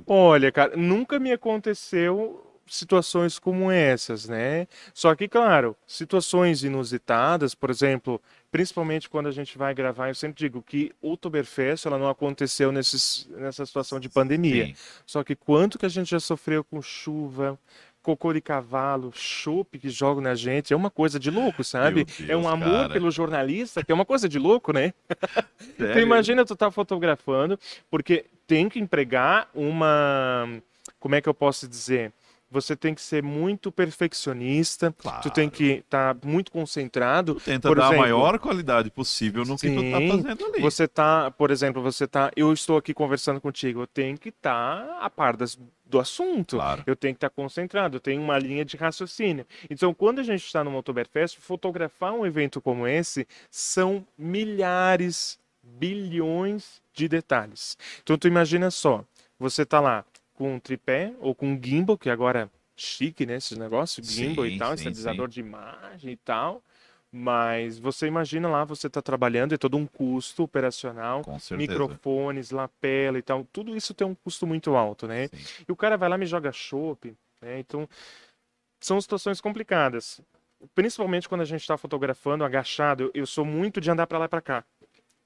Olha, 0.05 0.51
cara, 0.51 0.75
nunca 0.75 1.17
me 1.17 1.31
aconteceu 1.31 2.50
situações 2.71 3.37
como 3.37 3.69
essas, 3.69 4.29
né? 4.29 4.65
Só 4.93 5.13
que, 5.13 5.27
claro, 5.27 5.75
situações 5.85 6.63
inusitadas, 6.63 7.53
por 7.53 7.69
exemplo, 7.69 8.21
principalmente 8.49 9.09
quando 9.09 9.27
a 9.27 9.31
gente 9.31 9.57
vai 9.57 9.73
gravar, 9.73 10.07
eu 10.07 10.15
sempre 10.15 10.39
digo 10.39 10.61
que 10.61 10.93
o 11.01 11.11
Oktoberfest 11.11 11.85
ela 11.85 11.97
não 11.97 12.07
aconteceu 12.07 12.71
nesses, 12.71 13.27
nessa 13.31 13.65
situação 13.65 13.99
de 13.99 14.07
pandemia. 14.07 14.67
Sim. 14.67 14.75
Só 15.05 15.21
que 15.21 15.35
quanto 15.35 15.77
que 15.77 15.85
a 15.85 15.89
gente 15.89 16.11
já 16.11 16.19
sofreu 16.19 16.63
com 16.63 16.81
chuva, 16.81 17.59
cocô 18.01 18.31
de 18.31 18.39
cavalo, 18.39 19.11
chope 19.13 19.77
que 19.77 19.89
jogam 19.89 20.23
na 20.23 20.33
gente, 20.33 20.71
é 20.71 20.75
uma 20.75 20.89
coisa 20.89 21.19
de 21.19 21.29
louco, 21.29 21.65
sabe? 21.65 22.05
Meu 22.21 22.29
é 22.29 22.37
um 22.37 22.41
Deus, 22.43 22.53
amor 22.53 22.81
cara. 22.83 22.93
pelo 22.93 23.11
jornalista, 23.11 23.83
que 23.83 23.91
é 23.91 23.95
uma 23.95 24.05
coisa 24.05 24.29
de 24.29 24.39
louco, 24.39 24.71
né? 24.71 24.93
Imagina 26.01 26.45
tu 26.45 26.55
tá 26.55 26.71
fotografando, 26.71 27.59
porque 27.89 28.23
tem 28.47 28.69
que 28.69 28.79
empregar 28.79 29.49
uma, 29.53 30.47
como 31.01 31.15
é 31.15 31.21
que 31.21 31.27
eu 31.27 31.33
posso 31.33 31.67
dizer? 31.67 32.13
Você 32.51 32.75
tem 32.75 32.93
que 32.93 33.01
ser 33.01 33.23
muito 33.23 33.71
perfeccionista, 33.71 34.93
Claro. 34.97 35.21
tu 35.23 35.29
tem 35.29 35.49
que 35.49 35.63
estar 35.85 36.15
muito 36.23 36.51
concentrado. 36.51 37.35
Tenta 37.35 37.69
Por 37.69 37.77
dar 37.77 37.85
exemplo, 37.85 37.97
a 38.03 38.07
maior 38.07 38.37
qualidade 38.39 38.91
possível 38.91 39.45
no 39.45 39.57
que 39.57 39.69
tu 39.73 39.81
tá 39.91 39.97
Sim, 39.99 40.09
fazendo 40.09 40.45
ali. 40.45 40.61
Você 40.61 40.87
tá, 40.87 41.31
por 41.31 41.49
exemplo, 41.49 41.81
você 41.81 42.05
tá, 42.05 42.29
eu 42.35 42.51
estou 42.51 42.75
aqui 42.77 42.93
conversando 42.93 43.39
contigo, 43.39 43.81
eu 43.83 43.87
tenho 43.87 44.17
que 44.17 44.29
estar 44.29 44.97
a 44.99 45.09
par 45.09 45.37
das- 45.37 45.57
do 45.85 45.99
assunto. 45.99 46.55
Claro. 46.57 46.83
Eu 46.85 46.95
tenho 46.95 47.13
que 47.13 47.17
estar 47.17 47.29
concentrado, 47.29 47.97
eu 47.97 47.99
tenho 48.01 48.21
uma 48.21 48.37
linha 48.37 48.63
de 48.65 48.75
raciocínio. 48.77 49.45
Então, 49.69 49.93
quando 49.93 50.19
a 50.19 50.23
gente 50.23 50.45
está 50.45 50.63
no 50.63 50.75
Oktoberfest, 50.77 51.37
fotografar 51.39 52.13
um 52.13 52.25
evento 52.25 52.61
como 52.61 52.87
esse 52.87 53.27
são 53.49 54.05
milhares, 54.17 55.37
bilhões 55.63 56.81
de 56.93 57.07
detalhes. 57.07 57.77
Então, 58.03 58.17
tu 58.17 58.27
imagina 58.27 58.71
só, 58.71 59.03
você 59.39 59.65
tá 59.65 59.79
lá 59.79 60.05
com 60.41 60.55
um 60.55 60.59
tripé 60.59 61.13
ou 61.19 61.35
com 61.35 61.49
um 61.49 61.59
gimbal, 61.63 61.95
que 61.95 62.09
agora 62.09 62.49
é 62.49 62.49
chique, 62.75 63.27
né, 63.27 63.35
esses 63.35 63.55
negócios, 63.59 64.07
gimbal 64.07 64.45
Sim, 64.45 64.55
e 64.55 64.57
tal, 64.57 64.69
sim, 64.69 64.73
estabilizador 64.73 65.27
de 65.27 65.39
imagem 65.39 66.13
e 66.13 66.17
tal. 66.17 66.63
Mas 67.11 67.77
você 67.77 68.07
imagina 68.07 68.49
lá, 68.49 68.65
você 68.65 68.87
está 68.87 69.03
trabalhando, 69.03 69.53
é 69.53 69.57
todo 69.57 69.77
um 69.77 69.85
custo 69.85 70.41
operacional, 70.41 71.21
microfones, 71.51 72.49
lapela 72.49 73.19
e 73.19 73.21
tal. 73.21 73.45
Tudo 73.53 73.75
isso 73.77 73.93
tem 73.93 74.07
um 74.07 74.15
custo 74.15 74.47
muito 74.47 74.75
alto, 74.75 75.07
né? 75.07 75.27
Sim. 75.27 75.63
E 75.67 75.71
o 75.71 75.75
cara 75.75 75.95
vai 75.95 76.09
lá 76.09 76.15
e 76.15 76.19
me 76.19 76.25
joga 76.25 76.51
chopp, 76.51 77.15
né? 77.39 77.59
Então, 77.59 77.87
são 78.79 78.99
situações 78.99 79.39
complicadas. 79.39 80.21
Principalmente 80.73 81.29
quando 81.29 81.41
a 81.41 81.45
gente 81.45 81.61
está 81.61 81.77
fotografando 81.77 82.43
agachado, 82.43 83.03
eu, 83.03 83.11
eu 83.13 83.27
sou 83.27 83.45
muito 83.45 83.79
de 83.79 83.91
andar 83.91 84.07
para 84.07 84.17
lá 84.17 84.25
e 84.25 84.29
para 84.29 84.41
cá. 84.41 84.63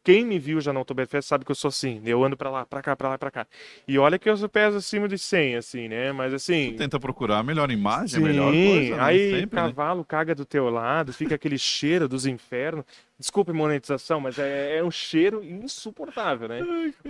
Quem 0.06 0.24
me 0.24 0.38
viu 0.38 0.62
já 0.62 0.72
no 0.72 0.82
Oktoberfest 0.82 1.28
sabe 1.28 1.44
que 1.44 1.52
eu 1.52 1.56
sou 1.56 1.70
assim. 1.70 2.00
Eu 2.06 2.24
ando 2.24 2.38
para 2.38 2.52
lá, 2.52 2.64
para 2.64 2.80
cá, 2.80 2.96
para 2.96 3.10
lá, 3.10 3.18
para 3.18 3.32
cá. 3.32 3.48
E 3.88 3.98
olha 3.98 4.20
que 4.20 4.30
eu 4.30 4.38
peso 4.48 4.78
acima 4.78 5.08
de 5.08 5.18
100, 5.18 5.56
assim, 5.56 5.88
né? 5.88 6.12
Mas 6.12 6.32
assim, 6.32 6.76
Tenta 6.78 7.00
procurar 7.00 7.40
a 7.40 7.44
melhor 7.44 7.72
imagem, 7.72 8.20
Sim, 8.20 8.24
a 8.24 8.28
melhor 8.28 8.54
coisa, 8.54 8.98
né? 8.98 9.04
aí 9.04 9.32
Sempre, 9.42 9.56
né? 9.56 9.68
cavalo 9.68 10.06
caga 10.06 10.36
do 10.36 10.46
teu 10.46 10.70
lado, 10.70 11.12
fica 11.12 11.34
aquele 11.34 11.58
cheiro 11.58 12.08
dos 12.08 12.28
infernos. 12.28 12.86
Desculpe 13.18 13.54
monetização, 13.54 14.20
mas 14.20 14.38
é, 14.38 14.78
é 14.78 14.84
um 14.84 14.92
cheiro 14.92 15.42
insuportável, 15.42 16.50
né? 16.50 16.60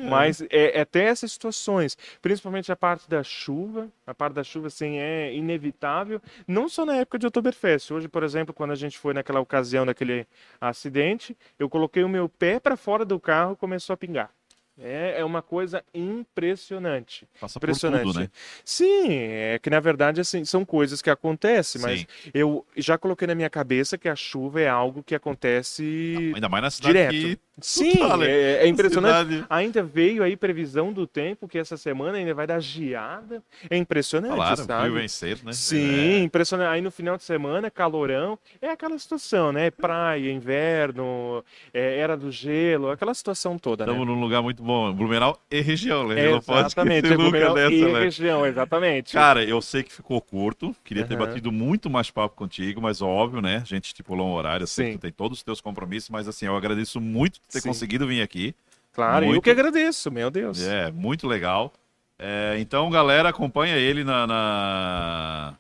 Mas 0.08 0.40
é, 0.52 0.78
é 0.78 0.82
até 0.82 1.06
essas 1.06 1.32
situações, 1.32 1.98
principalmente 2.22 2.72
a 2.72 2.76
parte 2.76 3.10
da 3.10 3.24
chuva, 3.24 3.90
a 4.06 4.14
parte 4.14 4.36
da 4.36 4.44
chuva 4.44 4.68
assim 4.68 4.98
é 4.98 5.34
inevitável, 5.34 6.22
não 6.48 6.70
só 6.70 6.86
na 6.86 6.96
época 6.98 7.18
de 7.18 7.26
Oktoberfest. 7.26 7.92
Hoje, 7.92 8.08
por 8.08 8.22
exemplo, 8.22 8.54
quando 8.54 8.72
a 8.72 8.76
gente 8.76 9.00
foi 9.00 9.16
naquela 9.16 9.40
ocasião 9.40 9.84
daquele 9.84 10.28
acidente, 10.62 11.36
eu 11.58 11.68
coloquei 11.68 12.04
o 12.04 12.10
meu 12.10 12.30
pé 12.30 12.60
para 12.60 12.78
fora 12.78 13.04
do 13.04 13.20
carro 13.20 13.54
e 13.54 13.56
começou 13.56 13.96
a 13.96 13.98
pingar. 13.98 14.35
É, 14.80 15.16
é 15.20 15.26
uma 15.26 15.42
coisa 15.42 15.84
impressionante. 15.94 17.28
Passa 17.40 17.60
por 17.60 17.66
Impressionante. 17.70 18.04
tudo, 18.04 18.20
né? 18.20 18.30
Sim, 18.64 19.08
é 19.10 19.60
que 19.62 19.70
na 19.70 19.80
verdade 19.80 20.20
assim, 20.22 20.44
são 20.44 20.66
coisas 20.66 21.02
que 21.02 21.10
acontecem, 21.10 21.82
mas 21.82 22.02
Sim. 22.02 22.08
eu 22.34 22.66
já 22.76 22.98
coloquei 22.98 23.28
na 23.28 23.36
minha 23.36 23.50
cabeça 23.50 23.98
que 23.98 24.10
a 24.10 24.16
chuva 24.16 24.60
é 24.62 24.68
algo 24.68 25.02
que 25.04 25.16
acontece 25.16 26.32
Ainda 26.36 26.50
mais 26.50 26.64
na 26.64 26.70
cidade 26.72 26.94
direto. 27.10 27.40
Sim, 27.62 28.00
tá, 28.00 28.18
né? 28.18 28.30
é, 28.30 28.66
é 28.66 28.68
impressionante. 28.68 29.30
cidade- 29.30 29.46
Ainda 29.50 29.82
veio 29.82 30.22
aí 30.24 30.36
previsão 30.36 30.92
do 30.92 31.08
tempo 31.08 31.48
que 31.48 31.58
essa 31.58 31.78
semana 31.78 32.18
ainda 32.18 32.34
vai 32.34 32.46
dar 32.46 32.60
geada. 32.60 33.42
É 33.70 33.78
impressionante, 33.78 34.36
Claro, 34.36 34.58
sabe? 34.66 34.90
vem 34.90 35.08
cedo, 35.08 35.46
né? 35.46 35.54
Sim, 35.54 36.24
impressionante. 36.24 36.68
Aí 36.68 36.82
no 36.82 36.92
final 36.92 37.16
de 37.16 37.24
semana, 37.24 37.72
calorão, 37.72 38.38
é 38.62 38.72
aquela 38.72 39.00
situação, 39.00 39.54
né? 39.54 39.72
Praia, 39.72 40.30
inverno, 40.34 41.46
é, 41.74 41.98
era 41.98 42.18
do 42.18 42.30
gelo, 42.30 42.90
aquela 42.90 43.14
situação 43.14 43.58
toda, 43.58 43.86
né? 43.86 43.92
Estamos 43.94 44.06
num 44.14 44.20
lugar 44.20 44.42
muito 44.44 44.62
bom. 44.66 44.92
Blumenau 44.94 45.40
e 45.50 45.62
região, 45.62 46.08
né? 46.08 46.16
Não 46.32 46.42
pode 46.42 46.68
Exatamente, 46.68 46.98
esquecer 47.06 47.14
é 47.14 47.18
Blumenau 47.18 47.58
e 47.58 47.94
né? 47.94 48.00
região, 48.00 48.46
exatamente. 48.46 49.14
Cara, 49.14 49.44
eu 49.44 49.62
sei 49.62 49.84
que 49.84 49.94
ficou 49.94 50.20
curto. 50.20 50.76
Queria 50.84 51.06
ter 51.06 51.14
Aham. 51.16 51.26
batido 51.28 51.52
muito 51.52 51.90
mais 51.90 52.10
papo 52.12 52.36
contigo, 52.36 52.82
mas 52.82 53.02
óbvio, 53.02 53.42
né? 53.42 53.58
A 53.58 53.66
gente 53.66 53.86
estipulou 53.86 54.28
um 54.28 54.34
horário, 54.34 54.64
eu 54.64 54.68
sei 54.68 54.86
Sim. 54.88 54.92
que 54.94 54.98
tu 54.98 55.02
tem 55.02 55.12
todos 55.12 55.38
os 55.38 55.44
teus 55.44 55.62
compromissos, 55.62 56.10
mas 56.10 56.28
assim, 56.28 56.46
eu 56.48 56.56
agradeço 56.58 57.00
muito 57.00 57.40
por 57.40 57.48
ter 57.50 57.62
Sim. 57.62 57.70
conseguido 57.70 58.08
vir 58.08 58.22
aqui. 58.22 58.54
claro, 58.94 59.26
eu 59.26 59.30
muito- 59.30 59.44
que 59.44 59.50
agradeço, 59.52 60.10
meu 60.12 60.32
Deus. 60.32 60.62
É, 60.62 60.92
muito 60.92 61.28
legal. 61.28 61.72
É, 62.18 62.56
então, 62.60 62.90
galera, 62.90 63.30
acompanha 63.30 63.76
ele 63.76 64.04
na, 64.04 64.26
na- 64.26 65.54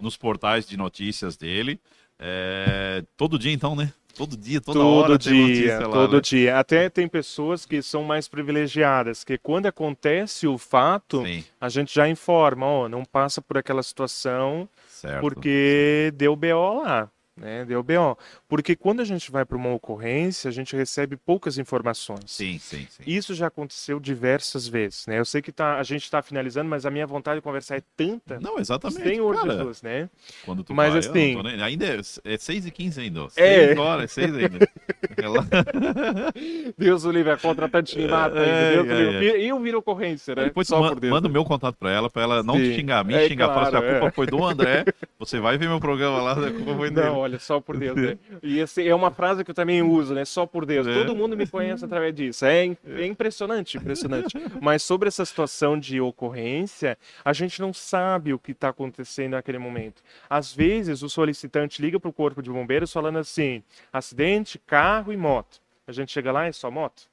nos 0.00 0.16
portais 0.16 0.66
de 0.66 0.76
notícias 0.76 1.36
dele. 1.36 1.80
É, 2.18 3.02
todo 3.16 3.38
dia, 3.38 3.52
então, 3.52 3.74
né? 3.76 3.92
Todo 4.16 4.36
dia, 4.36 4.60
toda 4.60 4.80
todo 4.80 4.88
hora 4.88 5.18
dia, 5.18 5.80
lá, 5.80 5.92
todo 5.92 6.16
né? 6.16 6.20
dia. 6.20 6.58
Até 6.58 6.88
tem 6.88 7.06
pessoas 7.06 7.66
que 7.66 7.82
são 7.82 8.02
mais 8.02 8.26
privilegiadas, 8.28 9.22
que 9.22 9.36
quando 9.36 9.66
acontece 9.66 10.46
o 10.46 10.56
fato, 10.56 11.22
Sim, 11.24 11.44
a 11.60 11.68
gente 11.68 11.94
já 11.94 12.08
informa, 12.08 12.66
ó, 12.66 12.88
não 12.88 13.04
passa 13.04 13.42
por 13.42 13.58
aquela 13.58 13.82
situação 13.82 14.68
certo. 14.88 15.20
porque 15.20 16.12
deu 16.16 16.34
BO 16.34 16.82
lá, 16.82 17.10
né? 17.36 17.64
Deu 17.64 17.82
BO. 17.82 18.16
Porque 18.48 18.74
quando 18.74 19.00
a 19.00 19.04
gente 19.04 19.30
vai 19.30 19.44
para 19.44 19.56
uma 19.56 19.70
ocorrência, 19.72 20.48
a 20.48 20.52
gente 20.52 20.74
recebe 20.74 21.16
poucas 21.16 21.58
informações. 21.58 22.22
Sim, 22.26 22.58
sim, 22.58 22.86
sim. 22.90 23.02
Isso 23.06 23.34
já 23.34 23.46
aconteceu 23.48 24.00
diversas 24.00 24.66
vezes, 24.66 25.06
né? 25.06 25.18
Eu 25.18 25.24
sei 25.24 25.42
que 25.42 25.52
tá, 25.52 25.78
a 25.78 25.82
gente 25.82 26.02
está 26.04 26.22
finalizando, 26.22 26.68
mas 26.68 26.86
a 26.86 26.90
minha 26.90 27.06
vontade 27.06 27.36
de 27.40 27.42
conversar 27.42 27.76
é 27.76 27.82
tanta. 27.96 28.40
Não, 28.40 28.58
exatamente. 28.58 29.02
Senhor 29.02 29.34
cara. 29.34 29.56
Jesus, 29.58 29.82
né? 29.82 30.08
Quando 30.44 30.64
tu 30.64 30.74
Mas 30.74 30.88
vai, 30.92 30.96
eu 30.96 31.00
assim- 31.10 31.42
nem- 31.42 31.62
ainda 31.62 31.84
é, 31.86 32.00
é 32.24 32.38
6 32.38 32.66
e 32.66 32.70
15 32.70 33.00
ainda. 33.00 33.24
ó. 33.24 33.28
É. 33.36 33.66
6 33.68 33.78
horas, 33.78 34.12
6 34.12 34.34
ainda. 34.34 34.68
Deus 36.76 37.04
o 37.04 37.10
livre, 37.10 37.32
a 37.32 37.36
contratante 37.36 37.96
me 37.98 38.06
mata 38.06 38.38
ainda. 38.38 38.50
É, 38.50 38.72
Deus 38.82 38.86
o 38.86 38.92
é. 38.92 39.38
E 39.40 39.48
eu 39.48 39.60
viro 39.60 39.78
ocorrência, 39.78 40.34
né? 40.34 40.44
Depois 40.44 40.66
Só 40.68 40.80
manda 40.80 41.28
o 41.28 41.30
meu 41.30 41.44
contato 41.44 41.76
pra 41.76 41.90
ela, 41.90 42.10
pra 42.10 42.22
ela 42.22 42.42
não 42.42 42.54
Sim. 42.56 42.62
te 42.70 42.74
xingar, 42.76 43.04
me 43.04 43.14
É, 43.14 43.28
xingar, 43.28 43.50
assim, 43.50 43.58
a 43.66 43.70
claro, 43.70 43.86
culpa 43.90 44.06
é. 44.06 44.10
foi 44.10 44.26
do 44.26 44.44
André, 44.44 44.84
você 45.18 45.38
vai 45.40 45.56
ver 45.58 45.68
meu 45.68 45.80
programa 45.80 46.20
lá, 46.22 46.32
a 46.32 46.52
culpa 46.52 46.74
foi 46.76 46.90
dele. 46.90 47.06
Não, 47.08 47.24
olha, 47.26 47.38
só 47.38 47.60
por 47.60 47.76
Deus, 47.76 47.96
né? 47.96 48.18
E 48.42 48.58
esse 48.60 48.86
é 48.86 48.94
uma 48.94 49.10
frase 49.10 49.44
que 49.44 49.50
eu 49.50 49.54
também 49.54 49.82
uso, 49.82 50.14
né? 50.14 50.24
Só 50.24 50.46
por 50.46 50.64
Deus. 50.64 50.86
É. 50.86 50.94
Todo 50.94 51.14
mundo 51.14 51.36
me 51.36 51.46
conhece 51.46 51.84
através 51.84 52.14
disso. 52.14 52.44
É, 52.44 52.64
é 52.86 53.06
impressionante, 53.06 53.76
impressionante. 53.76 54.36
Mas 54.60 54.82
sobre 54.82 55.08
essa 55.08 55.24
situação 55.24 55.78
de 55.78 56.00
ocorrência, 56.00 56.96
a 57.24 57.32
gente 57.32 57.60
não 57.60 57.72
sabe 57.72 58.32
o 58.32 58.38
que 58.38 58.52
está 58.52 58.68
acontecendo 58.68 59.32
naquele 59.32 59.58
momento. 59.58 60.02
Às 60.30 60.52
vezes, 60.52 61.02
o 61.02 61.08
solicitante 61.08 61.82
liga 61.82 62.00
para 62.00 62.08
o 62.08 62.12
corpo 62.12 62.42
de 62.42 62.50
bombeiros 62.50 62.92
falando 62.92 63.18
assim: 63.18 63.62
acidente, 63.92 64.58
carro 64.58 65.12
e 65.12 65.16
moto. 65.16 65.60
A 65.86 65.92
gente 65.92 66.12
chega 66.12 66.32
lá, 66.32 66.46
é 66.46 66.52
só 66.52 66.70
moto? 66.70 67.08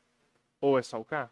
Ou 0.62 0.80
é 0.80 0.82
só 0.82 1.00
o 1.00 1.06
carro? 1.06 1.30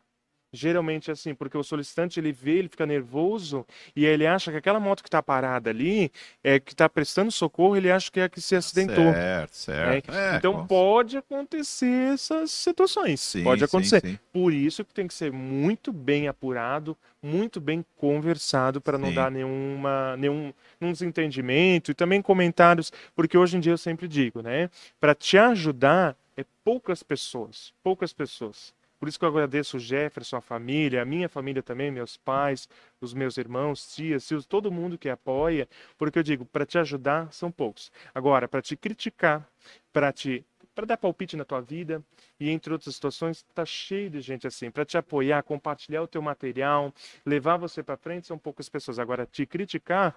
Geralmente 0.53 1.09
é 1.09 1.13
assim, 1.13 1.33
porque 1.33 1.57
o 1.57 1.63
solicitante 1.63 2.19
ele 2.19 2.33
vê, 2.33 2.57
ele 2.57 2.67
fica 2.67 2.85
nervoso 2.85 3.65
e 3.95 4.05
ele 4.05 4.27
acha 4.27 4.51
que 4.51 4.57
aquela 4.57 4.79
moto 4.81 5.01
que 5.01 5.07
está 5.07 5.23
parada 5.23 5.69
ali, 5.69 6.11
é 6.43 6.59
que 6.59 6.73
está 6.73 6.89
prestando 6.89 7.31
socorro, 7.31 7.77
ele 7.77 7.89
acha 7.89 8.11
que 8.11 8.19
é 8.19 8.23
a 8.23 8.29
que 8.29 8.41
se 8.41 8.55
acidentou. 8.55 9.13
Certo, 9.13 9.55
certo. 9.55 10.11
É, 10.11 10.35
então 10.35 10.67
pode 10.67 11.15
acontecer 11.15 12.13
essas 12.13 12.51
situações. 12.51 13.21
Sim, 13.21 13.43
pode 13.43 13.59
sim, 13.59 13.65
acontecer. 13.65 14.01
sim. 14.01 14.19
Por 14.33 14.51
isso 14.51 14.83
que 14.83 14.93
tem 14.93 15.07
que 15.07 15.13
ser 15.13 15.31
muito 15.31 15.93
bem 15.93 16.27
apurado, 16.27 16.97
muito 17.23 17.61
bem 17.61 17.85
conversado 17.95 18.81
para 18.81 18.97
não 18.97 19.09
Sim. 19.09 19.15
dar 19.15 19.31
nenhuma, 19.31 20.17
nenhum, 20.17 20.53
nenhum 20.79 20.91
desentendimento 20.91 21.91
e 21.91 21.93
também 21.93 22.21
comentários, 22.21 22.91
porque 23.15 23.37
hoje 23.37 23.55
em 23.55 23.59
dia 23.59 23.71
eu 23.71 23.77
sempre 23.77 24.07
digo, 24.07 24.41
né? 24.41 24.69
Para 24.99 25.15
te 25.15 25.37
ajudar 25.37 26.15
é 26.35 26.43
poucas 26.63 27.03
pessoas, 27.03 27.73
poucas 27.83 28.11
pessoas. 28.11 28.73
Por 29.01 29.07
isso 29.07 29.17
que 29.17 29.25
eu 29.25 29.29
agradeço 29.29 29.77
o 29.77 29.79
Jefferson, 29.79 30.37
a 30.37 30.41
família, 30.41 31.01
a 31.01 31.05
minha 31.05 31.27
família 31.27 31.63
também, 31.63 31.89
meus 31.89 32.17
pais, 32.17 32.69
os 33.01 33.15
meus 33.15 33.35
irmãos, 33.35 33.95
tias, 33.95 34.27
tios, 34.27 34.45
todo 34.45 34.71
mundo 34.71 34.95
que 34.95 35.09
apoia, 35.09 35.67
porque 35.97 36.19
eu 36.19 36.23
digo, 36.23 36.45
para 36.45 36.67
te 36.67 36.77
ajudar 36.77 37.33
são 37.33 37.51
poucos. 37.51 37.91
Agora, 38.13 38.47
para 38.47 38.61
te 38.61 38.77
criticar, 38.77 39.49
para 39.91 40.13
te 40.13 40.45
para 40.75 40.85
dar 40.85 40.97
palpite 40.97 41.35
na 41.35 41.43
tua 41.43 41.61
vida 41.61 42.03
e 42.39 42.51
entre 42.51 42.71
outras 42.71 42.93
situações, 42.93 43.43
tá 43.55 43.65
cheio 43.65 44.07
de 44.09 44.21
gente 44.21 44.45
assim, 44.45 44.69
para 44.69 44.85
te 44.85 44.97
apoiar, 44.99 45.41
compartilhar 45.41 46.03
o 46.03 46.07
teu 46.07 46.21
material, 46.21 46.93
levar 47.25 47.57
você 47.57 47.81
para 47.81 47.97
frente, 47.97 48.27
são 48.27 48.37
poucas 48.37 48.69
pessoas. 48.69 48.99
Agora 48.99 49.25
te 49.25 49.47
criticar 49.47 50.15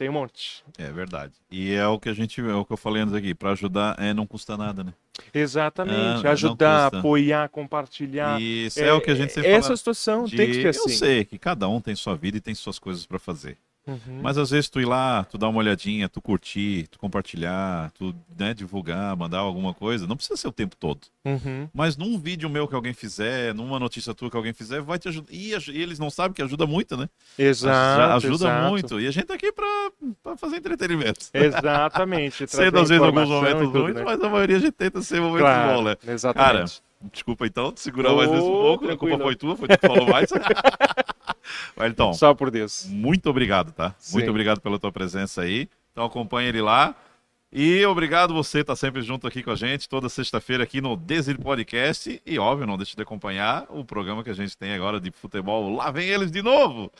tem 0.00 0.08
um 0.08 0.14
monte. 0.14 0.64
É 0.78 0.90
verdade. 0.90 1.34
E 1.50 1.74
é 1.74 1.86
o 1.86 2.00
que 2.00 2.08
a 2.08 2.14
gente, 2.14 2.40
é 2.40 2.54
o 2.54 2.64
que 2.64 2.72
eu 2.72 2.76
falei 2.78 3.02
antes 3.02 3.12
aqui, 3.14 3.34
pra 3.34 3.50
ajudar 3.50 3.96
é 4.00 4.14
não 4.14 4.26
custa 4.26 4.56
nada, 4.56 4.82
né? 4.82 4.94
Exatamente, 5.34 6.26
Ah, 6.26 6.30
ajudar, 6.32 6.86
apoiar, 6.86 7.46
compartilhar. 7.50 8.40
Isso 8.40 8.80
é, 8.80 8.90
o 8.94 9.00
que 9.02 9.10
a 9.10 9.14
gente 9.14 9.30
sempre 9.34 9.50
Essa 9.50 9.64
fala. 9.64 9.76
situação 9.76 10.24
de- 10.24 10.36
tem 10.38 10.46
que 10.46 10.54
ser 10.62 10.68
assim. 10.68 10.80
Eu 10.80 10.88
sei 10.96 11.24
que 11.26 11.38
cada 11.38 11.68
um 11.68 11.82
tem 11.82 11.94
sua 11.94 12.16
vida 12.16 12.38
e 12.38 12.40
tem 12.40 12.54
suas 12.54 12.78
coisas 12.78 13.04
pra 13.04 13.18
fazer. 13.18 13.58
Uhum. 13.90 14.20
Mas 14.22 14.38
às 14.38 14.50
vezes 14.50 14.70
tu 14.70 14.80
ir 14.80 14.84
lá, 14.84 15.24
tu 15.24 15.36
dar 15.36 15.48
uma 15.48 15.58
olhadinha, 15.58 16.08
tu 16.08 16.22
curtir, 16.22 16.86
tu 16.88 16.98
compartilhar, 16.98 17.90
tu 17.92 18.14
né, 18.38 18.54
divulgar, 18.54 19.16
mandar 19.16 19.38
alguma 19.38 19.74
coisa, 19.74 20.06
não 20.06 20.16
precisa 20.16 20.36
ser 20.36 20.46
o 20.46 20.52
tempo 20.52 20.76
todo. 20.76 21.00
Uhum. 21.24 21.68
Mas 21.74 21.96
num 21.96 22.18
vídeo 22.18 22.48
meu 22.48 22.68
que 22.68 22.74
alguém 22.74 22.94
fizer, 22.94 23.52
numa 23.52 23.78
notícia 23.80 24.14
tua 24.14 24.30
que 24.30 24.36
alguém 24.36 24.52
fizer, 24.52 24.80
vai 24.80 24.98
te 24.98 25.08
ajudar. 25.08 25.32
E, 25.32 25.50
e 25.50 25.82
eles 25.82 25.98
não 25.98 26.08
sabem 26.08 26.32
que 26.32 26.42
ajuda 26.42 26.66
muito, 26.66 26.96
né? 26.96 27.08
Exato. 27.36 28.26
Ajuda 28.26 28.46
exato. 28.46 28.68
muito. 28.70 29.00
E 29.00 29.06
a 29.06 29.10
gente 29.10 29.26
tá 29.26 29.34
aqui 29.34 29.50
pra, 29.50 29.90
pra 30.22 30.36
fazer 30.36 30.56
entretenimento. 30.56 31.26
Exatamente. 31.34 32.46
Sendo 32.48 32.78
às 32.78 32.88
vezes 32.88 33.02
alguns 33.02 33.28
momentos 33.28 33.66
tudo, 33.66 33.82
ruins, 33.82 33.96
né? 33.96 34.02
mas 34.04 34.22
a 34.22 34.28
maioria 34.28 34.56
a 34.56 34.60
gente 34.60 34.72
tenta 34.72 35.02
ser 35.02 35.20
momentos 35.20 35.40
Claro, 35.40 35.78
bons, 35.78 35.84
né? 35.84 35.96
Exatamente. 36.06 36.82
Desculpa 37.12 37.46
então, 37.46 37.72
te 37.72 37.80
segurar 37.80 38.12
mais 38.14 38.30
esse 38.30 38.42
um 38.42 38.50
pouco. 38.50 38.84
Tranquilo. 38.86 39.14
A 39.14 39.18
culpa 39.18 39.24
foi 39.24 39.36
tua, 39.36 39.56
foi 39.56 39.68
tu 39.68 39.78
que 39.78 39.86
falou 39.86 40.06
mais. 40.08 40.30
Wellington. 41.76 42.12
Só 42.12 42.34
por 42.34 42.50
Deus. 42.50 42.86
Muito 42.86 43.30
obrigado, 43.30 43.72
tá? 43.72 43.94
Sim. 43.98 44.16
Muito 44.16 44.30
obrigado 44.30 44.60
pela 44.60 44.78
tua 44.78 44.92
presença 44.92 45.42
aí. 45.42 45.68
Então 45.92 46.04
acompanha 46.04 46.48
ele 46.48 46.60
lá. 46.60 46.94
E 47.52 47.84
obrigado 47.86 48.32
você 48.32 48.60
estar 48.60 48.74
tá 48.74 48.76
sempre 48.76 49.02
junto 49.02 49.26
aqui 49.26 49.42
com 49.42 49.50
a 49.50 49.56
gente, 49.56 49.88
toda 49.88 50.08
sexta-feira 50.08 50.62
aqui 50.62 50.80
no 50.80 50.96
Desir 50.96 51.40
Podcast. 51.40 52.22
E 52.24 52.38
óbvio, 52.38 52.66
não 52.66 52.76
deixe 52.76 52.94
de 52.94 53.02
acompanhar 53.02 53.66
o 53.70 53.84
programa 53.84 54.22
que 54.22 54.30
a 54.30 54.34
gente 54.34 54.56
tem 54.56 54.72
agora 54.72 55.00
de 55.00 55.10
futebol. 55.10 55.74
Lá 55.74 55.90
vem 55.90 56.08
eles 56.08 56.30
de 56.30 56.42
novo. 56.42 56.92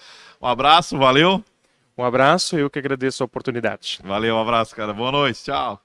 Um 0.43 0.47
abraço, 0.47 0.99
valeu. 0.99 1.45
Um 1.97 2.03
abraço, 2.03 2.59
eu 2.59 2.69
que 2.69 2.79
agradeço 2.79 3.23
a 3.23 3.27
oportunidade. 3.27 4.01
Valeu, 4.03 4.35
um 4.35 4.41
abraço, 4.41 4.75
cara. 4.75 4.93
Boa 4.93 5.13
noite, 5.13 5.45
tchau. 5.45 5.81